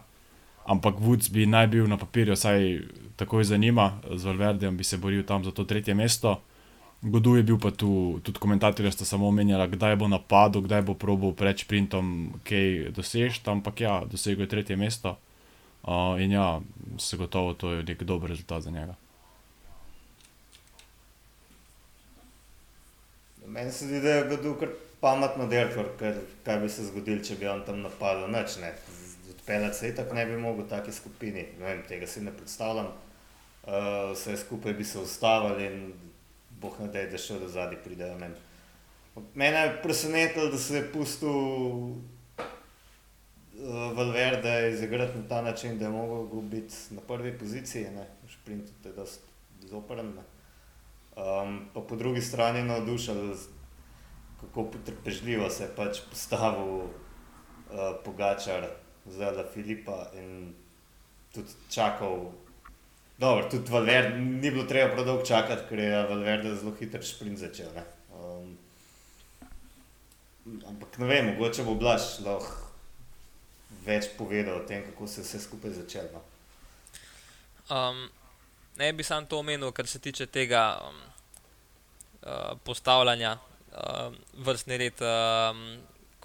ampak 0.66 0.98
Woods 0.98 1.30
bi 1.30 1.46
naj 1.46 1.66
bil 1.70 1.86
na 1.86 1.96
papirju, 1.96 2.34
vsaj 2.34 2.80
tako 3.16 3.38
je 3.38 3.44
zanima, 3.54 4.00
z 4.14 4.24
Valverdijem 4.24 4.76
bi 4.76 4.84
se 4.84 4.98
boril 4.98 5.22
tam 5.22 5.44
za 5.44 5.50
to 5.50 5.64
tretje 5.64 5.94
mesto. 5.94 6.40
Godu 7.02 7.36
je 7.36 7.42
bil 7.42 7.58
pa 7.58 7.70
tu, 7.70 8.20
tudi 8.22 8.38
komentatorji 8.38 8.92
sta 8.92 9.04
samo 9.04 9.28
omenjali, 9.28 9.68
kdaj 9.68 9.96
bo 9.96 10.08
napadel, 10.08 10.62
kdaj 10.62 10.82
bo 10.82 10.94
probil 10.94 11.32
pred 11.32 11.58
sprintom, 11.58 12.32
kaj 12.44 12.90
dosež, 12.96 13.40
ampak 13.46 13.80
ja, 13.80 14.02
dosegel 14.10 14.44
je 14.44 14.48
tretje 14.48 14.76
mesto. 14.76 15.16
Uh, 15.86 16.20
in 16.20 16.32
ja, 16.32 16.60
se 16.98 17.16
gotovo 17.16 17.54
to 17.54 17.72
je 17.72 17.82
nek 17.82 18.02
dober 18.02 18.30
rezultat 18.30 18.62
za 18.62 18.70
njega. 18.70 18.94
Meni 23.46 23.72
se 23.72 23.86
zdi, 23.86 24.00
da 24.00 24.08
je 24.08 24.28
Godu 24.28 24.54
kar 24.60 24.68
pametno 25.00 25.46
delal, 25.46 25.86
kaj 26.44 26.58
bi 26.58 26.68
se 26.68 26.86
zgodilo, 26.86 27.22
če 27.24 27.36
bi 27.38 27.46
on 27.48 27.62
tam 27.64 27.80
napadel. 27.80 28.26
Neč, 28.30 28.56
ne 28.60 28.74
pelati 29.46 29.78
se 29.78 29.94
tako 29.94 30.14
ne 30.14 30.26
bi 30.26 30.36
mogel 30.36 30.64
v 30.64 30.68
taki 30.68 30.92
skupini, 30.92 31.46
ne 31.58 31.64
vem, 31.64 31.82
tega 31.88 32.06
si 32.06 32.20
ne 32.20 32.32
predstavljam. 32.34 32.90
Uh, 33.66 34.12
vse 34.12 34.36
skupaj 34.36 34.72
bi 34.72 34.84
se 34.84 34.98
ustavili 34.98 35.66
in 35.66 35.92
boh 36.60 36.80
ne 36.80 36.88
da, 36.88 37.06
da 37.10 37.18
še 37.18 37.38
do 37.38 37.48
zadnji 37.48 37.78
pridejo. 37.84 38.18
Men. 38.18 38.34
Mene 39.34 39.62
je 39.62 39.78
presenetilo, 39.82 40.50
da 40.50 40.58
se 40.58 40.76
je 40.76 40.92
pustil 40.92 41.38
Valverde 43.94 44.70
izigrati 44.72 45.18
na 45.18 45.28
ta 45.28 45.42
način, 45.42 45.78
da 45.78 45.84
je 45.84 45.90
mogel 45.90 46.40
biti 46.40 46.74
na 46.90 47.00
prvi 47.00 47.38
poziciji, 47.38 47.84
ne, 47.84 48.06
v 48.26 48.30
šprintu, 48.30 48.72
to 48.82 48.88
je 48.88 48.94
dosti 48.94 49.24
zoprn. 49.60 50.12
Um, 51.16 51.68
pa 51.74 51.80
po 51.80 51.96
drugi 51.96 52.20
strani 52.20 52.62
navdušal, 52.62 53.16
kako 54.40 54.64
potrpežljivo 54.64 55.50
se 55.50 55.64
je 55.64 55.70
pač 55.76 56.00
postavil 56.10 56.74
uh, 56.76 56.90
Pogačar 58.04 58.66
za 59.06 59.44
Filipa 59.54 60.10
in 60.14 60.54
tudi 61.34 61.48
čakal. 61.70 62.32
Dobro, 63.18 63.48
tudi 63.50 63.72
Valverde, 63.72 64.18
ni 64.18 64.50
bilo 64.50 64.64
treba 64.64 64.92
predolgo 64.94 65.24
čakati, 65.24 65.62
ker 65.68 65.78
je 65.78 66.06
Valverde 66.08 66.54
zelo 66.54 66.74
hiter 66.80 67.04
sprint 67.04 67.38
začel. 67.38 67.72
Um, 68.12 68.58
ampak 70.68 70.98
ne 70.98 71.06
vem, 71.06 71.32
mogoče 71.32 71.64
bo 71.64 71.74
Blaž 71.74 72.20
lahko 72.20 72.65
več 73.86 74.10
povedal 74.18 74.60
o 74.60 74.66
tem, 74.66 74.84
kako 74.90 75.06
se 75.06 75.20
je 75.20 75.24
vse 75.24 75.42
skupaj 75.46 75.76
začelo. 75.78 76.12
No? 76.12 76.22
Um, 77.76 78.06
ne 78.78 78.92
bi 78.92 79.04
sam 79.06 79.26
to 79.26 79.38
omenil, 79.38 79.72
kar 79.72 79.86
se 79.86 79.98
tiče 79.98 80.26
tega 80.26 80.78
um, 80.82 81.02
uh, 82.22 82.56
postavljanja 82.64 83.36
uh, 83.38 84.14
vrstni 84.46 84.80
red. 84.84 85.02
Um, 85.02 85.68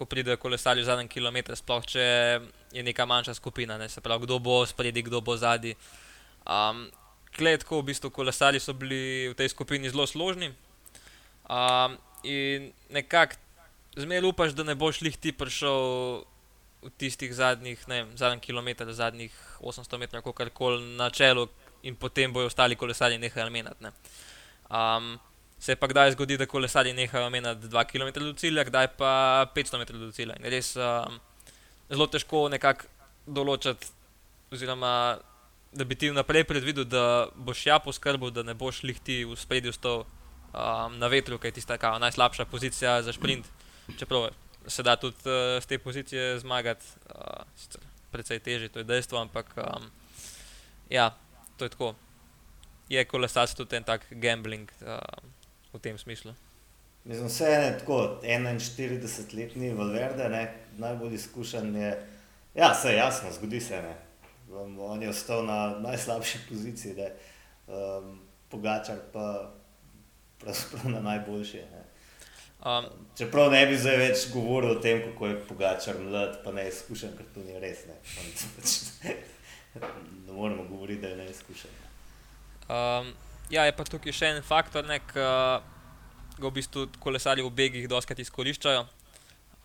ko 0.01 0.07
pridejo 0.09 0.39
kolesarji 0.41 0.81
v 0.81 0.87
zadnjem 0.87 1.09
kilometru, 1.13 1.53
sploh 1.53 1.83
če 1.85 2.03
je 2.73 2.81
neka 2.81 3.05
manjša 3.05 3.35
skupina, 3.37 3.75
ne 3.77 3.85
se 3.85 4.01
pravi, 4.01 4.25
kdo 4.25 4.39
bo 4.41 4.63
spredi, 4.65 5.03
kdo 5.05 5.21
bo 5.21 5.35
zadnji. 5.37 5.75
Um, 6.41 6.87
Kletko, 7.31 7.79
v 7.79 7.91
bistvu, 7.91 8.09
kolesarji 8.09 8.59
so 8.59 8.73
bili 8.73 9.29
v 9.29 9.35
tej 9.37 9.51
skupini 9.53 9.91
zelo 9.93 10.07
složni. 10.09 10.49
Um, 11.45 11.99
in 12.25 12.71
nekako 12.89 13.37
zmeraj 13.95 14.31
upaš, 14.31 14.57
da 14.57 14.65
ne 14.65 14.75
boš 14.75 15.03
lih 15.05 15.15
ti 15.21 15.31
prišel 15.31 16.25
v 16.81 16.89
tistih 16.97 17.33
zadnjih, 17.33 17.81
ne 17.87 18.01
vem, 18.01 18.13
zadnjih 18.17 18.41
kilometrih, 18.41 18.93
zadnjih 18.95 19.33
800 19.61 19.99
metrov, 20.01 20.23
kako 20.23 20.49
koli 20.53 20.95
na 20.97 21.09
čelu, 21.09 21.47
in 21.83 21.95
potem 21.95 22.33
bojo 22.33 22.49
ostali 22.49 22.75
kolesarji 22.75 23.17
nehali 23.17 23.51
menjati. 23.51 23.83
Ne. 23.83 23.91
Um, 24.69 25.19
se 25.59 25.75
pa 25.75 25.87
kdaj 25.87 26.11
zgodi, 26.11 26.37
da 26.37 26.45
kolesarji 26.45 26.93
nehajo 26.93 27.29
menjati 27.29 27.67
2 27.67 27.85
km 27.85 28.25
do 28.25 28.33
cilja, 28.33 28.63
kdaj 28.63 28.87
pa 28.97 29.45
500 29.55 29.77
metrov 29.77 29.99
do 30.01 30.11
cilja. 30.11 30.35
In 30.39 30.49
res 30.49 30.75
um, 30.75 31.19
zelo 31.89 32.07
težko 32.07 32.47
nekako 32.49 32.89
določiti, 33.27 33.93
oziroma 34.51 35.19
da 35.71 35.85
bi 35.87 35.95
ti 35.95 36.09
vnaprej 36.11 36.43
predvidel, 36.49 36.85
da 36.85 37.27
boš 37.35 37.65
ja 37.65 37.77
poskrbel, 37.79 38.33
da 38.33 38.43
ne 38.43 38.57
boš 38.57 38.81
lihti 38.83 39.21
v 39.25 39.37
spredju 39.39 39.71
stov 39.71 40.03
um, 40.03 40.97
na 40.99 41.07
vetru, 41.07 41.37
ker 41.37 41.53
je 41.53 41.59
tista 41.61 41.77
kao, 41.77 41.99
najslabša 42.01 42.45
pozicija 42.51 43.01
za 43.05 43.13
sprint. 43.13 43.45
Čeprav 43.99 44.31
se 44.67 44.83
da 44.83 44.95
tudi 44.95 45.17
uh, 45.25 45.63
z 45.63 45.65
te 45.65 45.79
pozicije 45.79 46.39
zmagati, 46.39 46.85
uh, 47.15 47.43
precej 48.11 48.39
teže, 48.39 48.69
to 48.69 48.79
je 48.79 48.83
dejstvo, 48.83 49.17
ampak 49.21 49.53
um, 49.57 49.89
ja, 50.89 51.15
to 51.57 51.65
je 51.65 51.69
tako. 51.69 51.95
Je 52.89 53.05
kolesarstvo 53.05 53.65
tudi 53.65 53.75
en 53.75 53.83
tak 53.83 54.05
gambling 54.11 54.71
uh, 54.81 54.99
v 55.73 55.79
tem 55.79 55.97
smislu. 55.97 56.33
Mislim, 57.03 57.27
vse 57.27 57.45
je 57.45 57.77
tako, 57.79 58.19
41-letni 58.23 59.73
Valverde, 59.73 60.29
ne, 60.29 60.53
najbolj 60.77 61.15
izkušen 61.15 61.75
je. 61.75 62.07
Ja, 62.55 62.71
vse 62.71 62.89
je 62.89 62.97
jasno, 62.97 63.31
zgodi 63.31 63.61
se. 63.61 63.81
Ne. 63.81 63.95
On 64.77 65.01
je 65.01 65.09
ostal 65.09 65.45
na 65.45 65.79
najslabši 65.79 66.39
poziciji, 66.49 66.93
da 66.93 67.01
je 67.01 67.15
um, 67.67 68.19
Pogačar 68.49 68.97
pa 69.13 69.51
pravzaprav 70.39 70.91
na 70.91 70.99
najboljši. 70.99 71.57
Ne. 71.57 71.80
Um, 72.65 72.85
Čeprav 73.17 73.51
ne 73.51 73.63
bi 73.65 73.77
zdaj 73.77 73.95
več 73.97 74.23
govoril 74.29 74.75
o 74.75 74.81
tem, 74.81 74.99
kako 75.01 75.27
je 75.31 75.37
Pogačar 75.47 75.97
mlad, 75.97 76.35
pa 76.43 76.53
ne 76.53 76.67
izkušen, 76.69 77.15
ker 77.17 77.25
to 77.33 77.41
ni 77.41 77.57
res. 77.59 77.87
Ne, 77.89 77.95
pač, 78.55 78.75
ne 80.27 80.35
moremo 80.35 80.67
govoriti, 80.69 81.01
da 81.01 81.09
je 81.09 81.17
neizkušen. 81.23 81.79
Um, 82.69 83.09
ja, 83.49 83.65
je 83.65 83.73
pa 83.73 83.85
tukaj 83.87 84.13
še 84.13 84.29
en 84.35 84.45
faktor, 84.45 84.85
ki 84.85 85.23
ga 86.37 86.45
v 86.45 86.51
bistvu 86.53 86.85
kolesarji 87.01 87.45
v 87.45 87.53
begih 87.57 87.87
doskrat 87.89 88.21
izkoriščajo. 88.21 88.85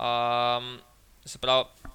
Um, 0.01 0.73
se 1.29 1.41
pravi, 1.43 1.93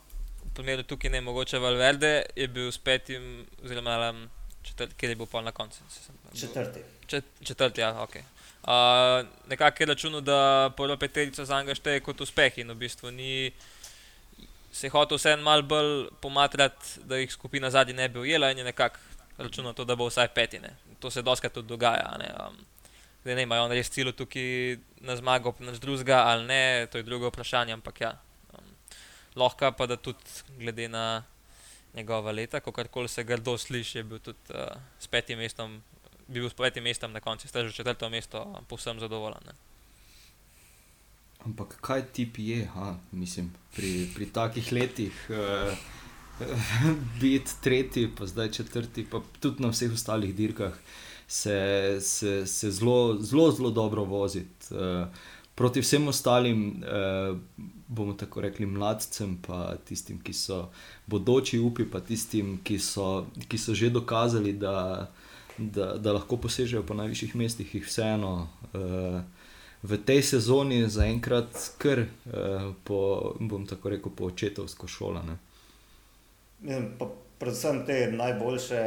primeru 0.53 0.85
tukaj 0.85 1.13
ne 1.15 1.23
mogoče 1.25 1.61
Valverde, 1.61 2.13
je 2.37 2.45
bil 2.47 2.69
s 2.69 2.77
petim, 2.77 3.47
oziroma 3.65 4.13
četrti, 4.61 4.99
kjer 5.01 5.15
je 5.15 5.17
bil 5.17 5.29
pol 5.33 5.41
na 5.49 5.51
koncu. 5.51 5.81
Četrti. 6.37 6.85
Čet, 7.09 7.33
četrti, 7.41 7.81
ja, 7.81 7.95
ok. 8.05 8.21
Uh, 8.21 8.40
nekako 9.47 9.83
je 9.83 9.87
računal, 9.87 10.21
da 10.21 10.71
prvo 10.77 10.97
peterico 10.97 11.45
za 11.45 11.61
njega 11.61 11.75
šteje 11.75 11.99
kot 11.99 12.21
uspeh 12.21 12.57
in 12.57 12.71
v 12.71 12.75
bistvu 12.75 13.11
ni 13.11 13.51
se 14.71 14.89
hotel 14.89 15.17
vseeno 15.17 15.43
malo 15.43 15.61
bolj 15.61 16.07
pomatrati, 16.21 16.99
da 17.03 17.17
jih 17.17 17.31
skupina 17.31 17.69
zadnji 17.69 17.93
ne 17.93 18.09
bi 18.09 18.19
ujela 18.19 18.51
in 18.51 18.57
je 18.57 18.63
nekako 18.63 18.99
računal 19.37 19.73
to, 19.73 19.85
da 19.85 19.95
bo 19.95 20.07
vsaj 20.07 20.27
petine. 20.27 20.75
To 20.99 21.11
se 21.11 21.21
doskrat 21.21 21.53
tudi 21.53 21.67
dogaja. 21.67 22.17
Ne, 22.19 22.33
um, 22.47 22.57
ne, 23.25 23.35
ne 23.35 23.43
imajo 23.43 23.67
res 23.67 23.89
cilj 23.89 24.13
tukaj 24.13 24.77
na 25.01 25.15
zmago, 25.15 25.55
na 25.59 25.71
drugega 25.71 26.23
ali 26.27 26.45
ne, 26.45 26.87
to 26.91 26.97
je 26.97 27.03
drugo 27.03 27.27
vprašanje, 27.27 27.73
ampak 27.73 28.01
ja 28.01 28.19
lahko 29.35 29.71
pa 29.71 29.87
da 29.87 29.95
tudi 29.97 30.19
glede 30.59 30.87
na 30.87 31.23
njegova 31.93 32.31
leta, 32.31 32.59
ko 32.59 32.71
karkoli 32.71 33.07
se 33.07 33.23
grdo 33.23 33.57
sliši, 33.57 33.97
je 33.97 34.03
bil 34.03 34.19
tudi 34.19 34.39
uh, 34.49 34.77
s 34.99 35.07
petim 35.07 35.39
mestom, 35.39 35.81
bi 36.31 36.39
bil 36.39 36.49
s 36.49 36.55
petim 36.55 36.83
mestom 36.83 37.11
na 37.11 37.19
koncu, 37.19 37.47
ste 37.47 37.67
že 37.67 37.75
četrto 37.75 38.09
mesto, 38.09 38.45
povsem 38.67 38.99
zadovoljen. 38.99 39.43
Ne? 39.45 39.53
Ampak 41.45 41.77
kaj 41.81 42.05
ti 42.13 42.29
je, 42.37 42.65
ha, 42.73 42.95
mislim, 43.11 43.51
pri, 43.75 44.09
pri 44.15 44.25
takih 44.31 44.71
letih? 44.71 45.15
Uh, 46.41 46.47
Biti 47.21 47.51
tretji, 47.61 48.07
pa 48.17 48.25
zdaj 48.25 48.49
četrti, 48.51 49.03
pa 49.05 49.19
tudi 49.39 49.61
na 49.61 49.69
vseh 49.69 49.91
ostalih 49.93 50.31
dirkah 50.35 50.73
se, 51.27 51.97
se, 52.01 52.47
se 52.47 52.71
zelo, 52.71 53.17
zelo, 53.21 53.51
zelo 53.51 53.69
dobro 53.69 54.03
voziti. 54.03 54.73
Uh, 54.73 55.07
proti 55.55 55.81
vsem 55.81 56.07
ostalim, 56.07 56.81
uh, 56.81 57.37
bomo 57.87 58.13
tako 58.13 58.41
rekli, 58.41 58.65
mladcem, 58.65 59.37
pa 59.47 59.75
tistim, 59.85 60.17
ki 60.23 60.33
so 60.33 60.71
bodoči 61.05 61.59
upi, 61.59 61.85
pa 61.85 61.99
tistim, 61.99 62.57
ki 62.63 62.79
so, 62.79 63.27
ki 63.47 63.57
so 63.57 63.75
že 63.77 63.91
dokazali, 63.93 64.53
da, 64.53 65.11
da, 65.57 65.93
da 65.97 66.13
lahko 66.13 66.37
posežejo 66.37 66.83
po 66.83 66.93
najvišjih 66.93 67.35
mestih, 67.35 67.75
jih 67.75 67.85
vseeno. 67.87 68.47
Uh, 68.73 69.21
V 69.81 69.97
tej 69.97 70.21
sezoni 70.21 70.85
zaenkrat 70.85 71.73
kar, 71.81 72.05
eh, 72.05 72.09
po, 72.85 73.33
bom 73.41 73.65
tako 73.65 73.89
rekel, 73.89 74.13
po 74.13 74.29
očetovsko 74.29 74.87
šolo. 74.87 75.23
Predvsem 77.41 77.81
te 77.85 78.11
najboljše, 78.13 78.81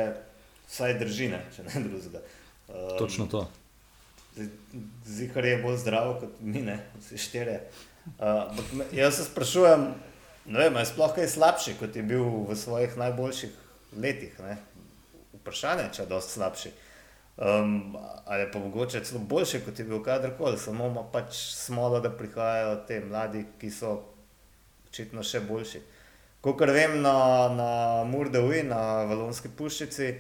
vsaj 0.70 0.94
držine, 0.98 1.40
če 1.56 1.66
ne 1.66 1.82
drugega. 1.88 2.22
Um, 2.68 2.98
Točno 2.98 3.26
to. 3.26 3.42
Zihar 5.06 5.44
je 5.44 5.58
bolj 5.62 5.82
zdrav 5.82 6.14
kot 6.20 6.38
mi, 6.40 6.62
ne? 6.62 6.78
vsi 7.02 7.18
štiri. 7.18 7.58
Uh, 8.14 8.54
jaz 8.94 9.18
se 9.18 9.26
sprašujem, 9.26 9.90
ali 10.46 10.78
je 10.78 10.86
sploh 10.86 11.10
kaj 11.14 11.26
slabši, 11.28 11.74
kot 11.82 11.96
je 11.96 12.06
bil 12.06 12.22
v 12.22 12.54
svojih 12.54 12.94
najboljših 12.96 13.50
letih. 13.98 14.38
Ne? 14.46 14.56
Vprašanje, 15.40 15.88
če 15.92 16.02
je 16.02 16.10
dosti 16.10 16.38
slabši. 16.38 16.72
Um, 17.34 17.96
ali 18.30 18.46
pa 18.52 18.58
mogoče 18.62 19.02
celo 19.04 19.20
boljši, 19.26 19.64
kot 19.64 19.78
je 19.78 19.84
bil 19.88 20.02
kadarkoli, 20.02 20.58
samo 20.58 20.86
ima 20.86 21.02
pač 21.12 21.34
smolo, 21.56 21.98
da 22.00 22.12
prihajajo 22.14 22.76
te 22.88 23.00
mladi, 23.02 23.42
ki 23.58 23.70
so 23.74 23.96
očitno 24.88 25.24
še 25.26 25.42
boljši. 25.48 25.82
Kot 26.44 26.60
vem, 26.60 27.00
na, 27.02 27.16
na 27.50 27.72
Murdevi, 28.06 28.62
na 28.68 28.80
Valonski 29.10 29.50
puščici, 29.58 30.12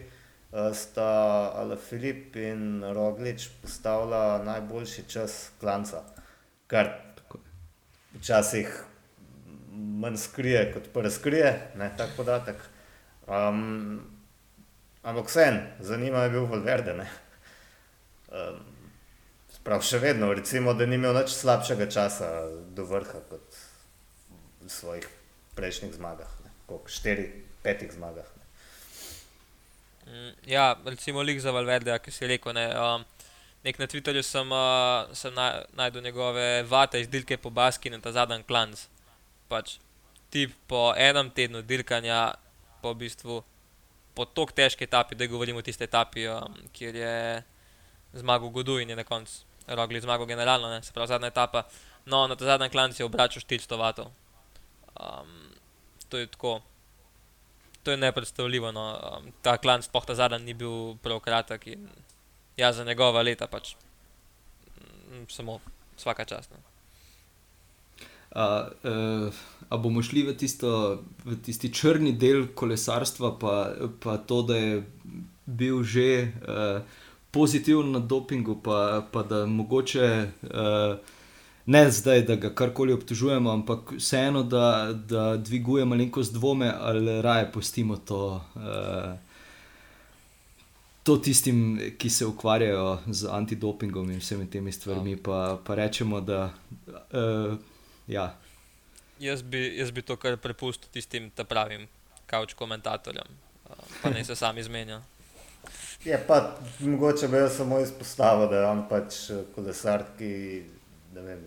Eh, 0.54 0.74
sta 0.74 1.50
ali 1.54 1.76
Filip 1.76 2.36
in 2.36 2.84
Roglič 2.94 3.48
postavila 3.62 4.38
najboljši 4.44 5.02
čas 5.10 5.50
klanca, 5.60 6.04
kar 6.70 6.92
včasih 8.14 8.70
manj 9.72 10.16
skrije, 10.22 10.60
kot 10.76 10.86
pa 10.94 11.02
razkrije, 11.02 11.50
ne 11.74 11.90
tak 11.98 12.14
podatek. 12.16 12.62
Um, 13.26 13.98
ampak 15.04 15.28
vsem, 15.28 15.60
zanima 15.80 16.24
je 16.24 16.30
bil 16.30 16.46
Valverde. 16.50 16.96
Um, 18.32 18.62
Prav 19.64 19.80
še 19.80 19.96
vedno, 19.96 20.28
recimo, 20.36 20.74
da 20.76 20.84
ni 20.84 20.98
imel 20.98 21.14
več 21.16 21.32
slabšega 21.38 21.86
časa 21.88 22.26
do 22.76 22.84
vrha 22.84 23.22
kot 23.30 23.56
v 24.60 24.68
svojih 24.68 25.06
prejšnjih 25.56 25.94
zmagah, 25.96 26.28
kot 26.68 26.90
štiri, 26.92 27.24
petih 27.64 27.88
zmagah. 27.94 28.28
Mm, 30.04 30.34
ja, 30.52 30.66
recimo 30.84 31.24
lik 31.24 31.40
za 31.40 31.54
Valverde, 31.56 31.96
ki 31.96 32.12
si 32.12 32.28
rekel. 32.28 32.52
Ne, 32.52 32.66
um, 32.76 33.08
nek 33.64 33.80
na 33.80 33.88
Twitterju 33.88 34.20
sem, 34.20 34.52
uh, 34.52 35.08
sem 35.16 35.32
na, 35.32 35.64
najdel 35.72 36.04
njegove 36.04 36.44
vate 36.68 37.00
iz 37.00 37.08
Dilke 37.08 37.40
po 37.40 37.48
Baski 37.48 37.88
in 37.88 38.04
ta 38.04 38.12
zadnji 38.12 38.44
klanc. 38.44 38.84
Pač, 39.48 39.78
tip 40.28 40.52
po 40.68 40.90
enem 40.92 41.32
tednu 41.32 41.64
dirkanja, 41.64 42.34
po 42.84 42.92
bistvu 42.92 43.40
po 44.14 44.24
tako 44.24 44.52
težki 44.52 44.84
etapi, 44.84 45.14
da 45.14 45.26
govorimo 45.26 45.58
o 45.58 45.62
tiste 45.62 45.84
etapi, 45.84 46.28
um, 46.28 46.54
kjer 46.72 46.96
je 46.96 47.42
zmagal 48.12 48.48
Godu 48.48 48.78
in 48.78 48.90
je 48.90 48.96
na 48.96 49.04
koncu 49.04 49.42
rogli 49.66 50.00
zmagal 50.00 50.26
generalno, 50.26 50.68
ne, 50.68 50.82
se 50.82 50.92
pravi 50.92 51.08
zadnja 51.08 51.28
etapa. 51.32 51.64
No, 52.06 52.26
na 52.26 52.36
ta 52.36 52.44
zadnji 52.44 52.68
klanc 52.68 53.00
je 53.00 53.04
obračal 53.04 53.42
400 53.42 53.78
vatov. 53.78 54.12
Um, 55.00 55.54
to 56.08 56.18
je 56.18 56.26
tako 56.26 56.60
to 57.84 57.90
je 57.90 57.96
nepredstavljivo. 57.96 58.72
No. 58.72 59.00
Um, 59.18 59.32
ta 59.42 59.56
klan, 59.58 59.82
sploh 59.82 60.06
ta 60.06 60.14
zadnji, 60.14 60.38
ni 60.44 60.54
bil 60.54 60.96
prav 61.02 61.20
kratek 61.20 61.66
in 61.66 61.88
ja, 62.56 62.72
za 62.72 62.84
njegova 62.84 63.22
leta 63.22 63.46
pač 63.46 63.74
samo 65.28 65.60
vsaka 65.96 66.24
čast. 66.24 66.50
No. 66.50 66.73
A, 68.34 68.68
uh, 68.84 69.34
a 69.68 69.76
bomo 69.76 70.02
šli 70.02 70.24
v, 70.26 70.34
tisto, 70.34 71.02
v 71.24 71.38
tisti 71.42 71.70
črni 71.70 72.12
del 72.18 72.48
kolesarstva, 72.54 73.36
pa, 73.38 73.54
pa 74.02 74.16
to, 74.18 74.42
da 74.42 74.56
je 74.58 74.82
bil 75.46 75.82
že 75.86 76.32
uh, 76.42 76.82
pozitiven 77.30 77.92
na 77.92 77.98
dopingu, 77.98 78.58
pa, 78.62 79.06
pa 79.12 79.22
da 79.22 79.46
mogoče. 79.46 80.08
Uh, 80.42 80.96
ne 81.66 81.90
zdaj, 81.90 82.22
da 82.22 82.36
ga 82.36 82.50
karkoli 82.54 82.92
obtožujemo, 82.92 83.50
ampak 83.50 83.94
vseeno, 83.96 84.42
da, 84.42 84.92
da 84.92 85.36
dvigujemo 85.36 85.94
neko 85.94 86.22
zdvome 86.22 86.72
ali 86.80 87.22
raje 87.22 87.52
pustimo 87.52 87.96
to. 87.96 88.40
Uh, 88.54 89.18
To 91.04 91.18
tistim, 91.20 91.76
ki 91.98 92.08
se 92.10 92.24
ukvarjajo 92.26 92.98
z 93.06 93.28
antidopingom 93.28 94.10
in 94.10 94.22
vsemi 94.22 94.46
temi 94.50 94.72
stvarmi, 94.72 95.10
ja. 95.10 95.18
pa, 95.22 95.58
pa 95.64 95.74
rečemo, 95.74 96.20
da. 96.20 96.54
Uh, 97.12 97.58
ja. 98.06 98.34
jaz, 99.20 99.42
bi, 99.42 99.62
jaz 99.78 99.90
bi 99.90 100.02
to 100.02 100.16
kar 100.16 100.36
prepustil 100.36 100.90
tistim 100.92 101.30
pravim 101.48 101.88
kavč 102.26 102.54
komentatorjem, 102.54 103.28
uh, 103.68 103.84
pa 104.02 104.10
ne 104.10 104.24
se 104.24 104.36
sami 104.36 104.62
zmenijo. 104.62 105.00
Je 106.04 106.18
pa 106.26 106.56
mogoče 106.80 107.28
bi 107.28 107.36
jaz 107.36 107.56
samo 107.56 107.80
izpostavil, 107.80 108.48
da 108.48 108.56
je 108.56 108.66
on 108.66 108.82
pač 108.88 109.20
kolesar, 109.54 110.04
ki 110.18 110.30
ne 111.14 111.22
vem, 111.22 111.44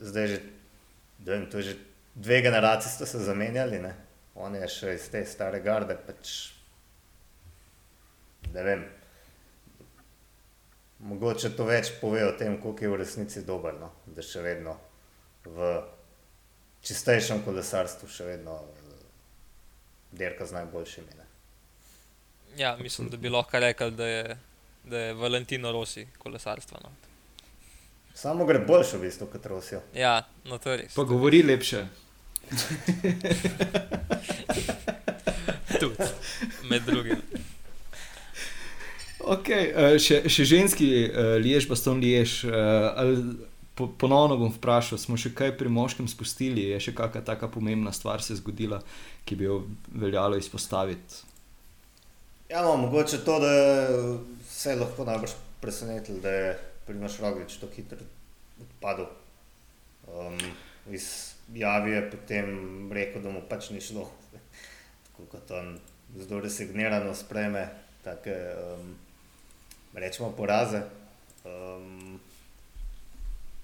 zdaj 0.00 0.26
že, 0.26 0.40
vem, 1.24 1.46
to 1.50 1.60
je 1.60 1.62
že 1.62 1.76
dve 2.14 2.40
generaciji 2.42 2.92
sta 2.92 3.06
se 3.06 3.18
zamenjali, 3.18 3.78
ne? 3.78 3.94
on 4.34 4.54
je 4.54 4.68
še 4.68 4.94
iz 4.94 5.08
te 5.12 5.24
stare 5.24 5.60
garde. 5.64 5.96
Pač, 6.06 6.32
ne 8.52 8.64
vem. 8.64 8.84
Mogoče 11.06 11.52
to 11.56 11.64
več 11.68 11.92
pove 12.00 12.22
o 12.24 12.32
tem, 12.38 12.56
koliko 12.60 12.84
je 12.84 12.90
v 12.92 12.98
resnici 13.00 13.44
dober, 13.44 13.76
no? 13.80 13.90
da 14.06 14.24
še 14.24 14.44
vedno 14.44 14.76
v 15.46 15.82
čistejšem 16.86 17.42
kolesarstvu, 17.44 18.08
še 18.10 18.24
vedno 18.24 18.58
eh, 18.62 18.66
dirka 20.12 20.46
z 20.46 20.58
najboljšimi. 20.60 21.16
Ne? 21.18 21.26
Ja, 22.56 22.76
mislim, 22.80 23.10
da 23.10 23.16
bi 23.16 23.28
lahko 23.28 23.58
rekel, 23.60 23.90
da 23.90 24.06
je, 24.06 24.36
da 24.84 24.98
je 24.98 25.14
Valentino 25.14 25.72
Rossi 25.72 26.06
kolesarstvo. 26.18 26.78
No. 26.82 26.90
Samo 28.16 28.46
gre 28.46 28.58
boljše 28.58 28.96
v 28.96 29.00
bistvu 29.00 29.26
kot 29.32 29.46
Rosijo. 29.46 29.82
Ja, 29.94 30.22
no 30.44 30.58
to 30.58 30.70
je 30.72 30.76
res. 30.84 30.94
Pa 30.94 31.04
govori 31.04 31.42
lepše. 31.42 31.86
Tudi, 35.80 35.96
med 36.70 36.82
drugim. 36.86 37.20
Okay, 39.26 39.72
uh, 39.74 39.98
še, 39.98 40.22
še 40.30 40.46
ženski 40.46 40.88
uh, 41.10 41.34
liež, 41.42 41.66
baston 41.68 42.00
liež. 42.00 42.38
Uh, 42.46 43.55
po, 43.76 43.88
ponovno 43.98 44.36
bom 44.40 44.52
vprašal, 44.52 44.98
smo 44.98 45.18
še 45.20 45.34
kaj 45.36 45.52
pri 45.60 45.70
moškem 45.72 46.08
spustili, 46.08 46.64
je 46.72 46.80
še 46.88 46.94
kakšna 46.96 47.22
taka 47.26 47.48
pomembna 47.52 47.92
stvar 47.92 48.24
se 48.24 48.38
zgodila, 48.40 48.80
ki 49.28 49.36
bi 49.36 49.48
jo 49.48 49.62
veljalo 49.92 50.40
izpostaviti. 50.40 51.22
Ja, 52.48 52.62
no, 52.62 52.76
mogoče 52.80 53.20
to, 53.26 53.38
da 53.42 53.52
se 54.48 54.72
je 54.72 54.80
lahko 54.80 55.04
najbolj 55.04 55.34
presenetil, 55.60 56.20
da 56.22 56.32
je 56.32 56.52
Primoš 56.86 57.18
Roglič 57.20 57.58
tako 57.60 57.74
hitro 57.74 58.04
odpadel. 58.62 59.08
Um, 60.06 60.38
iz 60.94 61.34
javi 61.52 61.96
je 61.96 62.04
potem 62.10 62.92
rekel, 62.94 63.22
da 63.22 63.32
mu 63.34 63.42
pač 63.50 63.72
ni 63.74 63.82
šlo, 63.82 64.06
tako 65.08 65.26
kot 65.34 65.50
on 65.50 65.74
zelo 66.14 66.40
resignirano 66.40 67.14
spreme. 67.14 67.66
Take, 68.06 68.36
um, 68.54 68.94
rečemo, 69.98 70.30
poraze. 70.38 70.84
Um, 71.42 72.20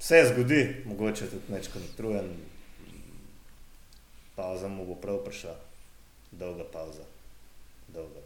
se 0.02 0.24
zgodi, 0.32 0.82
mogoče 0.84 1.28
tudi 1.30 1.52
nekaj 1.52 1.82
utrujen, 1.92 2.32
pauza 4.34 4.68
mu 4.68 4.86
bo 4.86 4.96
prav 4.98 5.20
prišla, 5.24 5.54
dolga 6.30 6.64
pauza. 6.72 7.04
Dolga. 7.88 8.24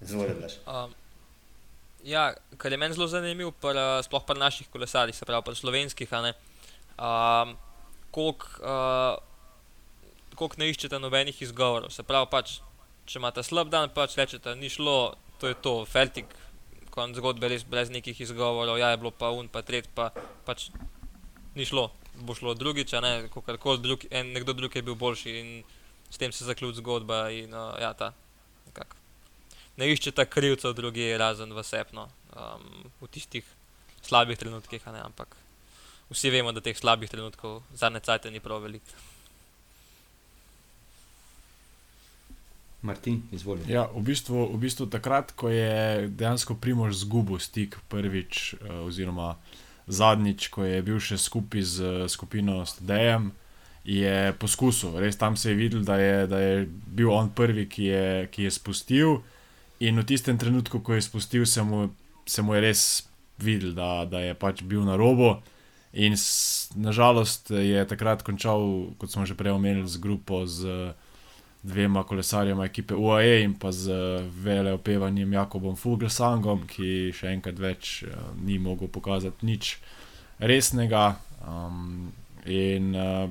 Izvolite. 0.00 0.48
Um, 0.66 0.94
ja, 2.04 2.34
kar 2.56 2.72
je 2.72 2.78
meni 2.78 2.94
zelo 2.94 3.08
zanimivo, 3.10 3.50
pa, 3.50 3.72
sploh 4.06 4.22
pa 4.26 4.34
naših 4.38 4.68
kolesarjih, 4.70 5.16
se 5.16 5.26
pravi, 5.26 5.42
pa 5.44 5.54
slovenskih, 5.54 6.12
um, 6.12 7.56
koliko 8.10 8.46
uh, 8.62 9.18
kolik 10.38 10.58
ne 10.60 10.70
iščete 10.70 11.00
nobenih 11.02 11.42
izgovorov. 11.42 11.90
Se 11.90 12.04
pravi, 12.06 12.30
pač, 12.30 12.58
če 13.10 13.18
imate 13.18 13.42
slab 13.42 13.72
dan, 13.74 13.90
pač 13.90 14.14
rečete, 14.20 14.54
ni 14.54 14.70
šlo, 14.70 15.16
to 15.40 15.50
je 15.50 15.58
to, 15.66 15.74
feltik, 15.88 16.30
konc 16.96 17.16
zgodbe 17.18 17.50
res 17.52 17.64
brez 17.68 17.92
nekih 17.92 18.20
izgovorov, 18.24 18.80
ja 18.80 18.90
je 18.92 19.00
bilo 19.00 19.12
pa 19.12 19.30
un, 19.36 19.50
pa 19.52 19.62
tret, 19.62 19.88
pa 19.94 20.08
pač 20.48 20.70
ni 21.56 21.64
šlo, 21.68 21.90
bo 22.24 22.36
šlo 22.36 22.54
drugič, 22.56 22.94
ne, 23.04 23.28
kakorkoli 23.32 23.82
drug, 23.84 24.06
en, 24.10 24.32
nekdo 24.36 24.56
drug 24.56 24.76
je 24.76 24.84
bil 24.84 24.96
boljši 24.98 25.34
in 25.40 25.50
s 26.10 26.20
tem 26.20 26.32
se 26.32 26.44
zaključ 26.48 26.78
zgodba 26.80 27.26
in 27.34 27.54
uh, 27.54 27.74
ja, 27.80 27.92
ta, 27.96 28.12
nekako. 28.68 28.96
Ne 29.76 29.90
iščete 29.92 30.24
krivcev 30.32 30.72
drugi, 30.76 31.10
razen 31.20 31.52
v 31.52 31.64
sepno, 31.66 32.06
um, 32.32 32.86
v 33.02 33.10
tistih 33.12 33.44
slabih 34.06 34.38
trenutkih, 34.38 34.86
ne, 34.92 35.02
ampak 35.04 35.36
vsi 36.12 36.30
vemo, 36.30 36.54
da 36.54 36.62
teh 36.64 36.76
slabih 36.78 37.10
trenutkov 37.10 37.60
zadnje 37.74 38.04
cajte 38.06 38.30
ni 38.30 38.40
prav 38.40 38.62
veliko. 38.64 39.15
Martin, 42.86 43.22
izvoli. 43.34 43.66
Ja, 43.68 43.88
v 43.90 44.02
bistvu, 44.06 44.46
v 44.54 44.60
bistvu 44.62 44.86
takrat, 44.86 45.32
ko 45.34 45.50
je 45.50 46.06
dejansko 46.08 46.54
Primož 46.54 46.94
zgubil 47.02 47.42
stik 47.42 47.76
prvič, 47.90 48.54
eh, 48.54 48.80
oziroma 48.86 49.34
zadnjič, 49.86 50.48
ko 50.54 50.64
je 50.66 50.78
bil 50.82 51.02
še 51.02 51.18
skupaj 51.18 51.62
z 51.62 51.76
eh, 51.82 52.08
skupino 52.08 52.62
Stedejem, 52.66 53.32
je 53.86 54.34
poskusil. 54.38 54.98
Res 54.98 55.18
tam 55.18 55.36
se 55.36 55.50
je 55.50 55.58
videl, 55.58 55.82
da 55.86 55.98
je, 55.98 56.26
da 56.26 56.38
je 56.42 56.54
bil 56.66 57.10
on 57.10 57.30
prvi, 57.30 57.66
ki 57.70 57.84
je, 57.90 58.06
ki 58.30 58.48
je 58.48 58.50
spustil. 58.50 59.20
In 59.78 60.00
v 60.00 60.06
tistem 60.08 60.38
trenutku, 60.38 60.80
ko 60.80 60.96
je 60.96 61.04
spustil, 61.06 61.46
se 61.46 61.62
mu, 61.62 61.90
se 62.26 62.42
mu 62.42 62.56
je 62.56 62.64
res 62.64 62.82
videl, 63.38 63.76
da, 63.76 64.06
da 64.08 64.24
je 64.24 64.34
pač 64.34 64.64
bil 64.66 64.82
na 64.82 64.96
robu. 64.98 65.36
In 65.96 66.16
s, 66.18 66.68
nažalost 66.74 67.50
je 67.50 67.86
takrat 67.88 68.26
končal, 68.26 68.92
kot 68.98 69.12
smo 69.12 69.24
že 69.24 69.38
prej 69.38 69.54
omenili, 69.54 69.86
z 69.88 70.02
grupo. 70.02 70.42
Z, 70.44 70.92
dvema 71.62 72.02
kolesarjema 72.04 72.64
ekipe 72.64 72.94
UAE 72.94 73.42
in 73.42 73.54
pa 73.58 73.72
z 73.72 73.92
veleopevanjem 74.44 75.32
Jakobom 75.32 75.76
Fuglsangom, 75.76 76.66
ki 76.70 77.12
še 77.16 77.32
enkrat 77.34 77.58
več 77.58 78.02
uh, 78.06 78.30
ni 78.42 78.58
mogel 78.58 78.88
pokazati 78.88 79.46
nič 79.46 79.76
resnega. 80.38 81.16
Um, 81.46 82.12
in 82.46 82.94
uh, 82.94 83.26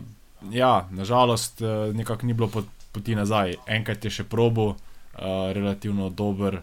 ja, 0.51 0.87
nažalost, 0.91 1.61
uh, 1.61 1.93
nekako 1.95 2.27
ni 2.27 2.33
bilo 2.33 2.49
pot, 2.51 2.67
poti 2.91 3.15
nazaj. 3.15 3.55
Enkrat 3.67 4.05
je 4.05 4.11
še 4.19 4.27
probo, 4.27 4.73
uh, 4.75 5.51
relativno 5.55 6.09
dober, 6.09 6.61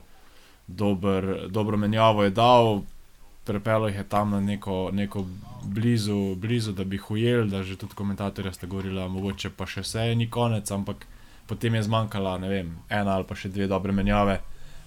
dober, 0.66 1.48
dobro 1.48 1.76
menjavo 1.76 2.24
je 2.24 2.34
dal. 2.36 2.82
Prepelo 3.44 3.88
jih 3.88 3.96
je 3.96 4.04
tam 4.08 4.30
na 4.30 4.40
neko, 4.40 4.90
neko 4.92 5.24
blizu, 5.64 6.34
blizu, 6.34 6.72
da 6.72 6.84
bi 6.84 6.96
hujel, 6.96 7.48
da 7.50 7.62
že 7.62 7.76
tudi 7.76 7.94
komentatorji 7.94 8.52
ste 8.54 8.66
govorili, 8.66 9.08
mogoče 9.08 9.50
pa 9.50 9.66
še 9.66 9.82
vse 9.82 10.12
ni 10.14 10.30
konec, 10.30 10.70
ampak 10.70 11.06
potem 11.46 11.74
je 11.74 11.82
zmanjkala 11.82 12.36
vem, 12.36 12.74
ena 12.88 13.16
ali 13.16 13.24
pa 13.28 13.34
še 13.34 13.48
dve 13.48 13.66
dobre 13.66 13.92
menjave. 13.92 14.40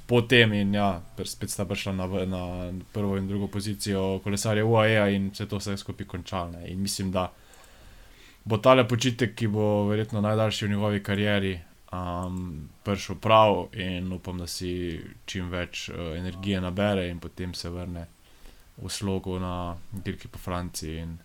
Potem 0.06 0.54
in 0.54 0.74
ja, 0.78 1.02
spet 1.26 1.50
sta 1.50 1.66
prišla 1.66 1.94
na, 1.98 2.06
na 2.30 2.44
prvo 2.94 3.18
in 3.18 3.28
drugo 3.28 3.48
pozicijo 3.48 4.20
kolesarja 4.24 4.66
UAE 4.66 5.16
in 5.16 5.32
se 5.34 5.48
to 5.50 5.58
vse 5.58 5.78
skupaj 5.78 6.06
končalo. 6.06 6.62
In 6.66 6.82
mislim, 6.82 7.12
da 7.12 7.32
bo 8.46 8.58
tale 8.62 8.86
počitek, 8.88 9.34
ki 9.36 9.48
bo 9.50 9.88
verjetno 9.90 10.22
najdaljši 10.22 10.66
v 10.66 10.70
njegovi 10.70 11.04
karieri, 11.04 11.56
um, 11.92 12.70
prišel 12.84 13.16
prav 13.16 13.68
in 13.74 14.12
upam, 14.14 14.38
da 14.38 14.48
si 14.48 15.02
čim 15.26 15.50
več 15.50 15.90
uh, 15.90 16.14
energije 16.18 16.62
nabere 16.62 17.10
in 17.10 17.20
potem 17.20 17.54
se 17.54 17.70
vrne 17.70 18.06
v 18.78 18.90
slogu 18.90 19.40
na 19.40 19.76
dirki 19.92 20.28
po 20.28 20.38
Franciji. 20.38 21.02
In, 21.02 21.18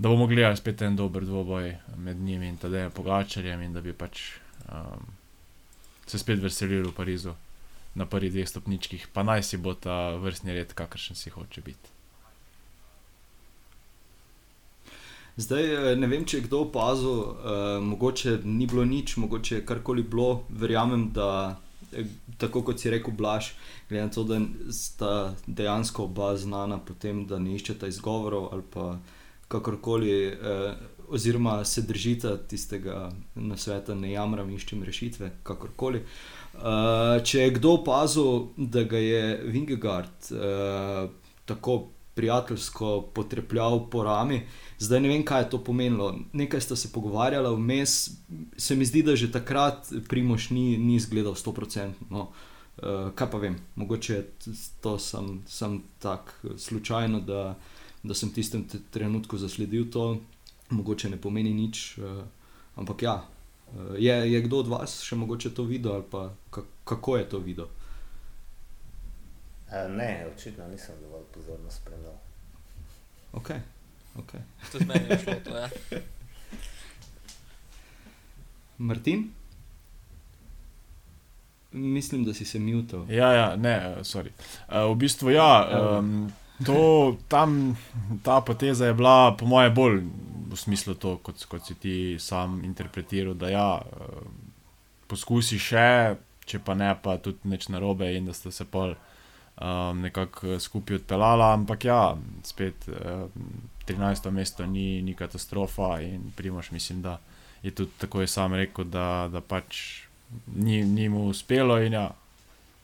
da 0.00 0.08
bomo 0.08 0.26
gledali 0.26 0.56
spet 0.56 0.82
en 0.82 0.96
dober 0.96 1.24
dvoboj 1.24 1.76
med 1.96 2.16
njimi 2.16 2.48
in 2.48 2.56
tedaj 2.56 2.88
pogačarjem, 2.96 3.62
in 3.62 3.72
da 3.76 3.82
bi 3.84 3.92
pač 3.92 4.22
um, 4.72 5.04
se 6.06 6.18
spet 6.18 6.40
veselili 6.40 6.88
v 6.88 6.92
Parizu 6.96 7.34
na 7.94 8.06
prvih 8.06 8.32
dveh 8.32 8.48
stopničkih, 8.48 9.08
pa 9.12 9.22
naj 9.22 9.42
si 9.42 9.60
bo 9.60 9.74
ta 9.74 10.16
vrstni 10.16 10.56
red, 10.56 10.72
kakršen 10.72 11.16
si 11.20 11.30
hoče 11.30 11.60
biti. 11.60 11.92
Zdaj, 15.36 15.68
eh, 15.74 15.96
ne 15.96 16.08
vem, 16.08 16.24
če 16.24 16.40
je 16.40 16.46
kdo 16.48 16.64
opazil, 16.64 17.20
uh, 17.20 17.76
mogoče 17.84 18.38
ni 18.44 18.66
bilo 18.66 18.84
nič, 18.88 19.18
mogoče 19.20 19.60
je 19.60 19.66
karkoli 19.66 20.02
bilo. 20.02 20.46
Verjamem, 20.48 21.10
da 21.12 21.60
eh, 21.92 22.08
tako 22.38 22.64
kot 22.64 22.80
si 22.80 22.90
rekel, 22.90 23.12
Blaž, 23.12 23.52
glede 23.88 24.08
na 24.08 24.16
to, 24.16 24.24
da 24.24 24.40
sta 24.72 25.14
dejansko 25.46 26.08
oba 26.08 26.34
znana 26.40 26.80
po 26.80 26.96
tem, 26.96 27.26
da 27.28 27.38
ne 27.38 27.60
iščeta 27.60 27.88
izgovorov 27.88 28.48
ali 28.52 28.64
pa 28.72 28.94
kakorkoli, 29.50 30.26
eh, 30.26 30.74
oziroma 31.08 31.64
se 31.64 31.82
držite 31.82 32.36
tistega 32.48 33.10
na 33.34 33.56
svetu, 33.56 33.94
ne 33.94 34.12
jamram, 34.12 34.50
iščem 34.50 34.82
rešitve, 34.86 35.30
kakorkoli. 35.42 35.98
Eh, 36.00 37.22
če 37.24 37.40
je 37.40 37.54
kdo 37.58 37.72
opazil, 37.80 38.52
da 38.56 38.84
ga 38.86 38.98
je 38.98 39.40
Vingegard 39.44 40.30
eh, 40.30 41.08
tako 41.50 41.88
prijateljsko 42.14 43.10
potrepljal 43.14 43.88
po 43.90 44.04
rami, 44.06 44.42
zdaj 44.78 45.00
ne 45.00 45.08
vem, 45.08 45.24
kaj 45.26 45.42
je 45.42 45.50
to 45.50 45.60
pomenilo. 45.64 46.12
Nekaj 46.32 46.60
sta 46.60 46.76
se 46.76 46.92
pogovarjala 46.92 47.50
vmes, 47.54 47.96
se 48.56 48.76
mi 48.76 48.86
zdi, 48.86 49.02
da 49.02 49.16
že 49.16 49.32
takrat 49.32 49.90
Primoš 50.08 50.50
ni, 50.50 50.78
ni 50.78 50.94
izgledal 50.94 51.34
100%. 51.34 52.06
No. 52.10 52.30
Uh, 52.80 53.10
kaj 53.14 53.28
pa 53.30 53.38
vem, 53.38 53.56
mogoče 53.76 54.14
je 54.14 54.22
to 54.80 54.98
samo 54.98 55.80
tako 55.98 56.56
slučajno, 56.56 57.20
da 57.20 57.40
uh, 57.50 57.79
da 58.02 58.14
sem 58.14 58.30
v 58.30 58.34
tistem 58.34 58.64
trenutku 58.90 59.38
zasledil 59.38 59.90
to, 59.90 60.20
mogoče 60.70 61.10
ne 61.10 61.20
pomeni 61.20 61.54
nič. 61.54 61.98
Uh, 61.98 62.24
ampak 62.76 63.02
ja, 63.02 63.16
uh, 63.20 63.94
je, 63.98 64.32
je 64.32 64.40
kdo 64.40 64.64
od 64.64 64.68
vas 64.68 65.00
še 65.02 65.16
mogoče 65.16 65.54
to 65.54 65.64
videl 65.64 66.00
ali 66.00 66.06
pa 66.10 66.30
kako 66.84 67.16
je 67.16 67.28
to 67.28 67.38
videl? 67.38 67.68
Uh, 69.70 69.90
ne, 69.90 70.26
očitno 70.34 70.68
nisem 70.68 70.94
dovolj 71.02 71.28
pozorno 71.34 71.70
spremljal. 71.70 72.16
Ok. 73.32 73.50
To 74.72 74.78
je 74.78 74.86
meni 74.86 75.22
šlo, 75.22 75.34
to 75.44 75.56
je. 75.56 75.62
Ja. 75.62 76.00
Martin? 78.78 79.30
Mislim, 81.72 82.24
da 82.24 82.34
si 82.34 82.44
se 82.44 82.58
mutil. 82.58 83.10
Ja, 83.10 83.32
ja, 83.32 83.56
ne, 83.56 83.96
sorry. 84.02 84.30
Uh, 84.68 84.90
v 84.92 84.96
bistvu 84.98 85.30
ja. 85.30 85.68
Um, 85.98 86.32
To, 86.66 87.16
tam, 87.28 87.76
ta 88.22 88.40
poteza 88.40 88.86
je 88.86 88.94
bila, 88.94 89.36
po 89.36 89.46
mojem, 89.46 89.74
bolj 89.74 90.02
v 90.50 90.56
smislu 90.58 90.94
to, 90.94 91.16
kot, 91.24 91.44
kot 91.48 91.64
si 91.64 91.74
ti 91.74 91.94
sam 92.18 92.60
interpretiral, 92.64 93.34
da 93.34 93.48
ja, 93.48 93.68
eh, 93.80 94.24
poskusi 95.08 95.58
še, 95.58 96.16
če 96.46 96.60
pa 96.64 96.74
ne, 96.74 96.90
pa 97.02 97.16
tudi 97.22 97.48
neč 97.50 97.68
narobe 97.70 98.10
in 98.16 98.26
da 98.26 98.34
ste 98.34 98.50
se 98.52 98.66
pol 98.66 98.92
um, 98.92 100.00
nekako 100.02 100.58
skupaj 100.58 101.00
odpeljala. 101.00 101.52
Ampak 101.54 101.84
ja, 101.86 102.00
spet 102.46 102.88
um, 102.90 103.30
13. 103.86 104.30
mesto 104.34 104.66
ni, 104.66 105.02
ni 105.02 105.14
katastrofa 105.14 106.00
in 106.02 106.32
primoš, 106.36 106.70
mislim, 106.74 107.02
da 107.02 107.18
je 107.62 107.70
tudi 107.70 107.90
tako 107.98 108.20
je 108.20 108.26
sam 108.26 108.54
rekel, 108.54 108.84
da, 108.84 109.28
da 109.32 109.40
pač 109.40 110.02
ni, 110.56 110.82
ni 110.84 111.08
mu 111.08 111.28
uspelo 111.28 111.78
in 111.82 111.92
ja. 111.92 112.10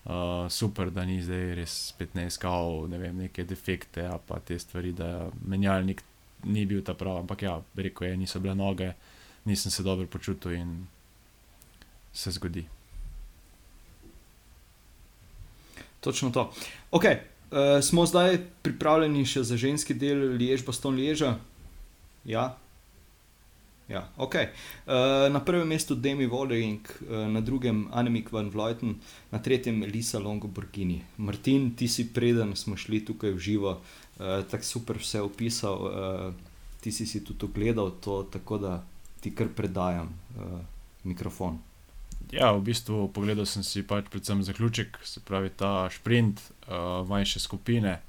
Uh, 0.07 0.47
super, 0.49 0.91
da 0.95 1.03
ni 1.05 1.19
zdaj 1.19 1.49
res 1.59 1.73
spet 1.89 2.13
ne 2.15 2.29
iskal 2.31 2.85
ne 2.87 2.99
vem, 3.01 3.25
neke 3.25 3.43
defekte, 3.43 4.05
pa 4.29 4.39
te 4.39 4.55
stvari, 4.59 4.93
da 4.95 5.27
menjalnik 5.43 6.05
ni 6.47 6.63
bil 6.67 6.85
ta 6.87 6.95
pravi. 6.95 7.25
Ampak 7.25 7.43
ja, 7.43 7.57
rekel 7.75 8.13
je, 8.13 8.21
niso 8.21 8.41
bile 8.41 8.55
noge, 8.55 8.93
nisem 9.51 9.75
se 9.75 9.83
dobro 9.83 10.07
počutil 10.07 10.55
in 10.55 10.77
se 12.15 12.31
zgodi. 12.31 12.63
Točno 16.01 16.31
to. 16.31 16.53
Okay. 16.93 17.19
Uh, 17.51 17.83
smo 17.83 18.07
zdaj 18.07 18.39
pripravljeni 18.63 19.27
še 19.27 19.43
za 19.43 19.57
ženski 19.59 19.95
del 19.95 20.39
Liež, 20.39 20.63
Boston 20.67 20.95
Lieža? 20.99 21.37
Ja, 22.27 22.57
Ja, 23.89 24.09
okay. 24.17 24.51
uh, 24.87 25.33
na 25.33 25.41
prvem 25.41 25.69
mestu 25.69 25.95
Demi 25.95 26.27
Wallering, 26.27 26.83
uh, 27.07 27.29
na 27.31 27.41
drugem 27.41 27.87
Anemik 27.93 28.33
van 28.33 28.51
Vleuten, 28.51 28.97
na 29.31 29.39
tretjem 29.39 29.83
Lisa 29.83 30.19
Longoborgini. 30.19 31.05
Martin, 31.17 31.71
ti 31.71 31.89
si 31.89 32.09
preden 32.11 32.57
smo 32.57 32.77
šli 32.77 33.05
tukaj 33.07 33.31
v 33.31 33.39
živo, 33.39 33.77
uh, 33.79 34.43
tako 34.51 34.65
super 34.65 34.99
vse 34.99 35.23
opisal, 35.23 35.87
uh, 35.87 36.35
ti 36.83 36.91
si 36.93 37.07
si 37.07 37.23
tudi 37.25 37.47
ogledal 37.47 37.95
to, 38.03 38.27
tako 38.33 38.59
da 38.59 38.83
ti 39.23 39.31
kar 39.35 39.55
predajam 39.55 40.11
uh, 40.11 40.59
mikrofon. 41.07 41.63
Ja, 42.35 42.51
v 42.59 42.67
bistvu 42.67 43.07
pogledal 43.15 43.47
sem 43.47 43.63
si 43.63 43.87
pač 43.87 44.11
predvsem 44.11 44.43
zaključek, 44.43 44.99
se 45.07 45.23
pravi 45.23 45.55
ta 45.55 45.87
sprint, 45.95 46.43
uh, 46.67 47.07
manjše 47.07 47.39
skupine, 47.39 48.01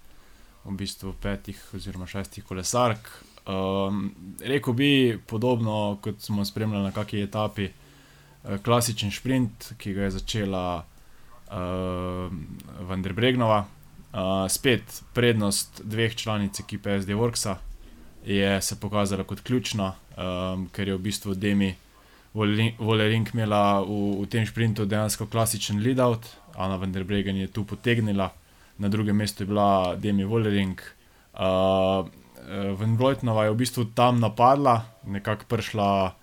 v 0.65 0.73
bistvu 0.73 1.13
petih 1.21 1.61
oziroma 1.77 2.09
šestih 2.09 2.41
kolesark, 2.43 3.13
Um, 3.47 4.15
Rekl 4.43 4.71
bi 4.71 5.19
podobno, 5.27 5.97
kot 6.01 6.21
smo 6.21 6.45
spremljali 6.45 6.83
na 6.83 6.91
kakšni 6.91 7.23
etapi, 7.23 7.69
uh, 7.69 8.57
klasičen 8.63 9.11
sprint, 9.11 9.71
ki 9.77 9.93
ga 9.93 10.07
je 10.07 10.11
začela 10.19 10.65
uh, 10.83 11.55
Vanderbregnova. 12.89 13.65
Uh, 14.07 14.47
spet 14.49 15.03
prednost 15.13 15.81
dveh 15.83 16.15
članic 16.15 16.59
ekipe 16.59 17.01
SD 17.01 17.15
Worksa 17.15 17.55
je 18.25 18.61
se 18.61 18.79
pokazala 18.79 19.23
kot 19.23 19.41
ključna, 19.41 19.93
um, 20.17 20.67
ker 20.71 20.87
je 20.87 20.95
v 20.95 21.01
bistvu 21.01 21.35
Demi 21.35 21.75
Volerink 22.33 23.33
imela 23.33 23.81
v, 23.81 24.21
v 24.21 24.27
tem 24.29 24.45
sprintu 24.45 24.85
dejansko 24.85 25.25
klasičen 25.31 25.79
lead-out, 25.83 26.27
Ana 26.55 26.75
Vanderbregen 26.75 27.37
je 27.37 27.47
tu 27.47 27.63
potegnila, 27.63 28.31
na 28.77 28.89
drugem 28.89 29.15
mestu 29.15 29.43
je 29.43 29.47
bila 29.47 29.95
Demi 29.95 30.25
Volerink. 30.25 30.81
Uh, 30.81 30.97
uh, 31.37 32.07
Van 32.47 32.95
Vlojtnova 32.95 33.43
je 33.43 33.51
v 33.51 33.59
bistvu 33.59 33.83
tam 33.91 34.19
napadla, 34.23 34.87
nekako 35.03 35.43
prišla, 35.51 36.15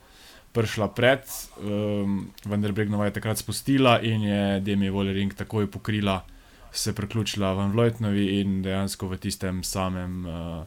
prišla 0.57 0.89
pred, 0.97 1.21
um, 1.61 2.33
vendar 2.49 2.73
Bregnova 2.73 3.11
je 3.11 3.17
takrat 3.21 3.39
spustila 3.39 4.01
in 4.01 4.25
je 4.25 4.61
Demi 4.65 4.89
Vollering 4.91 5.35
takoj 5.35 5.69
pokrila, 5.71 6.25
se 6.73 6.95
priključila 6.95 7.53
Van 7.53 7.73
Vlojtnovi 7.77 8.41
in 8.41 8.63
dejansko 8.63 9.09
v 9.09 9.19
tistem 9.21 9.63
samem, 9.63 10.25
uh, 10.27 10.65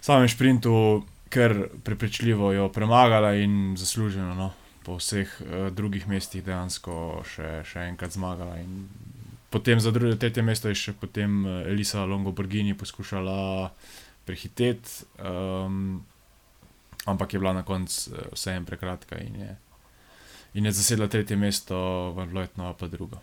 samem 0.00 0.28
sprintu, 0.28 1.04
ker 1.32 1.70
prepričljivo 1.84 2.52
jo 2.52 2.68
premagala 2.68 3.34
in 3.34 3.74
zasluženo. 3.78 4.34
No? 4.34 4.52
Po 4.84 4.98
vseh 5.00 5.32
uh, 5.40 5.72
drugih 5.72 6.08
mestih 6.08 6.44
dejansko 6.44 7.24
še, 7.24 7.64
še 7.64 7.88
enkrat 7.88 8.12
zmagala. 8.12 8.60
Potem 9.50 9.80
za 9.80 9.90
druge, 9.90 10.14
tretje 10.20 10.44
mesto 10.44 10.68
je 10.68 10.76
še 10.76 10.92
potem 10.92 11.42
Elisa 11.66 12.04
Longo 12.04 12.30
Borgini 12.32 12.76
poskušala 12.78 13.40
uh, 13.64 13.98
prehiteti, 14.30 14.90
um, 15.18 15.98
ampak 17.06 17.34
je 17.34 17.38
bila 17.42 17.52
na 17.52 17.62
koncu 17.66 18.10
uh, 18.10 18.30
vseeno 18.32 18.66
prekratka 18.66 19.18
in 19.18 19.34
je, 19.42 19.56
in 20.54 20.66
je 20.66 20.72
zasedla 20.72 21.08
tretje 21.10 21.36
mesto, 21.36 21.74
Vlojtno 22.14 22.74
pa 22.78 22.86
drugo. 22.86 23.18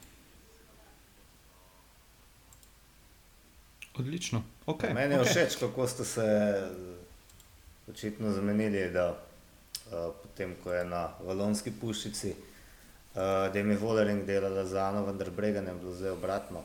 Odlično. 3.97 4.43
Okay, 4.67 4.93
Meni 4.93 5.15
je 5.15 5.21
okay. 5.21 5.31
všeč, 5.31 5.55
kako 5.59 5.87
ste 5.87 6.05
se 6.05 6.27
očitno 7.87 8.31
zamenili, 8.31 8.91
da 8.91 9.09
uh, 9.15 10.11
potem, 10.23 10.55
ko 10.63 10.73
je 10.73 10.83
na 10.85 11.07
Valonski 11.23 11.71
puščici, 11.71 12.35
uh, 12.35 13.47
da 13.47 13.55
je 13.55 13.63
mi 13.63 13.75
Volering 13.75 14.25
delala 14.27 14.65
za 14.65 14.89
Ano, 14.91 15.05
vendar 15.05 15.31
Bregan 15.31 15.67
je 15.67 15.73
bilo 15.73 15.95
zdaj 15.95 16.11
obratno. 16.19 16.61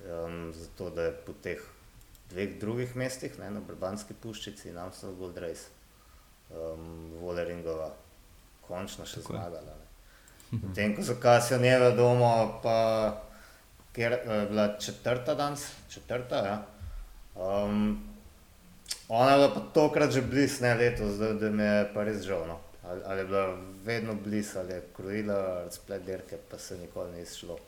Um, 0.00 0.52
zato, 0.54 0.90
da 0.90 1.10
je 1.10 1.12
po 1.26 1.34
teh 1.42 1.60
dveh 2.30 2.58
drugih 2.60 2.96
mestih, 2.96 3.38
ne, 3.38 3.50
na 3.50 3.60
Brbanski 3.60 4.14
puščici 4.14 4.70
in 4.70 4.78
Amsterdam 4.78 5.18
Gold 5.18 5.38
Race, 5.38 5.70
um, 6.50 7.10
Voleringova, 7.22 7.90
končno 8.66 9.06
še 9.06 9.22
Tako 9.22 9.34
zmagala. 9.36 9.78
Potem, 10.50 10.94
ko 10.96 11.02
so 11.06 11.14
Kasijanjeve 11.22 11.92
doma, 11.98 12.32
pa 12.62 12.76
ker 13.94 14.14
je 14.14 14.20
uh, 14.20 14.44
bila 14.50 14.68
četrta 14.78 15.34
danes, 15.34 15.66
četrta, 15.90 16.44
ja. 16.46 16.60
Um, 17.34 17.98
ona 19.08 19.30
je 19.30 19.38
bila 19.38 19.54
pa 19.54 19.60
tokrat 19.74 20.10
že 20.10 20.22
blizu, 20.22 20.62
ne 20.62 20.74
letos, 20.74 21.18
da, 21.18 21.32
da 21.34 21.50
mi 21.50 21.62
je 21.62 21.86
pa 21.94 22.04
res 22.06 22.22
žal. 22.26 22.46
No. 22.46 22.58
Ali, 22.86 23.02
ali 23.06 23.20
je 23.20 23.26
bila 23.26 23.58
vedno 23.84 24.14
blizu, 24.14 24.58
ali 24.58 24.72
je 24.72 24.86
krojila 24.96 25.64
razplet 25.64 26.06
dirke, 26.06 26.38
pa 26.50 26.58
se 26.58 26.78
nikoli 26.78 27.12
ni 27.12 27.22
izšlo. 27.22 27.58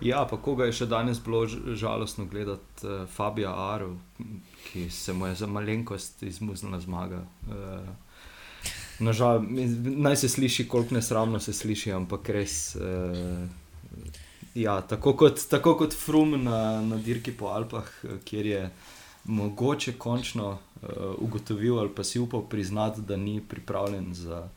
Ja, 0.00 0.24
pa 0.30 0.36
koga 0.40 0.64
je 0.64 0.72
še 0.80 0.86
danes 0.88 1.18
bilo 1.20 1.42
žalostno 1.76 2.24
gledati, 2.24 2.86
uh, 2.86 3.08
Fabija 3.08 3.52
Aru, 3.52 3.96
ki 4.70 4.88
se 4.90 5.12
mu 5.12 5.26
je 5.28 5.34
za 5.42 5.46
malenkost 5.46 6.22
izmuznila 6.22 6.80
zmaga. 6.80 7.24
Uh, 7.48 7.88
Nažal, 9.00 9.40
naj 9.80 10.16
se 10.20 10.28
sliši, 10.28 10.66
koliko 10.68 10.94
nesramno 10.94 11.38
se 11.40 11.52
sliši, 11.56 11.92
ampak 11.96 12.28
res. 12.36 12.76
Uh, 12.76 13.48
ja, 14.54 14.80
tako, 14.80 15.14
kot, 15.16 15.40
tako 15.50 15.74
kot 15.80 15.96
Frum 15.96 16.36
na, 16.44 16.80
na 16.84 16.98
dirki 17.00 17.32
po 17.32 17.52
Alpah, 17.52 17.88
kjer 18.24 18.46
je 18.46 18.64
mogoče 19.24 19.96
končno 20.00 20.50
uh, 20.50 20.90
ugotovil 21.18 21.78
ali 21.78 21.94
pa 21.96 22.04
si 22.04 22.20
upal 22.20 22.44
priznati, 22.48 23.00
da 23.00 23.16
ni 23.16 23.40
pripravljen 23.40 24.14
za, 24.14 24.48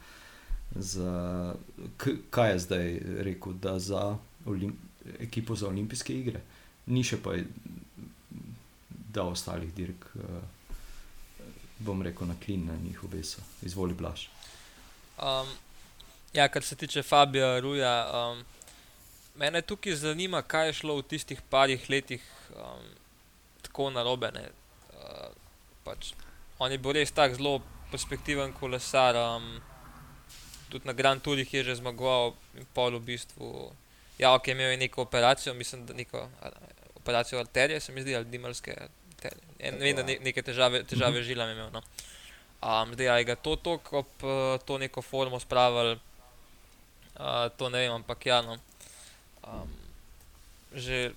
za 0.75 1.55
kaj 2.29 2.51
je 2.51 2.59
zdaj 2.59 2.99
rekel, 3.27 3.53
da 3.53 3.79
za 3.79 4.17
olimpijske 4.45 4.92
ekipo 5.19 5.55
za 5.55 5.67
olimpijske 5.67 6.13
igre, 6.13 6.41
ni 6.85 7.03
še 7.03 7.19
pa 7.23 7.35
da 9.13 9.23
ostalih 9.29 9.73
dirk, 9.73 10.07
uh, 10.15 11.49
bom 11.79 12.01
rekel, 12.01 12.27
na 12.27 12.35
klin 12.45 12.65
na 12.65 12.77
njih 12.77 13.03
obeso. 13.03 13.43
Izvoli 13.61 13.93
blaš. 13.93 14.29
Um, 15.17 15.47
ja, 16.33 16.47
kar 16.49 16.63
se 16.63 16.75
tiče 16.75 17.03
Fabija 17.03 17.59
Ruja, 17.59 17.93
um, 18.09 18.43
mene 19.35 19.61
tukaj 19.61 19.95
zanima, 19.95 20.41
kaj 20.41 20.67
je 20.67 20.79
šlo 20.81 20.97
v 20.97 21.05
tistih 21.13 21.41
parih 21.49 21.89
letih 21.89 22.23
um, 22.55 22.87
tako 23.61 23.89
narobe. 23.89 24.31
Uh, 24.33 25.29
pač, 25.83 26.13
on 26.59 26.71
je 26.71 26.81
bil 26.81 26.97
res 26.97 27.11
tak 27.11 27.37
zelo 27.37 27.59
perspektiven 27.91 28.53
kolesar. 28.53 29.19
Um, 29.19 29.61
Tudi 30.73 30.87
na 30.89 30.93
Grand 30.97 31.21
Tourih 31.21 31.53
je 31.53 31.63
že 31.63 31.75
zmagoval, 31.77 32.33
in 32.57 32.65
pol 32.73 32.97
v 32.97 33.13
bistvu 33.13 33.69
Ja, 34.17 34.33
ok, 34.33 34.47
imel 34.47 34.71
je 34.71 34.77
neko 34.77 35.01
operacijo, 35.01 35.53
mislim, 35.53 35.85
da 35.85 35.93
neko 35.93 36.29
operacijo 36.95 37.39
arterije, 37.39 37.79
se 37.79 37.91
mi 37.91 38.01
zdi, 38.01 38.15
ali 38.15 38.25
dimalske. 38.25 38.75
Ne 39.59 39.71
vem, 39.79 39.95
da 39.95 40.03
ne, 40.03 40.17
neke 40.21 40.41
težave, 40.41 40.83
težave 40.83 41.19
uh 41.19 41.23
-huh. 41.23 41.27
žilam 41.27 41.49
imel. 41.49 41.69
No. 41.71 41.81
Um, 42.63 42.93
zdaj, 42.93 43.09
ali 43.09 43.23
ga 43.23 43.35
to 43.35 43.55
tok 43.55 43.93
ob 43.93 44.05
uh, 44.23 44.59
to 44.65 44.77
neko 44.77 45.01
formo 45.01 45.39
spravili, 45.39 45.99
uh, 47.19 47.49
to 47.57 47.69
ne 47.69 47.79
vem, 47.79 47.91
ampak 47.91 48.25
ja. 48.25 48.41
No. 48.41 48.57
Um, 49.47 49.69
že 50.73 51.11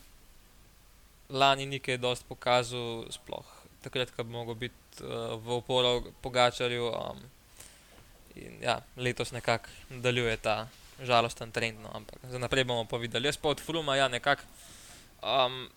lani 1.28 1.66
nekaj 1.66 1.96
dosti 1.96 2.24
pokazal, 2.28 3.06
sploh 3.10 3.56
takrat, 3.86 4.10
ko 4.10 4.24
bi 4.24 4.34
mogel 4.34 4.54
biti 4.54 5.04
uh, 5.04 5.38
v 5.38 5.60
oporu 5.60 6.12
pogačarju. 6.22 6.90
Um, 6.90 7.22
in 8.36 8.58
ja, 8.62 8.80
letos 8.96 9.32
nekako 9.32 9.70
nadaljuje 9.88 10.36
ta 10.36 10.68
žalosten 11.02 11.52
trend, 11.52 11.80
no, 11.82 11.90
ampak 11.94 12.18
za 12.30 12.38
naprej 12.38 12.64
bomo 12.64 12.84
pa 12.88 12.96
videli. 12.96 13.28
Jaz 13.28 13.36
pa 13.36 13.48
od 13.48 13.60
Fruma, 13.60 13.96
ja, 13.96 14.08
nekako. 14.08 14.42
Um, 15.22 15.68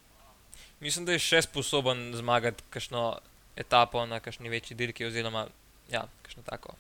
mislim, 0.80 1.05
da 1.05 1.15
je 1.15 1.24
še 1.24 1.41
sposoben 1.47 2.11
zmagati 2.15 2.63
kakšno 2.70 3.20
etapo 3.59 4.05
na 4.05 4.20
kakšni 4.20 4.49
večji 4.49 4.78
dirki, 4.78 5.05
oziroma 5.05 5.47
ja, 5.91 6.05
kakšno 6.24 6.43
tako. 6.47 6.76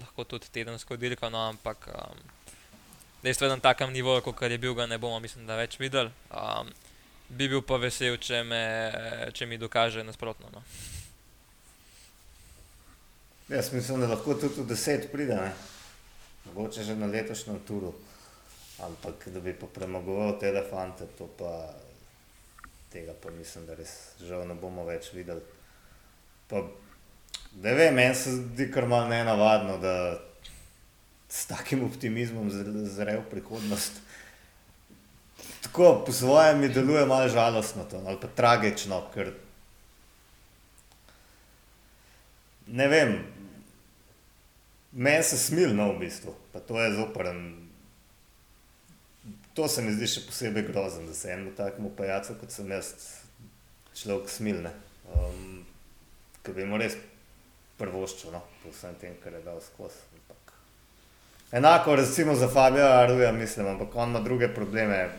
Lahko 0.00 0.24
tudi 0.24 0.52
tedensko 0.52 0.96
dirko, 0.96 1.30
no, 1.30 1.48
ampak 1.48 1.88
um, 1.88 2.22
dejstvo 3.22 3.46
je 3.46 3.56
na 3.56 3.60
takem 3.60 3.92
nivoju, 3.92 4.22
kot 4.22 4.42
je 4.42 4.58
bil, 4.58 4.74
ga 4.74 4.86
ne 4.86 4.98
bomo, 4.98 5.20
mislim, 5.20 5.46
da 5.46 5.56
več 5.56 5.78
videli. 5.80 6.12
Um, 6.30 6.72
bi 7.28 7.48
bil 7.48 7.62
pa 7.64 7.78
vesel, 7.80 8.18
če, 8.20 8.42
me, 8.44 8.64
če 9.32 9.48
mi 9.48 9.60
dokaže 9.60 10.04
nasprotno. 10.04 10.52
No. 10.52 10.64
Jaz 13.48 13.72
mislim, 13.72 14.00
da 14.00 14.12
lahko 14.12 14.34
tudi 14.34 14.60
v 14.60 14.66
deset 14.68 15.08
pride, 15.12 15.36
ne? 15.36 15.71
Mogoče 16.44 16.84
že 16.84 16.96
na 16.96 17.06
letošnjem 17.06 17.60
turu. 17.66 17.92
Ampak 18.82 19.28
da 19.28 19.40
bi 19.40 19.54
pa 19.54 19.66
premagoval 19.66 20.38
te 20.40 20.48
elefante, 20.48 21.06
to 21.18 21.28
pa 21.38 21.70
tega 22.92 23.12
pa 23.22 23.30
mislim, 23.30 23.66
da 23.66 23.74
res 23.74 23.92
žal 24.20 24.44
ne 24.48 24.54
bomo 24.58 24.84
več 24.84 25.12
videli. 25.14 25.40
Pa, 26.50 26.64
ne 27.62 27.74
vem, 27.78 27.94
meni 27.94 28.16
se 28.18 28.34
zdi 28.36 28.68
kar 28.72 28.86
malo 28.90 29.08
nenavadno, 29.08 29.78
da 29.80 29.94
s 31.32 31.46
takim 31.48 31.84
optimizmom 31.86 32.50
zre 32.52 33.16
v 33.20 33.28
prihodnost. 33.30 34.02
Tako 35.62 36.02
po 36.06 36.12
svojem 36.12 36.60
mi 36.60 36.68
deluje 36.68 37.06
malo 37.06 37.28
žalostno 37.32 37.86
to, 37.88 38.02
ali 38.06 38.20
pa 38.20 38.28
tragično, 38.36 38.98
ker 39.14 39.32
ne 42.66 42.88
vem, 42.88 43.16
meni 44.92 45.22
se 45.24 45.38
smilno 45.38 45.92
v 45.92 45.98
bistvu, 46.04 46.34
pa 46.52 46.60
to 46.60 46.80
je 46.80 46.94
zoprn. 46.94 47.42
To 49.54 49.68
se 49.68 49.82
mi 49.82 49.92
zdi 49.92 50.08
še 50.08 50.24
posebej 50.26 50.64
grozno, 50.70 51.06
da 51.06 51.14
se 51.14 51.32
enemu 51.32 51.52
takemu 51.56 51.90
pajacu, 51.96 52.38
kot 52.40 52.52
sem 52.52 52.70
jaz, 52.72 52.94
človek 53.96 54.30
smilne. 54.32 54.72
Um, 55.12 55.60
ker 56.42 56.56
bi 56.56 56.64
mu 56.64 56.80
res 56.80 56.96
prvoščil, 57.76 58.32
no, 58.32 58.40
po 58.62 58.72
vsem 58.72 58.96
tem, 59.00 59.18
kar 59.20 59.36
je 59.36 59.44
dal 59.44 59.60
skozi. 59.60 60.08
Enako 61.52 61.98
recimo 62.00 62.34
za 62.34 62.48
Fabija 62.48 62.86
Aruja, 63.02 63.32
mislim, 63.32 63.66
ampak 63.66 63.96
on 63.96 64.08
ima 64.08 64.20
druge 64.20 64.48
probleme. 64.48 65.10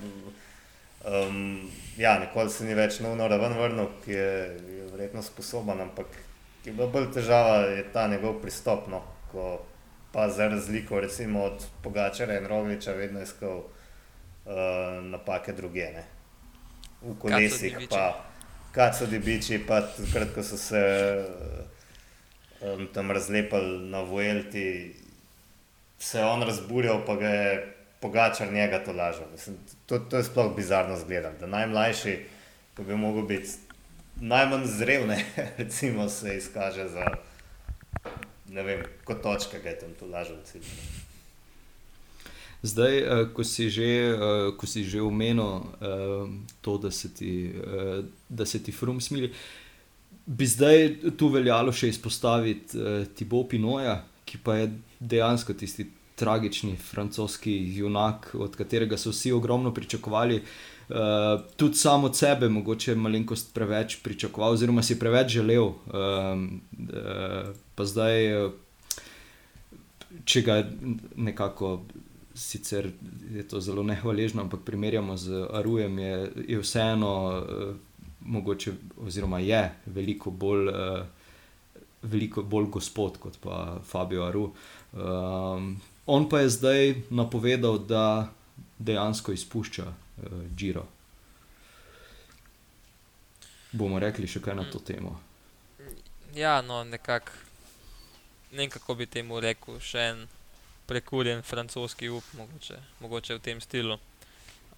Um, 1.06 1.70
ja, 1.98 2.20
nikoli 2.20 2.50
se 2.50 2.66
ni 2.66 2.74
več 2.74 2.98
novno 3.06 3.28
raven 3.30 3.54
vrnil, 3.54 3.92
ki 4.02 4.12
je, 4.12 4.32
je 4.78 4.88
verjetno 4.96 5.22
sposoben, 5.22 5.82
ampak 5.86 6.08
je 6.66 6.74
bila 6.74 6.88
bolj 6.90 7.12
težava, 7.14 7.68
je 7.70 7.84
ta 7.94 8.08
njegov 8.10 8.40
pristop, 8.42 8.88
no, 8.90 9.04
ko 9.34 9.66
pa 10.14 10.30
za 10.30 10.48
razliko 10.48 11.00
recimo 11.00 11.44
od 11.44 11.66
Pogačara 11.82 12.38
in 12.38 12.48
Rogliča 12.48 12.92
vedno 12.92 13.22
iskal 13.22 13.58
uh, 13.58 13.66
napake 15.02 15.54
druge, 15.54 15.90
ne. 15.94 16.04
V 17.02 17.16
kolesih 17.20 17.78
pa, 17.90 18.24
kad 18.72 18.98
so 18.98 19.06
dibiči, 19.06 19.60
pa 19.68 19.82
takrat, 19.82 20.36
ko 20.36 20.44
so 20.44 20.58
se 20.58 20.84
um, 22.62 22.88
tam 22.94 23.12
razlepali 23.12 23.90
na 23.90 24.02
Vuelti, 24.02 24.96
se 26.00 26.20
je 26.20 26.26
on 26.26 26.44
razburjal, 26.44 27.02
pa 27.06 27.16
ga 27.16 27.28
je 27.28 27.74
pogačar 28.00 28.54
njega 28.54 28.84
to 28.84 28.94
lažal. 28.94 29.26
Mislim, 29.32 29.58
to, 29.86 30.00
to 30.00 30.18
je 30.18 30.24
sploh 30.24 30.56
bizarno 30.56 30.98
zgledati. 30.98 31.40
Da 31.40 31.48
najmlajši, 31.48 32.20
ko 32.78 32.84
bi 32.84 32.96
mogel 32.96 33.24
biti 33.24 33.50
najmanj 34.16 34.66
zrel, 34.66 35.08
ne, 35.08 35.26
recimo, 35.58 36.10
se 36.10 36.38
izkaže 36.38 36.88
za 36.88 37.06
ne 38.50 38.64
vem, 38.64 38.84
kot 39.04 39.24
točka, 39.24 39.60
ki 39.60 39.68
je 39.68 39.80
tam 39.80 39.94
to 40.00 40.08
lažal. 40.12 40.38
Zdaj, 42.64 42.98
eh, 42.98 43.26
ko 43.34 43.44
si 43.44 43.70
že, 43.70 43.84
eh, 43.84 44.52
ko 44.56 44.68
si 44.68 44.84
že 44.84 45.02
omenil 45.02 45.60
eh, 45.60 46.28
to, 46.62 46.78
da 46.78 46.92
se 46.92 47.14
ti, 47.14 47.52
da 48.30 48.46
se 48.46 48.64
ti 48.64 48.72
frum 48.72 49.02
smili, 49.02 49.34
bi 50.26 50.46
zdaj 50.48 51.12
tu 51.20 51.28
veljalo 51.28 51.72
še 51.72 51.90
izpostaviti 51.92 52.80
Tibo 53.16 53.44
Pinoja, 53.44 54.06
ki 54.26 54.40
pa 54.44 54.56
je 54.56 54.72
dejansko 55.00 55.54
tisti 55.54 55.90
tragični 56.16 56.78
francoski 56.78 57.52
junak, 57.76 58.32
od 58.40 58.56
katerega 58.56 58.98
so 58.98 59.12
vsi 59.12 59.34
ogromno 59.36 59.74
pričakovali. 59.74 60.40
Tudi 61.56 61.76
samo 61.76 62.08
od 62.08 62.18
sebe, 62.18 62.50
mogoče 62.50 62.96
malenkost 62.96 63.54
preveč 63.54 63.98
pričakoval, 64.04 64.54
oziroma 64.54 64.84
si 64.84 65.00
preveč 65.00 65.32
želel. 65.32 65.64
Uh, 65.64 65.74
uh, 65.94 67.56
pa 67.76 67.86
zdaj, 67.86 68.50
če 70.26 70.42
ga 70.42 70.60
nekako, 71.16 71.82
sicer 72.36 72.92
je 73.34 73.48
to 73.48 73.62
zelo 73.62 73.84
nehvaležno, 73.84 74.42
ampak 74.42 74.66
primerjamo 74.66 75.18
z 75.18 75.48
Arujem, 75.54 76.00
je, 76.00 76.32
je 76.48 76.60
vseeno, 76.60 77.16
uh, 77.32 77.76
mogoče, 78.22 78.74
oziroma 79.08 79.40
je 79.40 79.72
veliko 79.86 80.32
bolj. 80.32 80.70
Uh, 80.70 81.04
veliko 82.04 82.42
bolj 82.44 82.66
gospod 82.68 83.16
kot 83.18 83.38
pa 83.40 83.78
Fabio 83.88 84.26
Aru. 84.26 84.50
Um, 84.92 85.78
on 86.06 86.26
pa 86.30 86.42
je 86.42 86.50
zdaj 86.50 86.96
napovedal, 87.10 87.78
da 87.80 88.28
dejansko 88.80 89.32
izpušča 89.32 89.86
uh, 89.88 90.03
Giro. 90.56 90.86
Bomo 93.72 94.00
rekli 94.00 94.28
še 94.30 94.42
kaj 94.44 94.56
na 94.56 94.66
to 94.70 94.80
temo. 94.80 95.16
Ja, 96.36 96.62
no, 96.62 96.84
nekako, 96.84 97.34
ne 98.54 98.70
kako 98.70 98.96
bi 98.96 99.10
temu 99.10 99.40
rekel, 99.42 99.80
še 99.82 100.06
en 100.14 100.24
prekurjen 100.90 101.42
francoski 101.42 102.10
up, 102.10 102.28
mogoče, 102.38 102.78
mogoče 103.02 103.40
v 103.40 103.42
tem 103.42 103.62
stilu. 103.62 103.98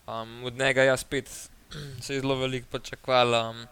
Um, 0.07 0.43
od 0.45 0.55
njega 0.59 0.85
jaz 0.85 1.03
spet 1.03 1.31
se 2.03 2.15
je 2.15 2.21
zelo 2.21 2.39
veliko 2.39 2.71
pričakoval. 2.71 3.35
Um, 3.41 3.67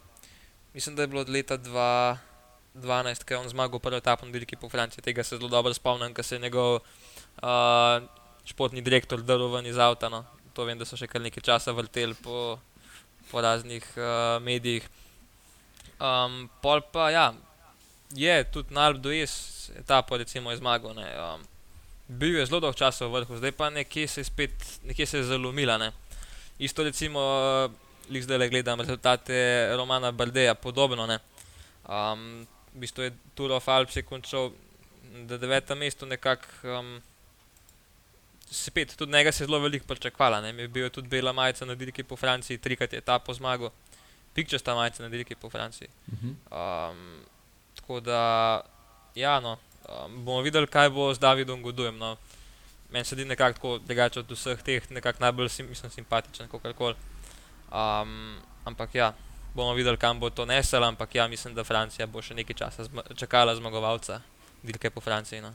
mislim, 0.74 0.96
da 0.96 1.04
je 1.04 1.12
bilo 1.14 1.22
od 1.22 1.30
leta 1.30 1.58
2000. 1.58 2.32
12, 2.74 3.24
ki 3.24 3.34
je 3.34 3.38
on 3.38 3.50
zmagal 3.50 3.80
prvi 3.80 4.02
etap 4.02 4.24
na 4.26 4.34
dirki 4.34 4.58
po 4.58 4.70
Franciji. 4.70 5.04
Tega 5.06 5.24
se 5.24 5.38
zelo 5.38 5.50
dobro 5.50 5.74
spomnim, 5.74 6.14
ker 6.14 6.26
se 6.26 6.36
je 6.36 6.40
njegov 6.42 6.76
uh, 6.76 8.02
športni 8.46 8.82
direktor 8.82 9.22
drl 9.22 9.52
ven 9.54 9.66
iz 9.70 9.78
avta. 9.78 10.10
No. 10.10 10.26
To 10.54 10.66
vem, 10.66 10.78
da 10.78 10.86
so 10.86 10.98
še 11.00 11.10
kar 11.10 11.22
nekaj 11.22 11.44
časa 11.44 11.74
vrteli 11.74 12.14
po, 12.22 12.60
po 13.32 13.42
raznih 13.42 13.86
uh, 13.98 14.38
medijih. 14.44 14.86
Um, 15.98 16.50
pol 16.62 16.84
pa 16.94 17.10
ja, 17.14 17.32
je 18.14 18.36
tudi 18.54 18.74
na 18.74 18.86
Albu 18.90 19.02
Dues 19.08 19.54
etapo 19.80 20.18
recimo 20.18 20.52
je 20.52 20.58
zmagal. 20.58 20.92
Um, 20.92 21.42
bil 22.08 22.38
je 22.38 22.46
zelo 22.46 22.60
dolgo 22.60 22.78
časa 22.78 23.08
v 23.08 23.18
vrhu, 23.18 23.38
zdaj 23.38 23.54
pa 23.58 23.70
nekje 23.70 24.08
se 24.08 24.22
je 24.22 24.26
spet, 24.26 24.54
nekje 24.84 25.06
se 25.06 25.18
je 25.18 25.24
zalomila. 25.24 25.78
Ne. 25.78 25.92
Isto 26.60 26.84
recimo, 26.84 27.20
uh, 27.20 28.22
zdaj 28.22 28.38
le 28.38 28.50
gledam 28.50 28.82
rezultate 28.82 29.70
Romana 29.78 30.12
Bardeja, 30.12 30.54
podobno. 30.56 31.08
Um, 31.88 32.46
v 32.74 32.86
bistvu 32.86 33.04
je 33.04 33.14
Tour 33.36 33.52
of 33.52 33.68
Alps 33.68 33.98
končal 34.06 34.52
na 35.14 35.38
devetem 35.38 35.78
mestu, 35.78 36.06
nekako 36.06 36.48
um, 36.80 37.02
spet, 38.54 38.96
tudi 38.96 39.12
njega 39.12 39.32
se 39.32 39.44
je 39.44 39.48
zelo 39.48 39.60
veliko 39.60 39.88
pričakovala. 39.88 40.42
Bil 40.52 40.84
je 40.84 40.90
tudi 40.90 41.08
bela 41.08 41.34
majica 41.34 41.66
na 41.66 41.76
dirki 41.76 42.04
po 42.04 42.16
Franciji, 42.16 42.58
trikrat 42.58 42.94
je 42.94 43.02
ta 43.02 43.20
po 43.20 43.34
zmagu, 43.34 43.72
pikčasta 44.34 44.76
majica 44.76 45.04
na 45.04 45.10
dirki 45.10 45.36
po 45.36 45.50
Franciji. 45.50 45.88
Um, 46.52 47.24
tako 47.76 48.00
da, 48.00 48.62
ja, 49.16 49.40
no, 49.40 49.58
um, 49.90 50.26
bomo 50.26 50.42
videli, 50.42 50.68
kaj 50.68 50.90
bo 50.90 51.14
z 51.14 51.20
Davidom 51.20 51.64
Godujem. 51.64 51.98
No. 51.98 52.18
Meni 52.90 53.06
se 53.06 53.16
zdi 53.16 53.26
nekako 53.26 53.78
drugače 53.78 54.20
od 54.20 54.32
vseh 54.32 54.64
teh, 54.64 54.92
nekako 54.92 55.20
najbolj 55.22 55.50
sim, 55.50 55.70
mislim, 55.70 55.92
simpatičen, 55.92 56.48
kako 56.48 56.74
koli. 56.74 56.96
Um, 57.72 58.38
ampak 58.66 58.96
ja 58.96 59.14
bomo 59.54 59.74
videli, 59.74 59.98
kam 59.98 60.20
bo 60.20 60.30
to 60.30 60.46
nesel, 60.46 60.84
ampak 60.84 61.16
ja, 61.16 61.28
mislim, 61.28 61.56
da 61.56 61.64
Francija 61.64 62.08
bo 62.08 62.22
še 62.22 62.34
nekaj 62.34 62.56
časa 62.56 62.84
zma 62.84 63.02
čakala 63.16 63.56
zmagovalca, 63.56 64.22
dirke 64.64 64.90
po 64.90 65.02
Franciji. 65.02 65.42
No. 65.42 65.54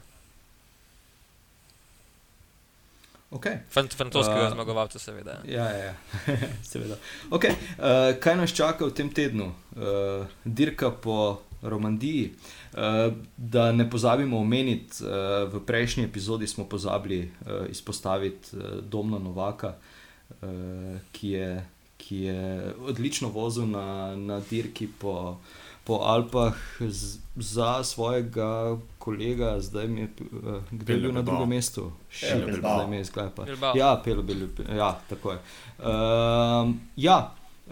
Okay. 3.31 3.59
Fran 3.69 3.87
francoskega 3.87 4.47
uh, 4.47 4.53
zmagovalca, 4.53 4.99
seveda. 4.99 5.39
Ja, 5.45 5.69
ja, 5.69 5.91
ja. 5.91 5.95
seveda. 6.71 6.97
Okay. 7.29 7.53
Uh, 7.77 8.15
kaj 8.19 8.37
nas 8.39 8.55
čaka 8.55 8.89
v 8.89 8.95
tem 8.97 9.11
tednu? 9.13 9.51
Uh, 9.77 10.25
dirka 10.45 10.89
po 10.91 11.41
Romandiji. 11.61 12.33
Uh, 12.73 13.13
da 13.37 13.71
ne 13.71 13.85
pozabimo 13.89 14.39
omeniti, 14.39 15.03
uh, 15.05 15.45
v 15.51 15.61
prejšnji 15.65 16.07
epizodi 16.09 16.47
smo 16.47 16.65
pozabili 16.65 17.27
uh, 17.27 17.69
izpostaviti 17.69 18.57
uh, 18.57 18.81
Domna 18.81 19.19
Novaka, 19.19 19.75
uh, 19.75 20.97
ki 21.11 21.35
je 21.37 21.51
ki 21.99 22.17
je 22.17 22.73
odlično 22.87 23.29
vozil 23.29 23.67
na, 23.67 24.15
na 24.15 24.39
dirki 24.49 24.87
po, 24.99 25.37
po 25.83 25.93
Alpah 25.93 26.55
z, 26.79 27.19
za 27.35 27.83
svojega 27.83 28.77
kolega, 29.09 29.55
zdaj 29.65 29.89
je 29.89 30.07
uh, 30.29 30.71
bil 30.71 31.09
na 31.11 31.23
drugem 31.25 31.49
mestu, 31.57 31.89
še 32.13 32.35
ja, 32.35 32.39
vedno 32.45 32.61
zdaj 32.61 32.97
je 32.97 33.07
sklepa. 33.09 33.47
Ja, 33.77 33.95
pelo 34.05 34.23
bil, 34.23 34.45
ja, 34.69 34.93
tako 35.09 35.33
je. 35.33 35.39
Uh, 35.81 36.75
ja, 36.95 37.17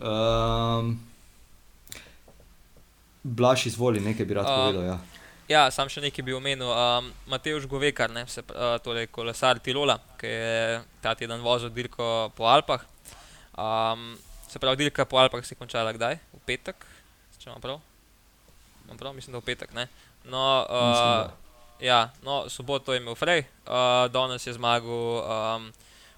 uh, 0.01 0.89
Blaž 3.27 3.67
izvoli, 3.69 4.01
nekaj 4.01 4.25
bi 4.25 4.38
rad 4.39 4.49
uh, 4.49 4.57
povedal. 4.57 4.83
Ja. 4.89 4.97
Ja, 5.47 5.63
sam 5.71 5.88
še 5.88 6.03
nekaj 6.03 6.25
bi 6.27 6.35
omenil. 6.35 6.67
Um, 6.67 7.07
Matejš 7.31 7.69
Govekar, 7.71 8.11
ne, 8.11 8.25
se, 8.27 8.43
uh, 8.51 8.75
torej 8.83 9.07
kolesar 9.15 9.61
Tirola, 9.63 9.95
ki 10.19 10.31
je 10.31 10.79
ta 11.03 11.13
teden 11.15 11.39
vozil 11.43 11.71
dirko 11.71 12.31
po 12.35 12.49
Alpah. 12.51 12.83
Um, 13.55 14.17
Se 14.47 14.59
pravi, 14.59 14.77
dirka 14.79 15.05
po 15.05 15.17
Alpah 15.19 15.43
se 15.43 15.51
je 15.53 15.59
končala 15.59 15.91
kdaj? 15.91 16.15
V 16.31 16.39
petek, 16.47 16.85
če 17.35 17.49
imam 17.49 17.59
prav? 17.59 17.81
Imam 18.85 18.99
prav, 18.99 19.11
mislim, 19.11 19.35
da 19.35 19.41
v 19.43 19.47
petek. 19.49 19.73
Ne? 19.75 19.83
No, 20.26 20.65
uh, 20.70 21.30
ja, 21.80 22.09
no, 22.24 22.49
soboto 22.49 22.93
je 22.93 22.99
imel 22.99 23.15
Frej, 23.15 23.45
uh, 23.68 24.11
danes 24.11 24.47
je 24.47 24.53
zmagal 24.53 25.22
um, 25.22 25.70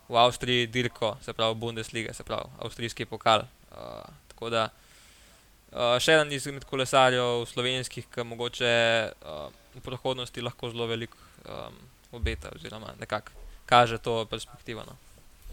v 0.10 0.18
Avstriji 0.18 0.68
dirko, 0.68 1.18
se 1.22 1.34
pravi 1.34 1.56
Bundesliga, 1.56 2.14
se 2.14 2.24
pravi 2.24 2.50
avstrijski 2.60 3.06
pokal. 3.06 3.45
Uh, 3.72 4.02
tako 4.28 4.50
da 4.50 4.70
uh, 4.70 5.97
še 6.02 6.18
en 6.24 6.32
izmed 6.34 6.66
kolesarjev 6.66 7.45
slovenskih, 7.52 8.08
ki 8.10 8.26
mogoče 8.26 8.74
uh, 9.22 9.50
v 9.76 9.84
prihodnosti 9.86 10.41
lahko 10.41 10.72
zelo 10.74 10.89
veliko 10.89 11.18
um, 11.45 11.78
obeta 12.12 12.50
oziroma 12.56 12.95
nekako 13.00 13.38
kaže 13.70 13.97
to 13.97 14.26
perspektivo. 14.26 14.82
No. 14.82 14.97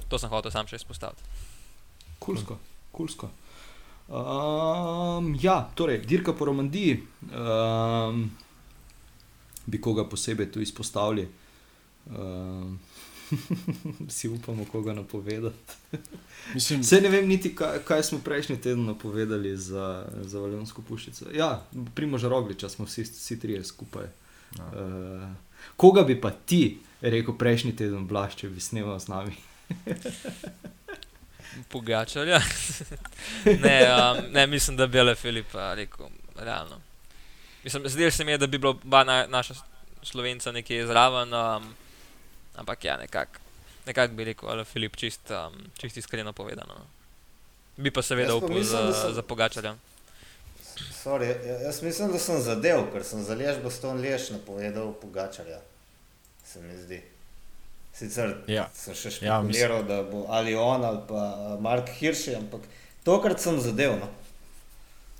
To 0.08 0.18
sem 0.18 0.32
hotel 0.32 0.50
sam 0.50 0.64
še 0.70 0.80
izpostaviti. 0.80 1.20
Kulsko, 2.22 2.56
kulsko. 2.96 3.28
Um, 4.08 5.36
ja, 5.42 5.70
torej, 5.74 5.98
dirka 6.06 6.32
po 6.32 6.44
Romandiji. 6.44 7.02
Um, 7.22 8.30
bi 9.66 9.80
koga 9.80 10.04
posebej 10.04 10.52
tu 10.52 10.60
izpostavili? 10.60 11.28
Um, 12.06 12.78
si 14.08 14.28
upamo, 14.28 14.64
koga 14.72 14.92
napovedati. 14.92 15.74
Mislim, 16.54 16.80
Vse 16.80 17.00
ne 17.00 17.08
vem, 17.08 17.28
niti 17.28 17.54
kaj, 17.54 17.78
kaj 17.84 18.02
smo 18.02 18.18
prejšnji 18.18 18.60
teden 18.60 18.84
napovedali 18.86 19.56
za, 19.56 20.06
za 20.22 20.40
Valjonsko 20.40 20.82
puščico. 20.82 21.32
Ja, 21.34 21.66
Primož 21.94 22.22
Rogliča 22.22 22.68
smo 22.68 22.84
vsi, 22.84 23.02
vsi 23.02 23.40
trije 23.40 23.64
skupaj. 23.64 24.06
Ja. 24.58 24.64
Uh, 24.64 25.28
koga 25.76 26.02
bi 26.02 26.20
pa 26.20 26.30
ti 26.30 26.78
rekel 27.00 27.34
prejšnji 27.34 27.76
teden, 27.76 28.06
Blaž, 28.06 28.36
če 28.38 28.48
bi 28.48 28.60
snemal 28.60 29.00
z 29.00 29.08
nami? 29.08 29.34
Pogačarja. 31.68 32.40
ne, 33.64 33.76
um, 33.90 34.32
ne, 34.32 34.46
mislim, 34.46 34.76
da 34.76 34.86
bi 34.86 35.02
le 35.02 35.14
Filipa 35.14 35.74
rekel, 35.74 36.06
realno. 36.36 36.80
Mislim, 37.64 37.88
zdelo 37.88 38.10
se 38.10 38.24
mi 38.24 38.32
je, 38.32 38.38
da 38.38 38.46
bi 38.46 38.58
bila 38.58 38.70
oba 38.72 39.04
na, 39.04 39.26
naša 39.26 39.54
slovenca 40.02 40.52
nekje 40.52 40.86
zraven, 40.86 41.34
um, 41.34 41.74
ampak 42.54 42.84
ja, 42.84 42.96
nekako 42.96 43.40
nekak 43.86 44.10
bi 44.10 44.24
rekel, 44.24 44.48
ali 44.48 44.64
Filip 44.64 44.96
čist, 44.96 45.30
um, 45.30 45.54
čist 45.78 45.96
iskreno 45.96 46.32
povedano. 46.32 46.74
no. 46.74 46.86
Bi 47.76 47.90
pa 47.90 48.02
seveda 48.02 48.34
upal 48.34 48.62
za, 48.62 48.92
sem- 48.92 49.14
za 49.14 49.22
pogačarja. 49.22 49.74
Sorry, 51.04 51.26
ja- 51.46 51.60
jaz 51.60 51.82
mislim, 51.82 52.12
da 52.12 52.18
sem 52.18 52.40
zadev, 52.42 52.92
ker 52.92 53.04
sem 53.04 53.22
za 53.24 53.34
lež 53.34 53.56
Boston 53.62 54.00
lež 54.00 54.30
napovedal 54.30 54.92
Pogačarja. 54.92 55.60
Se 56.44 56.60
mi 56.60 56.76
zdi. 56.76 57.02
Sicer 57.96 58.34
Ja. 58.46 58.66
sem 58.74 58.94
še 58.94 59.08
Ja, 59.24 59.38
špekuliral, 59.40 59.82
da 59.84 60.02
bo 60.02 60.26
ali 60.28 60.54
on 60.54 60.84
ali 60.84 60.98
pa 61.08 61.22
Mark 61.60 61.88
Hirši, 61.90 62.34
ampak 62.36 62.60
tokrat 63.02 63.40
sem 63.40 63.56
zadev. 63.58 63.94
No. 63.96 64.08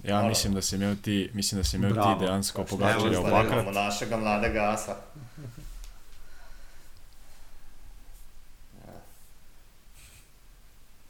ja, 0.04 0.18
Hvala. 0.18 0.28
mislim, 0.28 0.54
da 0.54 0.62
si 0.62 0.76
imel 0.76 0.96
ti, 0.96 1.30
mislim, 1.34 1.60
da 1.60 1.64
si 1.64 1.76
imel 1.76 1.92
Bravo. 1.92 2.14
ti 2.14 2.24
dejansko 2.24 2.64
zdaj 2.68 3.16
obakrat. 3.16 3.74
našega 3.74 4.16
mladega 4.16 4.70
asa. 4.70 4.96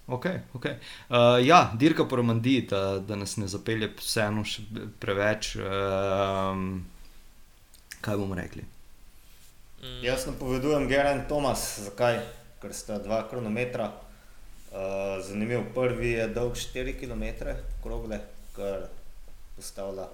Okay, 0.09 0.39
okay. 0.55 0.79
Uh, 1.11 1.43
ja, 1.43 1.73
dirka 1.75 2.05
po 2.05 2.17
Romandiji, 2.17 2.63
da, 2.63 2.99
da 2.99 3.17
nas 3.17 3.37
ne 3.37 3.49
zapelje 3.49 3.89
vseeno 3.99 4.45
še 4.47 4.63
preveč. 5.03 5.57
Um, 5.59 6.85
kaj 8.01 8.17
bomo 8.17 8.39
rekli? 8.39 8.63
Mm, 9.87 10.05
Jaz 10.05 10.27
napovedujem 10.27 10.89
Geren 10.89 11.21
Tomas, 11.29 11.63
zakaj? 11.85 12.19
Ker 12.61 12.73
sta 12.75 12.99
dva 12.99 13.21
kronometra. 13.31 13.91
Uh, 14.73 15.23
zanimiv, 15.23 15.63
prvi 15.75 16.11
je 16.11 16.27
dolg 16.35 16.57
4 16.59 16.95
km, 16.99 17.53
krogle, 17.83 18.19
kar 18.57 18.89
postavlja 19.57 20.09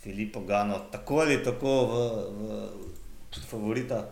Filipo 0.00 0.40
Gano 0.40 0.78
tako 0.92 1.18
ali 1.24 1.40
tako 1.44 1.74
v, 1.90 1.96
v 2.38 3.42
favorita. 3.50 4.04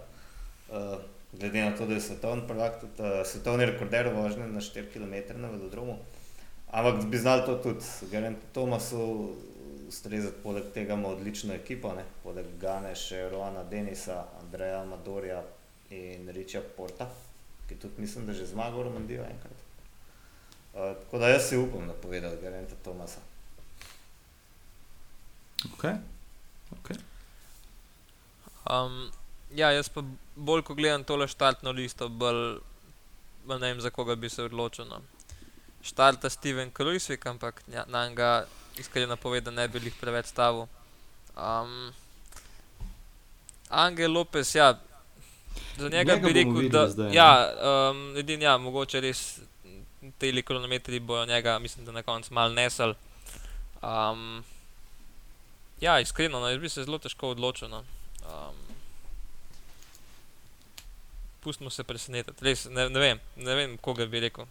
Uh, 0.69 0.99
glede 1.33 1.63
na 1.63 1.77
to, 1.77 1.87
da 1.87 1.95
je 1.95 2.01
svetovni 2.01 2.43
prvak, 2.49 2.81
tudi 2.81 3.03
uh, 3.03 3.23
svetovni 3.25 3.67
rekorder 3.67 4.11
vožnje 4.15 4.49
na 4.49 4.61
4 4.61 4.91
km 4.93 5.39
na 5.41 5.53
velodromu. 5.55 5.99
Ampak 6.71 7.05
bi 7.05 7.19
znal 7.19 7.47
to 7.47 7.61
tudi, 7.63 8.11
Geren 8.11 8.37
Tomasu 8.53 9.37
ustrezati, 9.89 10.43
poleg 10.43 10.65
tega 10.75 10.95
ima 10.95 11.09
odlično 11.09 11.55
ekipo, 11.55 11.93
ne? 11.95 12.05
poleg 12.23 12.47
Gane 12.61 12.95
še 12.99 13.29
Roana 13.31 13.63
Denisa, 13.71 14.25
Andreja 14.47 14.85
Madorja 14.85 15.43
in 15.91 16.29
Riča 16.31 16.63
Porta, 16.77 17.09
ki 17.69 17.79
tudi 17.83 18.01
mislim, 18.01 18.27
da 18.27 18.33
že 18.33 18.47
zmagal 18.47 18.83
Romandijo 18.83 19.25
enkrat. 19.25 19.59
Uh, 20.75 20.95
tako 21.03 21.19
da 21.19 21.29
jaz 21.29 21.49
si 21.49 21.57
upam 21.57 21.87
napovedati 21.87 22.41
Gerenta 22.41 22.75
Tomasa. 22.85 23.21
Okay. 25.75 25.97
Okay. 26.79 26.97
Um, 28.71 29.11
ja, 29.55 29.71
jaz 29.73 29.89
pa 29.89 30.03
bolj, 30.37 30.63
ko 30.63 30.75
gledam 30.75 31.05
tole 31.05 31.29
štartno 31.29 31.73
listo, 31.73 32.09
bolj, 32.09 32.59
bolj 33.47 33.61
ne 33.61 33.73
vem, 33.73 33.81
za 33.81 33.91
koga 33.91 34.15
bi 34.15 34.31
se 34.31 34.43
odločil. 34.43 34.85
No. 34.85 35.01
Štarta 35.83 36.31
Steven 36.31 36.71
Krujsvik, 36.71 37.27
ampak 37.27 37.63
ja, 37.73 37.85
na 37.89 38.09
njega 38.09 38.47
iskreno 38.79 39.17
povedano 39.17 39.57
ne 39.57 39.69
bi 39.69 39.81
jih 39.85 39.95
preveč 40.01 40.27
stavil. 40.27 40.67
Um, 41.37 41.93
Angel 43.69 44.13
Lopez, 44.13 44.55
ja, 44.55 44.81
za 45.77 45.89
njega, 45.89 46.15
Njega 46.15 46.27
bi 46.27 46.33
rekel, 46.33 46.53
videli 46.53 46.69
da 46.69 46.89
zdaj, 46.89 47.15
ja, 47.15 47.53
um, 47.91 48.17
edin, 48.17 48.43
ja, 48.43 48.59
mogoče 48.59 49.01
res 49.01 49.41
te 50.19 50.43
kronometri 50.43 51.01
bojo 51.01 51.27
njega, 51.27 51.59
mislim, 51.59 51.85
da 51.85 51.93
na 51.93 52.03
koncu 52.03 52.35
mal 52.35 52.53
nesel. 52.55 52.95
Um, 53.83 54.45
ja, 55.81 56.01
iskreno, 56.01 56.41
no, 56.41 56.49
jaz 56.49 56.61
bi 56.61 56.69
se 56.69 56.85
zelo 56.85 56.99
težko 56.99 57.31
odločil. 57.31 57.69
No. 57.69 57.83
Um, 58.25 58.55
pustimo 61.41 61.71
se 61.71 61.85
presenetiti, 61.85 62.45
res 62.45 62.65
ne, 62.65 62.89
ne, 62.89 63.01
vem, 63.01 63.21
ne 63.37 63.55
vem, 63.55 63.79
koga 63.79 64.07
bi 64.07 64.21
rekel. 64.21 64.47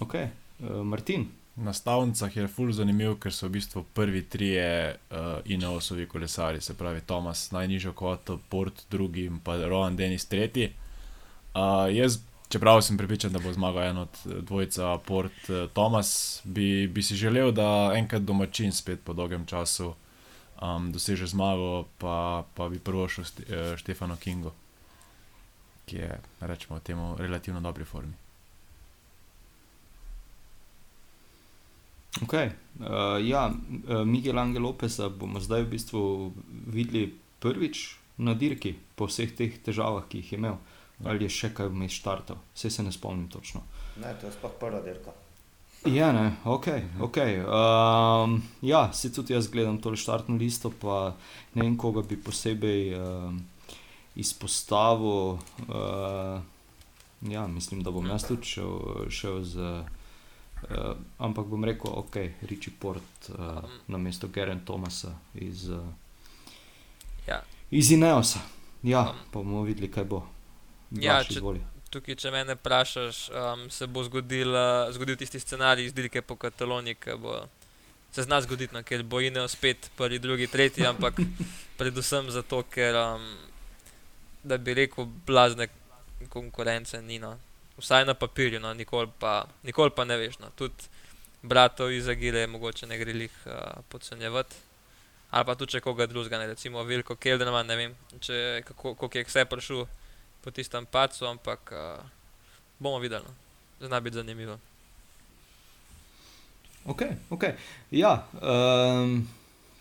Okay. 0.00 0.28
Uh, 0.60 0.82
Martin, 0.84 1.28
Na 1.56 1.72
stavnicah 1.72 2.36
je 2.36 2.48
ful 2.48 2.72
zanimiv, 2.74 3.14
ker 3.22 3.32
so 3.32 3.46
v 3.46 3.54
bistvu 3.60 3.84
prvi 3.94 4.24
trije 4.26 4.94
uh, 4.94 5.18
Ineosovi 5.44 6.06
kolesari, 6.10 6.60
se 6.60 6.74
pravi 6.74 7.00
Tomas 7.00 7.50
najnižjo 7.50 7.92
kvoto, 7.92 8.40
Port 8.48 8.82
drugi 8.90 9.24
in 9.24 9.38
pa 9.38 9.56
Rohan 9.56 9.96
Denis 9.96 10.26
tretji. 10.26 10.72
Uh, 11.54 11.86
jaz, 11.94 12.18
čeprav 12.48 12.82
sem 12.82 12.98
pripričan, 12.98 13.32
da 13.32 13.38
bo 13.38 13.52
zmagal 13.52 13.82
en 13.82 13.98
od 13.98 14.18
eh, 14.26 14.40
dvojca 14.42 14.98
Port 15.06 15.48
uh, 15.48 15.70
Tomas, 15.70 16.40
bi, 16.44 16.86
bi 16.86 17.02
si 17.02 17.14
želel, 17.16 17.52
da 17.52 17.92
enkrat 17.94 18.22
domačin 18.22 18.72
spet 18.72 19.04
po 19.04 19.12
dolgem 19.12 19.46
času 19.46 19.94
um, 20.58 20.90
doseže 20.92 21.26
zmago, 21.26 21.84
pa, 21.98 22.42
pa 22.54 22.68
bi 22.68 22.78
prvo 22.78 23.06
šel 23.08 23.24
St 23.24 23.46
Štefano 23.76 24.16
Kingo, 24.16 24.50
ki 25.86 25.96
je, 25.96 26.20
rečemo, 26.40 26.80
temu 26.80 27.14
relativno 27.18 27.60
dobri 27.60 27.84
formi. 27.84 28.23
Okay. 32.22 32.50
Uh, 32.80 33.18
ja, 33.26 33.50
uh, 33.88 34.04
Miguel 34.04 34.38
Angel 34.38 34.62
Lopesa 34.62 35.08
bomo 35.08 35.40
zdaj 35.40 35.66
v 35.66 35.70
bistvu 35.74 36.32
videli 36.66 37.10
prvič 37.42 37.98
na 38.22 38.34
dirki, 38.34 38.74
po 38.94 39.10
vseh 39.10 39.34
teh 39.34 39.58
težavah, 39.58 40.06
ki 40.06 40.22
jih 40.22 40.32
je 40.32 40.38
imel. 40.38 40.56
Ali 41.02 41.26
je 41.26 41.34
še 41.34 41.50
kaj 41.50 41.72
vmes 41.72 41.90
štartal, 41.90 42.38
vse 42.54 42.70
se 42.70 42.82
ne 42.86 42.92
spomnim 42.94 43.26
točno. 43.26 43.64
Ne, 43.98 44.14
to 44.20 44.30
je 44.30 44.34
sploh 44.36 44.54
prva 44.60 44.78
dirka. 44.84 45.10
Ja, 45.90 46.12
ne, 46.14 46.38
ok. 46.48 46.68
okay. 47.02 47.42
Um, 47.42 48.38
ja, 48.62 48.86
se 48.94 49.10
tudi 49.12 49.34
jaz 49.34 49.50
gledam 49.52 49.80
tole 49.82 49.98
štartno 50.00 50.38
listo, 50.38 50.70
pa 50.70 51.16
ne 51.58 51.66
vem, 51.66 51.74
koga 51.76 52.06
bi 52.06 52.16
posebej 52.16 52.94
um, 52.96 53.42
izpostavil. 54.16 55.42
Uh, 55.66 56.38
ja, 57.26 57.44
mislim, 57.50 57.82
da 57.82 57.90
bom 57.90 58.06
jaz 58.06 58.24
tudi 58.30 58.54
šel, 58.54 59.10
šel 59.10 59.42
z. 59.42 59.68
Uh, 59.82 60.00
ampak 61.18 61.46
bom 61.46 61.64
rekel, 61.64 61.90
ok, 61.90 62.16
Riči 62.42 62.70
Port 62.70 63.30
uh, 63.30 63.62
na 63.88 63.98
mesto 63.98 64.28
Geren 64.28 64.64
Tomasa 64.64 65.12
iz, 65.34 65.68
uh, 65.68 65.84
Ja. 67.26 67.42
iz 67.70 67.90
Ineosa. 67.90 68.40
Ja, 68.82 69.00
Um, 69.00 69.16
pa 69.32 69.38
bomo 69.38 69.62
videli, 69.62 69.88
kaj 69.88 70.04
bo. 70.04 70.26
Ja, 70.90 71.24
če- 71.24 71.32
izvoli. 71.34 71.60
Tukaj, 71.90 72.14
če 72.16 72.30
me 72.30 72.44
vprašaš, 72.44 73.30
um, 73.30 73.70
se 73.70 73.86
bo 73.86 74.02
zgodil, 74.04 74.50
uh, 74.50 74.92
zgodil 74.92 75.16
tisti 75.16 75.40
scenarij 75.40 75.86
iz 75.86 75.94
dirke 75.94 76.22
po 76.22 76.36
Kataloniji, 76.36 76.94
ki 76.94 77.14
bo 77.16 77.46
se 78.12 78.22
zna 78.22 78.40
zgoditi, 78.40 78.74
no, 78.74 78.82
ker 78.82 79.02
bo 79.02 79.20
Ineo 79.20 79.48
spet 79.48 79.90
prvi, 79.96 80.18
drugi, 80.18 80.46
tretji, 80.46 80.86
ampak 80.92 81.14
predvsem 81.78 82.30
zato, 82.30 82.62
ker 82.64 82.94
um, 82.96 83.24
da 84.44 84.58
bi 84.58 84.74
rekel, 84.74 85.06
blazne 85.26 85.68
konkurence 86.28 87.02
ni. 87.02 87.18
No. 87.18 87.38
Vsaj 87.78 88.04
na 88.06 88.14
papirju, 88.14 88.60
no, 88.60 88.74
nikoli, 88.74 89.08
pa, 89.18 89.46
nikoli 89.62 89.90
pa 89.90 90.04
ne 90.04 90.16
veš. 90.16 90.38
No. 90.38 90.50
Tudi 90.56 90.90
bratov 91.42 91.92
iz 91.92 92.08
Agile 92.08 92.46
mogoče 92.46 92.86
ne 92.86 92.98
gre 92.98 93.12
jih 93.12 93.36
uh, 93.46 93.82
podcenjevati. 93.88 94.54
Ali 95.30 95.44
pa 95.44 95.54
tudi 95.54 95.74
če 95.74 95.80
koga 95.82 96.06
drugega, 96.06 96.38
ne, 96.38 96.46
recimo 96.46 96.82
Vilko 96.86 97.16
Kelderman, 97.18 97.66
ne 97.66 97.76
vem, 97.76 97.94
če, 98.22 98.62
kako, 98.68 98.94
kako 98.94 99.18
je 99.18 99.24
vse 99.26 99.42
prišel 99.50 99.86
po 100.44 100.52
tistem 100.54 100.86
pacu, 100.86 101.26
ampak 101.26 101.72
uh, 101.74 102.04
bomo 102.78 103.00
videli. 103.02 103.26
No. 103.26 103.86
Zna 103.86 104.00
biti 104.00 104.20
zanimivo. 104.20 104.58
Ok, 106.86 107.02
ok. 107.34 107.44
Ja, 107.90 108.26
um, 108.38 109.24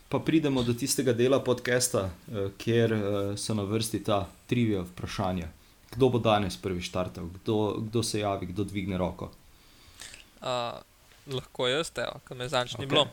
pa 0.10 0.20
pridemo 0.20 0.64
do 0.64 0.74
tistega 0.74 1.14
dela 1.14 1.38
podcasta, 1.44 2.08
uh, 2.10 2.48
kjer 2.58 2.94
uh, 2.94 3.04
so 3.38 3.54
na 3.54 3.68
vrsti 3.68 4.02
ta 4.04 4.24
trivia 4.50 4.82
vprašanja. 4.88 5.52
Kdo 5.96 6.10
bo 6.10 6.20
danes 6.20 6.58
prvi 6.58 6.82
štartal, 6.82 7.30
kdo, 7.40 7.78
kdo 7.88 8.04
se 8.04 8.20
javi, 8.20 8.46
kdo 8.50 8.64
dvigne 8.64 8.98
roko. 8.98 9.30
Uh, 10.42 10.82
lahko 11.28 11.68
jaz, 11.68 11.92
ki 12.28 12.36
me 12.36 12.50
zanj 12.50 12.76
ni 12.80 12.86
Ok. 12.86 12.90
bilo. 12.90 13.08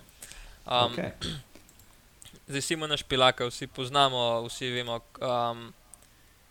Um, 0.67 0.93
Okay. 0.93 1.13
Zdaj 2.51 2.63
Simona 2.67 2.97
Špilaka, 2.97 3.47
vsi 3.47 3.67
poznamo, 3.67 4.43
vsi 4.49 4.71
vemo, 4.75 4.99
um, 5.23 5.73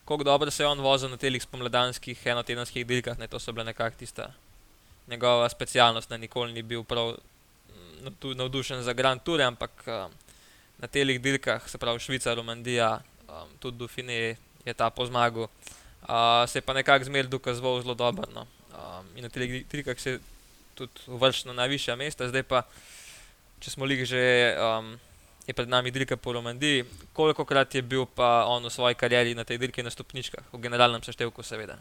kako 0.08 0.24
dobro 0.24 0.52
se 0.52 0.64
je 0.64 0.68
on 0.68 0.80
vozil 0.80 1.10
na 1.10 1.18
teh 1.18 1.42
spomladanskih 1.44 2.26
enotedenskih 2.26 2.88
dirkah. 2.88 3.18
Ne, 3.20 3.28
to 3.28 3.40
so 3.40 3.52
bile 3.52 3.66
nekako 3.66 3.98
tista 4.00 4.32
njegova 5.08 5.50
specialnost, 5.50 6.10
da 6.10 6.18
nikoli 6.18 6.54
ni 6.54 6.62
bil 6.62 6.84
prav 6.84 7.14
mm, 7.70 8.08
navdu- 8.08 8.36
navdušen 8.36 8.82
za 8.84 8.94
Grand 8.94 9.22
Tour, 9.24 9.42
ampak 9.42 9.72
um, 9.88 10.12
na 10.78 10.88
teh 10.88 11.20
dirkah, 11.22 11.70
se 11.70 11.78
pravi 11.78 12.00
Švica, 12.00 12.34
Romandija, 12.34 13.02
um, 13.28 13.50
tudi 13.60 13.78
Dufine 13.78 14.36
je 14.66 14.74
ta 14.74 14.90
po 14.90 15.06
zmagu, 15.06 15.44
uh, 15.44 15.50
se 16.48 16.58
je 16.58 16.62
pa 16.62 16.74
nekako 16.74 17.06
zmeraj 17.06 17.30
dokazoval 17.30 17.82
zelo 17.82 17.94
dobro. 17.94 18.26
No. 18.34 18.48
Um, 18.72 19.06
in 19.16 19.24
na 19.24 19.30
teh 19.30 19.66
dirkah 19.72 20.00
se 20.00 20.18
je 20.18 20.20
tudi 20.76 21.08
uvrščal 21.08 21.52
na 21.52 21.64
najvišja 21.64 21.96
mesta, 22.00 22.30
zdaj 22.30 22.44
pa, 22.44 22.64
če 23.60 23.76
smo 23.76 23.86
lih 23.86 24.06
že. 24.08 24.56
Um, 24.56 24.98
je 25.50 25.54
pred 25.58 25.66
nami 25.66 25.90
dirka 25.90 26.14
po 26.18 26.34
Romandiji. 26.34 26.86
Koliko 27.14 27.46
krat 27.46 27.76
je 27.76 27.82
bil 27.82 28.06
pa 28.06 28.46
on 28.46 28.62
v 28.62 28.70
svoji 28.70 28.94
karieri 28.94 29.34
na 29.34 29.42
tej 29.44 29.58
dirki 29.58 29.82
na 29.82 29.90
stopničkah, 29.90 30.46
v 30.54 30.62
generalnem 30.62 31.02
seštevku, 31.02 31.42
seveda. 31.42 31.80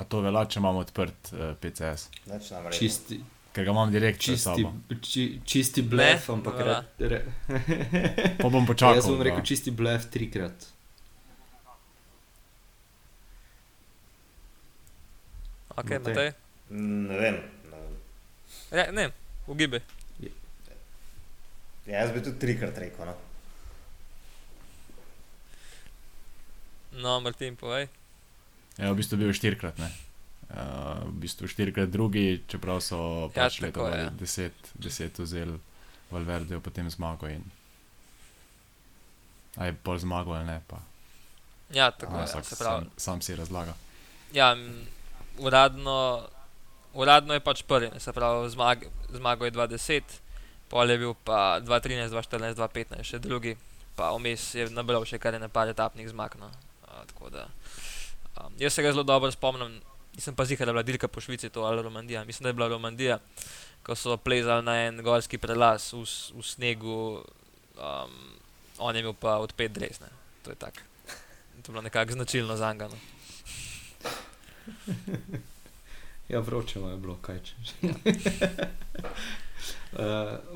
A 0.00 0.06
to 0.08 0.22
velja, 0.24 0.46
če 0.48 0.56
imamo 0.62 0.80
odprt 0.80 1.32
uh, 1.36 1.52
PCS, 1.60 2.08
nam 2.24 2.40
reče. 2.40 2.78
Čisti, 2.80 3.20
ker 3.52 3.64
ga 3.64 3.70
imam 3.70 3.90
direkt 3.90 4.20
čisti, 4.22 4.62
či, 5.02 5.22
čisti 5.44 5.82
blef, 5.82 6.28
Ne, 6.28 6.34
ampak 6.34 6.54
ne 6.58 6.64
re, 6.64 6.76
re, 7.08 7.20
Pa 8.42 8.48
bom 8.48 8.66
počakal. 8.66 8.94
jaz 8.94 9.06
bom 9.06 9.18
da- 9.18 9.24
rekel 9.24 9.42
čisti 9.44 9.70
blef 9.70 10.06
trikrat. 10.10 10.68
Ok, 15.70 15.90
Matej. 15.90 16.14
Matej. 16.14 16.30
Ne 16.70 17.16
vem. 17.18 17.36
Ne 17.64 17.76
vem. 17.76 17.94
Re, 18.70 18.84
ne, 18.92 19.04
ugibe. 19.46 19.80
Ja, 21.86 22.02
jaz 22.04 22.12
bi 22.12 22.22
tudi 22.22 22.38
trikrat 22.38 22.78
rekel. 22.78 23.06
No. 23.06 23.14
No, 26.92 27.20
Martin, 27.20 27.56
povej. 27.56 27.88
Ja, 28.78 28.90
v 28.92 28.98
bistvu 28.98 29.16
bil 29.18 29.32
štirikrat, 29.32 29.78
ne. 29.78 29.88
Uh, 30.50 31.06
v 31.06 31.22
bistvu 31.22 31.46
štirikrat 31.46 31.92
drugi, 31.94 32.42
čeprav 32.50 32.80
so 32.82 33.30
Ja, 33.30 33.46
pač 33.46 33.60
tako 33.62 33.86
leta 33.86 34.10
je. 34.10 34.10
2010 34.18 34.70
deset 34.82 35.18
vzeli 35.22 35.58
Valverde, 36.10 36.58
potem 36.58 36.90
zmago 36.90 37.30
in. 37.30 37.44
Aj 39.54 39.70
pol 39.86 39.98
zmago 40.02 40.34
ali 40.34 40.46
ne, 40.46 40.58
pa. 40.66 40.82
Ja, 41.70 41.90
tako 41.94 42.18
a, 42.18 42.20
je. 42.20 42.26
vsak 42.26 42.44
Se 42.44 42.56
pravi, 42.58 42.84
sam, 42.84 42.90
sam 42.96 43.22
si 43.22 43.36
razlaga. 43.36 43.74
ja, 44.32 44.56
uradno, 45.38 46.26
uradno 46.94 47.34
je 47.34 47.40
pač 47.40 47.62
prvi, 47.62 47.90
ne, 47.94 48.00
se 48.00 48.12
pravi, 48.12 48.50
zmag, 48.50 48.84
zmago 49.14 49.44
je 49.46 49.54
2010, 49.54 50.18
pol 50.68 50.90
je 50.90 50.98
bil 50.98 51.14
pa 51.24 51.60
2013, 51.62 52.10
2014, 52.10 52.58
2015, 52.58 53.06
še 53.06 53.22
drugi, 53.22 53.54
pa 53.94 54.10
vmes 54.18 54.54
je 54.54 54.66
nabral 54.74 55.06
še 55.06 55.18
kar 55.22 55.38
nekaj 55.38 55.74
etapnih 55.74 56.10
zmag. 56.10 56.34
No. 56.42 56.50
A, 56.90 57.06
tako 57.06 57.30
da, 57.30 57.46
um, 58.34 58.54
jaz 58.58 58.74
se 58.74 58.82
ga 58.82 58.90
zelo 58.90 59.06
dobro 59.06 59.30
spomnim, 59.30 59.78
nisem 60.20 60.36
pa 60.36 60.44
zihar, 60.44 60.66
da 60.66 60.70
je 60.70 60.74
bila 60.74 60.82
dirka 60.82 61.08
po 61.08 61.20
Švici, 61.20 61.48
to 61.48 61.62
ali 61.64 61.82
Romandija. 61.82 62.24
Mislim, 62.24 62.44
da 62.44 62.48
je 62.48 62.52
bila 62.52 62.68
Romandija, 62.68 63.18
ko 63.82 63.94
so 63.96 64.16
plezali 64.16 64.64
na 64.64 64.76
en 64.84 65.00
gorski 65.02 65.38
prelaz 65.38 65.92
v, 65.96 66.04
v 66.36 66.44
snegu, 66.44 67.24
um, 67.80 68.10
on 68.78 68.96
je 68.96 69.00
imel 69.00 69.16
pa 69.16 69.38
odpet 69.40 69.72
dres. 69.72 70.00
Ne. 70.00 70.12
To 70.44 70.50
je 70.52 70.56
tako. 70.60 70.84
To 71.62 71.68
je 71.68 71.72
bilo 71.72 71.82
nekako 71.82 72.12
značilno 72.12 72.56
za 72.56 72.72
njega. 72.72 72.88
No. 72.88 72.98
Ja, 76.30 76.38
vroče 76.40 76.78
je 76.78 76.96
bilo, 76.96 77.16
kaj 77.22 77.40
če. 77.42 77.54
uh, 77.82 77.88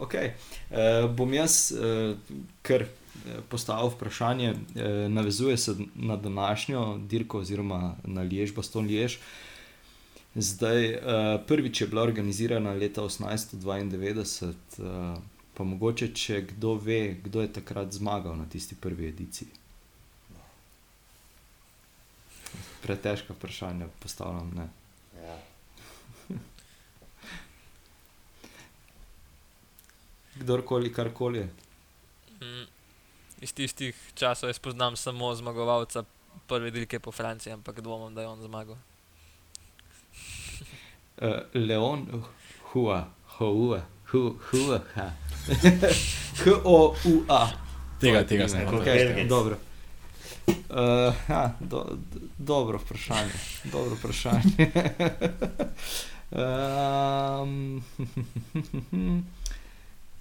okay. 0.06 0.30
uh, 0.70 1.10
bom 1.10 1.32
jaz 1.34 1.72
uh, 1.74 2.14
kar 2.62 2.84
eh, 2.84 3.40
postavil 3.50 3.90
vprašanje, 3.90 4.52
uh, 4.52 4.60
navezuje 5.10 5.56
se 5.58 5.74
na 5.94 6.16
današnjo 6.16 7.00
dirko, 7.10 7.38
oziroma 7.42 7.96
na 8.04 8.22
Liež, 8.22 8.54
Baston 8.54 8.86
Liež. 8.86 9.18
Zdaj, 10.34 10.94
uh, 10.94 11.00
prvič 11.46 11.80
je 11.80 11.86
bila 11.86 12.02
organizirana 12.02 12.72
leta 12.72 13.02
1892, 13.02 14.54
uh, 14.78 15.18
pa 15.54 15.64
mogoče, 15.64 16.08
če 16.14 16.40
kdo 16.42 16.74
ve, 16.74 17.14
kdo 17.22 17.40
je 17.44 17.52
takrat 17.52 17.92
zmagal 17.94 18.36
na 18.36 18.48
tisti 18.50 18.74
prvi 18.74 19.08
ediciji. 19.08 19.48
Pretežka 22.82 23.32
vprašanja 23.32 23.86
postavljam. 24.02 24.50
Ne. 24.56 24.68
Ja. 25.22 25.38
Kdorkoli, 30.40 30.92
karkoli 30.92 31.38
je. 31.38 31.48
Mm, 32.40 32.66
iz 33.40 33.54
tistih 33.54 33.94
časov 34.14 34.48
jaz 34.50 34.58
poznam 34.58 34.96
samo 34.96 35.34
zmagovalca 35.34 36.04
prve 36.50 36.70
dirke 36.70 36.98
po 36.98 37.12
Franciji, 37.12 37.52
ampak 37.52 37.80
dvomim, 37.80 38.14
da 38.14 38.20
je 38.26 38.28
on 38.28 38.42
zmagal. 38.42 38.76
Uh, 41.22 41.40
Leon, 41.52 42.24
hua, 42.72 43.08
hua, 43.38 43.82
hu, 44.10 44.38
hua, 44.50 44.82
ha. 44.94 45.12
H-O-U-A. 46.44 47.52
Tega, 48.00 48.24
tega 48.24 48.48
sem 48.48 48.66
hotel. 48.66 49.14
Okay, 49.14 49.28
dobro. 49.28 49.56
Uh, 50.68 51.14
ha, 51.28 51.54
do, 51.60 51.96
do, 52.12 52.20
dobro 52.38 52.78
vprašanje. 52.78 53.32
Dobro 53.72 53.94
vprašanje. 53.94 54.70
um, 56.42 57.84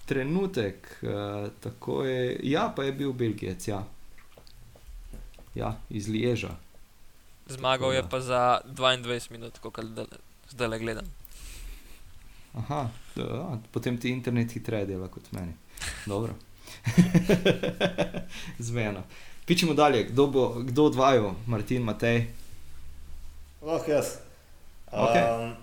trenutek, 0.08 1.00
uh, 1.02 1.50
tako 1.60 2.04
je. 2.04 2.40
Ja, 2.44 2.74
pa 2.76 2.84
je 2.84 2.92
bil 2.92 3.14
Belgijec, 3.14 3.68
ja. 3.68 3.84
Ja, 5.56 5.76
iz 5.90 6.08
Lieža. 6.08 6.56
Zmagal 7.48 7.94
je 7.94 8.02
da. 8.02 8.08
pa 8.08 8.20
za 8.20 8.62
22 8.66 9.32
minut, 9.32 9.60
kot 9.60 9.80
zdaj 10.54 10.68
le 10.68 10.80
gledam. 10.80 11.06
Aha, 12.54 12.90
da, 13.16 13.58
potem 13.72 13.98
ti 13.98 14.10
internet 14.10 14.52
hitreje 14.54 14.86
dela 14.86 15.08
kot 15.08 15.32
meni. 15.32 15.54
Dobro. 16.06 16.34
Zmeno. 18.70 19.04
Pičemo 19.46 19.74
dalje, 19.74 20.04
kdo 20.04 20.28
bo, 20.28 20.54
kdo 20.62 20.86
odvajal, 20.86 21.34
Martin, 21.48 21.84
Matej. 21.84 22.28
Lahko 23.62 23.92
jaz. 23.92 24.06
Okej. 24.92 25.24
Um, 25.24 25.56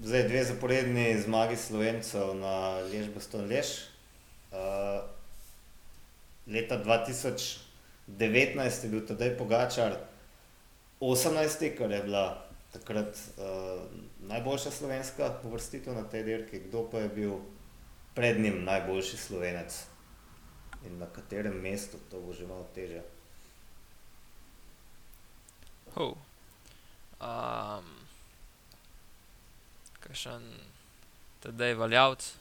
zdaj 0.00 0.28
dve 0.28 0.44
zaporedni 0.44 1.20
zmagi 1.20 1.56
slovencev 1.56 2.36
na 2.38 2.78
Lež 2.86 3.10
Baston 3.14 3.50
Lež. 3.50 3.66
Uh, 4.54 5.02
leta 6.46 6.78
2019 6.84 8.84
je 8.84 8.90
bil 8.90 9.06
tedaj 9.06 9.36
Pogačar 9.36 9.98
18, 11.00 11.76
kar 11.78 11.90
je 11.90 12.02
bila 12.02 12.45
takrat 12.78 13.18
uh, 13.36 13.82
najboljša 14.28 14.70
slovenska 14.70 15.40
uvrstitev 15.44 15.94
na 15.94 16.04
tej 16.04 16.22
dirki. 16.22 16.60
Kdo 16.68 16.84
pa 16.90 16.98
je 17.04 17.08
bil 17.08 17.38
pred 18.14 18.40
njim 18.40 18.64
najboljši 18.64 19.16
slovenec 19.16 19.84
in 20.86 20.98
na 20.98 21.06
katerem 21.06 21.56
mestu, 21.60 21.98
to 22.10 22.20
bo 22.20 22.32
že 22.32 22.46
malo 22.46 22.68
teže. 22.74 23.02
Oh. 25.96 26.16
Um, 27.20 27.84
Kakšen 30.00 30.42
tedaj 31.40 31.74
valjavc? 31.74 32.34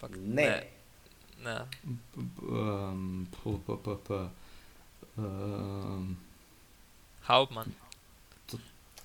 Pak, 0.00 0.10
Ne. 0.16 0.66
ne. 1.44 1.58
Um, 2.42 3.28
p, 3.32 3.58
p, 3.66 3.76
p, 3.84 3.96
p, 4.08 4.14
um, 5.16 6.16
Hauptmann. 7.22 7.87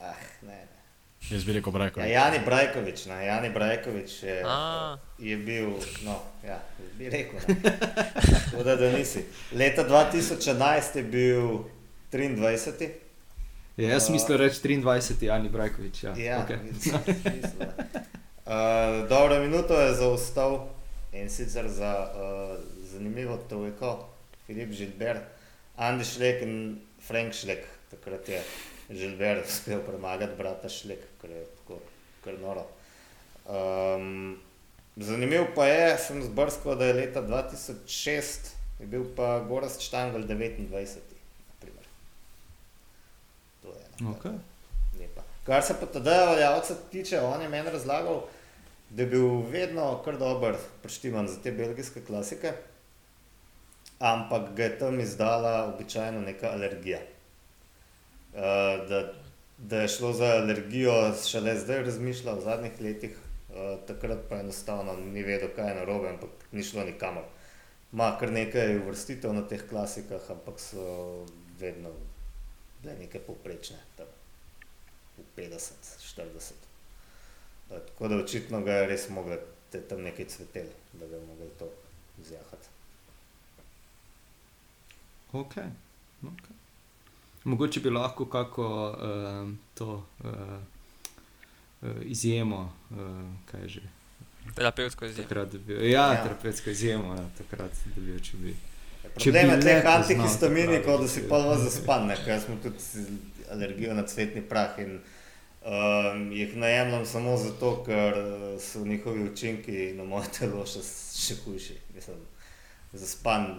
Ah, 0.04 0.16
ne, 0.42 0.48
ne. 0.48 0.84
Jaz 1.30 1.46
bi 1.48 1.54
rekel 1.56 1.72
Brajko. 1.72 2.00
Ja, 2.00 2.06
Jani 2.08 2.40
Brajkovič, 2.46 3.06
ne, 3.06 3.26
Jani 3.26 3.50
Brajkovič 3.50 4.24
je, 4.24 4.42
A. 4.46 4.98
je 5.20 5.38
bil, 5.38 5.70
no, 6.04 6.18
ja, 6.44 6.60
bi 7.00 7.10
rekel. 7.10 7.40
Tako 8.52 8.64
da, 8.64 8.76
da 8.76 8.92
nisi. 8.92 9.24
Leta 9.56 9.88
2011 9.88 10.98
je 10.98 11.04
bil 11.04 11.48
23. 12.12 12.90
ja, 13.78 13.90
jaz 13.90 14.10
Uh, 14.10 14.16
mislim 14.16 14.38
reči 14.38 14.60
23. 14.68 15.24
Jani 15.24 15.50
Brajkovič. 15.50 16.04
Ja, 16.04 16.14
Ja, 16.18 16.46
okay. 16.48 16.60
mislim, 16.64 17.00
mislim, 17.24 17.70
uh, 18.46 19.10
dobro 19.10 19.40
minuto 19.40 19.80
je 19.80 19.94
zaostal 19.94 20.68
in 21.14 21.30
sicer 21.30 21.70
za 21.70 22.12
uh, 22.12 22.60
zanimivo 22.92 23.38
trojko, 23.50 24.10
Filip 24.46 24.72
Žilber, 24.72 25.18
Andy 25.78 26.04
Šlek 26.16 26.42
in 26.42 26.82
Frank 27.08 27.34
Šlek. 27.34 27.64
Takrat 27.92 28.30
je 28.30 28.44
Žilber 28.90 29.44
uspel 29.46 29.80
premagati 29.88 30.36
brata 30.38 30.70
Šlek, 30.70 31.06
kar 31.22 31.30
je 31.30 31.46
tako 31.58 31.80
kar 32.24 32.40
noro. 32.40 32.66
Um, 33.46 34.40
zanimivo 34.96 35.48
pa 35.56 35.68
je, 35.68 35.98
sem 35.98 36.24
zbrskal, 36.24 36.76
da 36.76 36.86
je 36.86 36.94
leta 36.94 37.22
2006 37.22 38.54
je 38.84 38.88
bil 38.88 39.06
pa 39.16 39.40
Goras 39.48 39.80
Štangl 39.80 40.18
29. 40.28 40.68
naprimer. 41.50 41.86
To 43.62 43.68
je 43.68 43.80
ena 44.00 44.12
Okay. 44.12 44.36
lepa. 45.00 45.22
Kar 45.46 45.64
se 45.64 45.76
pa 45.80 45.86
tedaj 45.86 46.26
valjavca 46.26 46.76
tiče, 46.92 47.22
on 47.22 47.42
je 47.42 47.50
meni 47.50 47.70
razlagal, 47.70 48.24
da 48.90 49.04
je 49.04 49.08
bil 49.08 49.42
vedno 49.52 50.02
kar 50.06 50.18
dober 50.18 50.56
preštiman 50.82 51.28
za 51.28 51.40
te 51.44 51.52
belgijske 51.52 52.04
klasike, 52.06 52.52
ampak 54.00 54.54
ga 54.56 54.64
je 54.64 54.80
tam 54.80 55.00
izdala 55.00 55.74
običajno 55.74 56.22
neka 56.22 56.48
alergija. 56.48 57.00
Uh, 58.34 58.40
da, 58.90 59.14
da 59.58 59.82
je 59.82 59.88
šlo 59.88 60.14
za 60.14 60.26
alergijo, 60.26 61.14
šele 61.28 61.54
zdaj 61.60 61.84
razmišlja 61.84 62.34
v 62.34 62.42
zadnjih 62.42 62.82
letih, 62.82 63.18
uh, 63.50 63.56
takrat 63.88 64.26
pa 64.30 64.40
enostavno 64.40 64.96
ni 64.98 65.24
vedel, 65.24 65.50
kaj 65.56 65.70
je 65.70 65.76
narobe, 65.76 66.10
ampak 66.10 66.48
ni 66.52 66.64
šlo 66.64 66.84
nikamor. 66.84 67.28
Ma 67.92 68.16
kar 68.20 68.32
nekaj 68.34 68.80
vrstitev 68.88 69.34
na 69.34 69.46
teh 69.48 69.62
klasikah, 69.70 70.26
ampak 70.34 70.58
so 70.60 71.26
vedno 71.60 71.94
bile 72.82 72.96
neke 73.04 73.22
povprečne, 73.22 73.78
tam 73.98 74.10
v 75.18 75.28
50, 75.38 75.94
40. 76.18 76.66
Uh, 77.70 77.78
tako 77.78 78.08
da 78.08 78.18
očitno 78.18 78.64
ga 78.66 78.82
je 78.82 78.90
res 78.96 79.10
mogel, 79.10 79.46
te 79.70 79.82
tam 79.82 80.02
nekaj 80.02 80.26
cvetel, 80.34 80.74
da 80.94 81.06
bi 81.06 81.22
mogel 81.28 81.54
to 81.60 81.70
zjahati. 82.26 82.74
Ok. 85.34 85.56
okay. 86.24 86.53
Mogoče 87.44 87.80
bi 87.80 87.90
lahko 87.90 88.26
kako 88.26 88.68
uh, 88.68 89.50
to 89.74 90.06
uh, 90.24 90.32
uh, 91.82 91.90
izjemo, 92.02 92.74
uh, 92.90 92.98
kaj 93.46 93.62
je 93.62 93.68
že. 93.68 93.82
Terapevtsko 94.56 95.06
izjemo. 95.06 95.28
Takrat. 95.30 95.54
Ja, 95.68 95.82
Ja. 95.84 96.14
ja. 96.14 96.24
terapevtsko 96.24 96.70
izjemo, 96.70 97.16
ja, 97.16 97.26
takrat 97.38 97.72
dobil, 97.96 98.20
če 98.20 98.38
bi. 98.38 98.56
Če 99.04 99.10
Problem 99.14 99.50
je 99.50 99.58
bi 99.58 99.64
teh 99.64 99.76
le 99.76 99.82
poznal 99.82 100.02
antihistaminikov, 100.02 101.02
da 101.02 101.08
si 101.08 101.28
pa 101.30 101.40
ja. 101.40 101.48
vas 101.48 101.64
zaspan, 101.68 102.08
ne, 102.08 102.16
ker 102.26 102.40
smo 102.42 102.56
tudi 102.64 103.08
alergijo 103.52 103.94
na 103.94 104.06
cvetni 104.08 104.42
prah 104.50 104.78
in 104.80 104.94
um, 104.98 106.32
jih 106.32 106.56
najemljam 106.56 107.06
samo 107.06 107.38
zato, 107.38 107.84
ker 107.86 108.16
so 108.60 108.86
njihovi 108.86 109.24
učinki 109.30 109.94
na 109.98 110.04
moje 110.08 110.32
telo 110.40 110.66
še, 110.66 110.80
še 111.20 111.40
hujši. 111.44 111.76
Mislim, 111.96 112.24
zaspan 112.94 113.50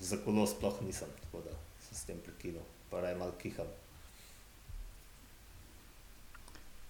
za 0.00 0.16
kolo 0.24 0.46
sploh 0.46 0.82
nisem, 0.86 1.08
tako 1.24 1.40
da 1.48 1.50
sem 1.80 1.94
s 1.94 1.96
tem 2.08 2.24
prekinil, 2.24 2.64
pa 2.90 3.04
raje 3.04 3.20
malo 3.20 3.36
kiham. 3.42 3.68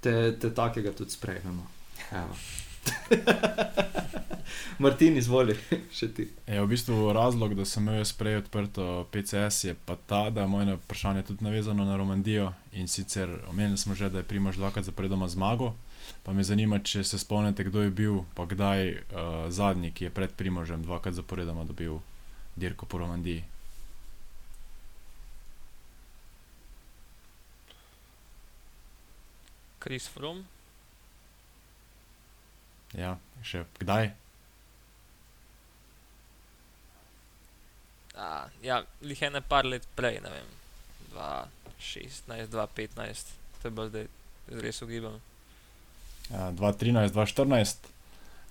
Te, 0.01 0.39
te 0.39 0.55
takega 0.55 0.95
tudi 0.95 1.11
sprejmemo. 1.11 1.67
Evo. 2.15 2.35
Martin, 4.79 5.17
izvoli, 5.19 5.57
še 5.91 6.07
ti. 6.15 6.29
Je 6.47 6.61
v 6.63 6.69
bistvu 6.71 7.11
razlog, 7.13 7.57
da 7.59 7.67
sem 7.67 7.83
imel 7.83 7.99
jaz 7.99 8.13
prej 8.15 8.39
odprto 8.45 9.09
PCS, 9.11 9.65
je 9.67 9.75
pa 9.75 9.97
ta, 9.99 10.29
da 10.31 10.45
je 10.45 10.53
moje 10.53 10.77
vprašanje 10.85 11.25
tudi 11.27 11.45
navezano 11.45 11.85
na 11.85 11.97
Romandijo 11.99 12.53
in 12.73 12.87
sicer 12.89 13.29
omenili 13.51 13.79
smo 13.79 13.99
že, 13.99 14.11
da 14.15 14.23
je 14.23 14.29
Primož 14.31 14.57
dvakrat 14.57 14.87
zaporedoma 14.87 15.29
zmagal. 15.29 15.75
Pa 16.23 16.33
me 16.33 16.47
zanima, 16.47 16.79
če 16.79 17.03
se 17.05 17.19
spomnite, 17.19 17.67
kdo 17.67 17.83
je 17.83 17.91
bil, 17.91 18.23
pa 18.39 18.47
kdaj 18.47 18.95
uh, 18.95 19.51
zadnji, 19.51 19.91
ki 19.91 20.09
je 20.09 20.15
pred 20.15 20.33
Primožem 20.33 20.87
dvakrat 20.87 21.19
zaporedoma 21.19 21.67
dobil 21.67 21.99
dirko 22.57 22.87
po 22.87 23.03
Romandiji. 23.03 23.58
Kris 29.79 30.09
Froome, 30.09 30.45
Ja, 32.97 33.19
še 33.45 33.67
kdaj? 33.83 34.15
a, 38.19 38.49
ja, 38.63 38.83
lih 39.03 39.23
je 39.23 39.31
ne 39.31 39.41
par 39.41 39.67
let 39.69 39.85
prej, 39.95 40.19
ne 40.25 40.31
vem, 40.33 40.49
2016, 41.15 42.51
2015, 42.51 43.31
to 43.63 43.69
je 43.69 43.71
bilo 43.71 43.87
zdaj 43.89 44.09
res 44.65 44.83
ugibam. 44.83 45.21
Ja, 46.33 46.51
2013, 46.53 47.15
2014. 47.15 47.87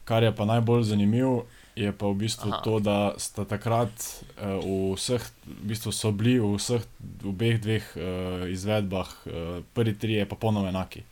Kar 0.08 0.24
je 0.24 0.32
pa 0.32 0.45
najbolj 0.48 0.86
zanimivo, 0.88 1.45
je 1.76 1.91
pa 1.91 2.08
v 2.08 2.16
bistvu 2.24 2.54
Aha. 2.54 2.62
To, 2.64 2.80
da 2.80 2.98
sta 3.20 3.44
takrat 3.44 3.91
uh, 3.91 4.64
v 4.64 4.95
vseh, 4.95 5.26
v 5.44 5.68
bistvu 5.74 5.91
so 5.91 6.14
bili 6.16 6.40
v 6.40 6.56
vseh 6.56 6.88
obeh 7.28 7.60
dveh 7.60 7.86
uh, 7.99 8.48
izvedbah, 8.48 9.12
uh, 9.28 9.60
prvi 9.76 9.94
tri 9.99 10.22
je 10.22 10.30
popolnoma 10.30 10.72
enaki. 10.72 11.04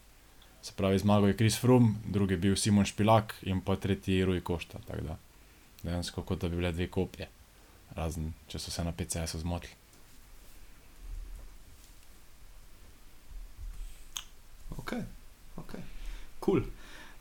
Se 0.65 0.73
pravi, 0.73 0.97
zmagal 0.99 1.27
je 1.27 1.37
Kris 1.37 1.59
Frum, 1.61 1.95
drugi 2.09 2.33
je 2.33 2.37
bil 2.37 2.55
Simon 2.55 2.85
Špilak 2.85 3.35
in 3.41 3.61
pa 3.61 3.75
tretji 3.75 4.25
Rui 4.25 4.41
Košta. 4.41 4.79
Tako 4.87 5.01
da 5.01 5.17
dejansko 5.83 6.21
kot 6.21 6.41
da 6.41 6.49
bi 6.49 6.55
bile 6.55 6.71
dve 6.71 6.87
kopije, 6.87 7.27
razen 7.95 8.31
če 8.47 8.59
so 8.59 8.73
se 8.73 8.83
na 8.83 8.91
PCS-u 8.91 9.43
zmotili. 9.43 9.73
Ok, 14.77 14.93
ok. 15.61 15.77
Cool. 16.41 16.65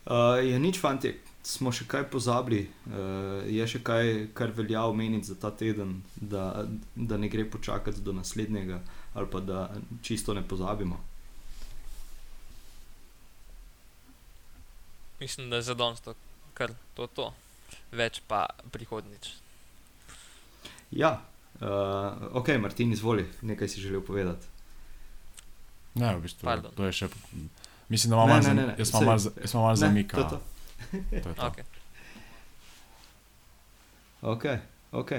Uh, 0.05 0.41
je 0.41 0.57
nič, 0.59 0.81
fanti, 0.81 1.13
smo 1.45 1.69
še 1.69 1.85
kaj 1.89 2.09
pozabili, 2.09 2.65
uh, 2.89 3.45
je 3.45 3.67
še 3.69 3.85
kaj, 3.85 4.13
kar 4.33 4.57
velja 4.57 4.87
omeniti 4.89 5.29
za 5.29 5.37
ta 5.37 5.53
teden, 5.53 5.99
da, 6.15 6.65
da 6.95 7.17
ne 7.21 7.29
gre 7.29 7.45
počakati 7.45 8.01
do 8.01 8.13
naslednjega, 8.13 8.81
ali 9.13 9.29
pa 9.29 9.45
da 9.45 9.67
čisto 10.01 10.33
ne 10.33 10.41
pozabimo. 10.41 10.97
Mislim, 15.19 15.49
da 15.49 15.55
je 15.55 15.61
zadonsto, 15.63 16.13
kar 16.53 16.71
to 16.93 17.07
to, 17.07 17.29
več 17.91 18.21
pa 18.27 18.41
prihodnič. 18.71 19.29
Ja, 20.91 21.21
uh, 21.55 21.67
ok, 22.33 22.49
Martin, 22.59 22.91
izvoli, 22.91 23.25
nekaj 23.41 23.67
si 23.67 23.81
želel 23.81 24.01
povedati. 24.01 24.47
Ne, 25.95 26.15
v 26.15 26.21
bistvu 26.21 26.45
Pardon. 26.45 26.71
to 26.75 26.85
je 26.85 26.91
še. 26.93 27.07
Mislim, 27.89 28.09
da 28.09 28.15
imamo 28.15 28.27
malo 28.27 28.37
ne, 28.37 28.43
zam- 28.43 28.55
ne, 28.55 28.67
ne, 28.67 28.75
jaz 28.77 28.89
imam 28.89 29.05
malo 29.05 29.19
za- 29.19 29.31
Ne, 29.71 29.75
zamika. 29.77 30.17
to 30.17 30.29
to. 30.29 30.41
To 30.91 31.29
je 31.29 31.35
to. 31.35 31.41
Okay. 31.41 31.63
Ok, 34.23 34.45
ok. 34.91 35.11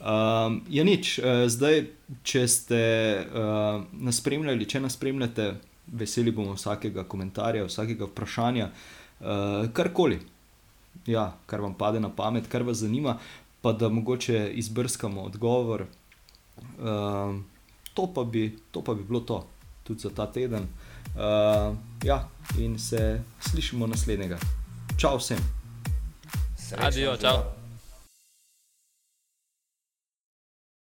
Um, 0.00 0.64
je 0.68 0.84
nič, 0.84 1.18
uh, 1.18 1.46
zdaj, 1.46 1.86
če 2.22 2.42
ste 2.48 2.80
uh, 3.22 3.78
nas 3.92 4.16
spremljali, 4.16 4.66
če 4.66 4.80
nas 4.80 4.92
spremljate, 4.92 5.54
veseli 5.88 6.30
bomo 6.32 6.54
vsakega 6.54 7.04
komentarja, 7.04 7.64
vsakega 7.64 8.04
vprašanja, 8.06 8.66
uh, 8.66 8.95
karkoli. 9.72 10.20
Ja, 11.06 11.32
kar 11.46 11.60
vam 11.60 11.74
pade 11.74 12.00
na 12.00 12.08
pamet, 12.08 12.48
kar 12.48 12.62
vas 12.62 12.76
zanima, 12.76 13.18
pa 13.60 13.72
da 13.72 13.88
mogoče 13.88 14.50
izbrskamo 14.54 15.22
odgovor. 15.22 15.84
Um, 16.78 17.44
to, 17.94 18.12
pa 18.14 18.24
bi, 18.24 18.58
to 18.70 18.82
pa 18.84 18.94
bi 18.94 19.02
bilo 19.02 19.20
to, 19.20 19.46
tudi 19.84 20.00
za 20.00 20.10
ta 20.10 20.26
teden. 20.32 20.66
Uh, 21.16 21.76
ja, 22.04 22.28
in 22.58 22.78
se 22.78 23.22
slišimo 23.40 23.86
naslednjega. 23.86 24.38
Čau 24.96 25.16
vsem! 25.18 25.38
Srečno, 26.56 26.86
Adijo, 26.86 26.90
živijo. 26.90 27.16
čau. 27.16 27.55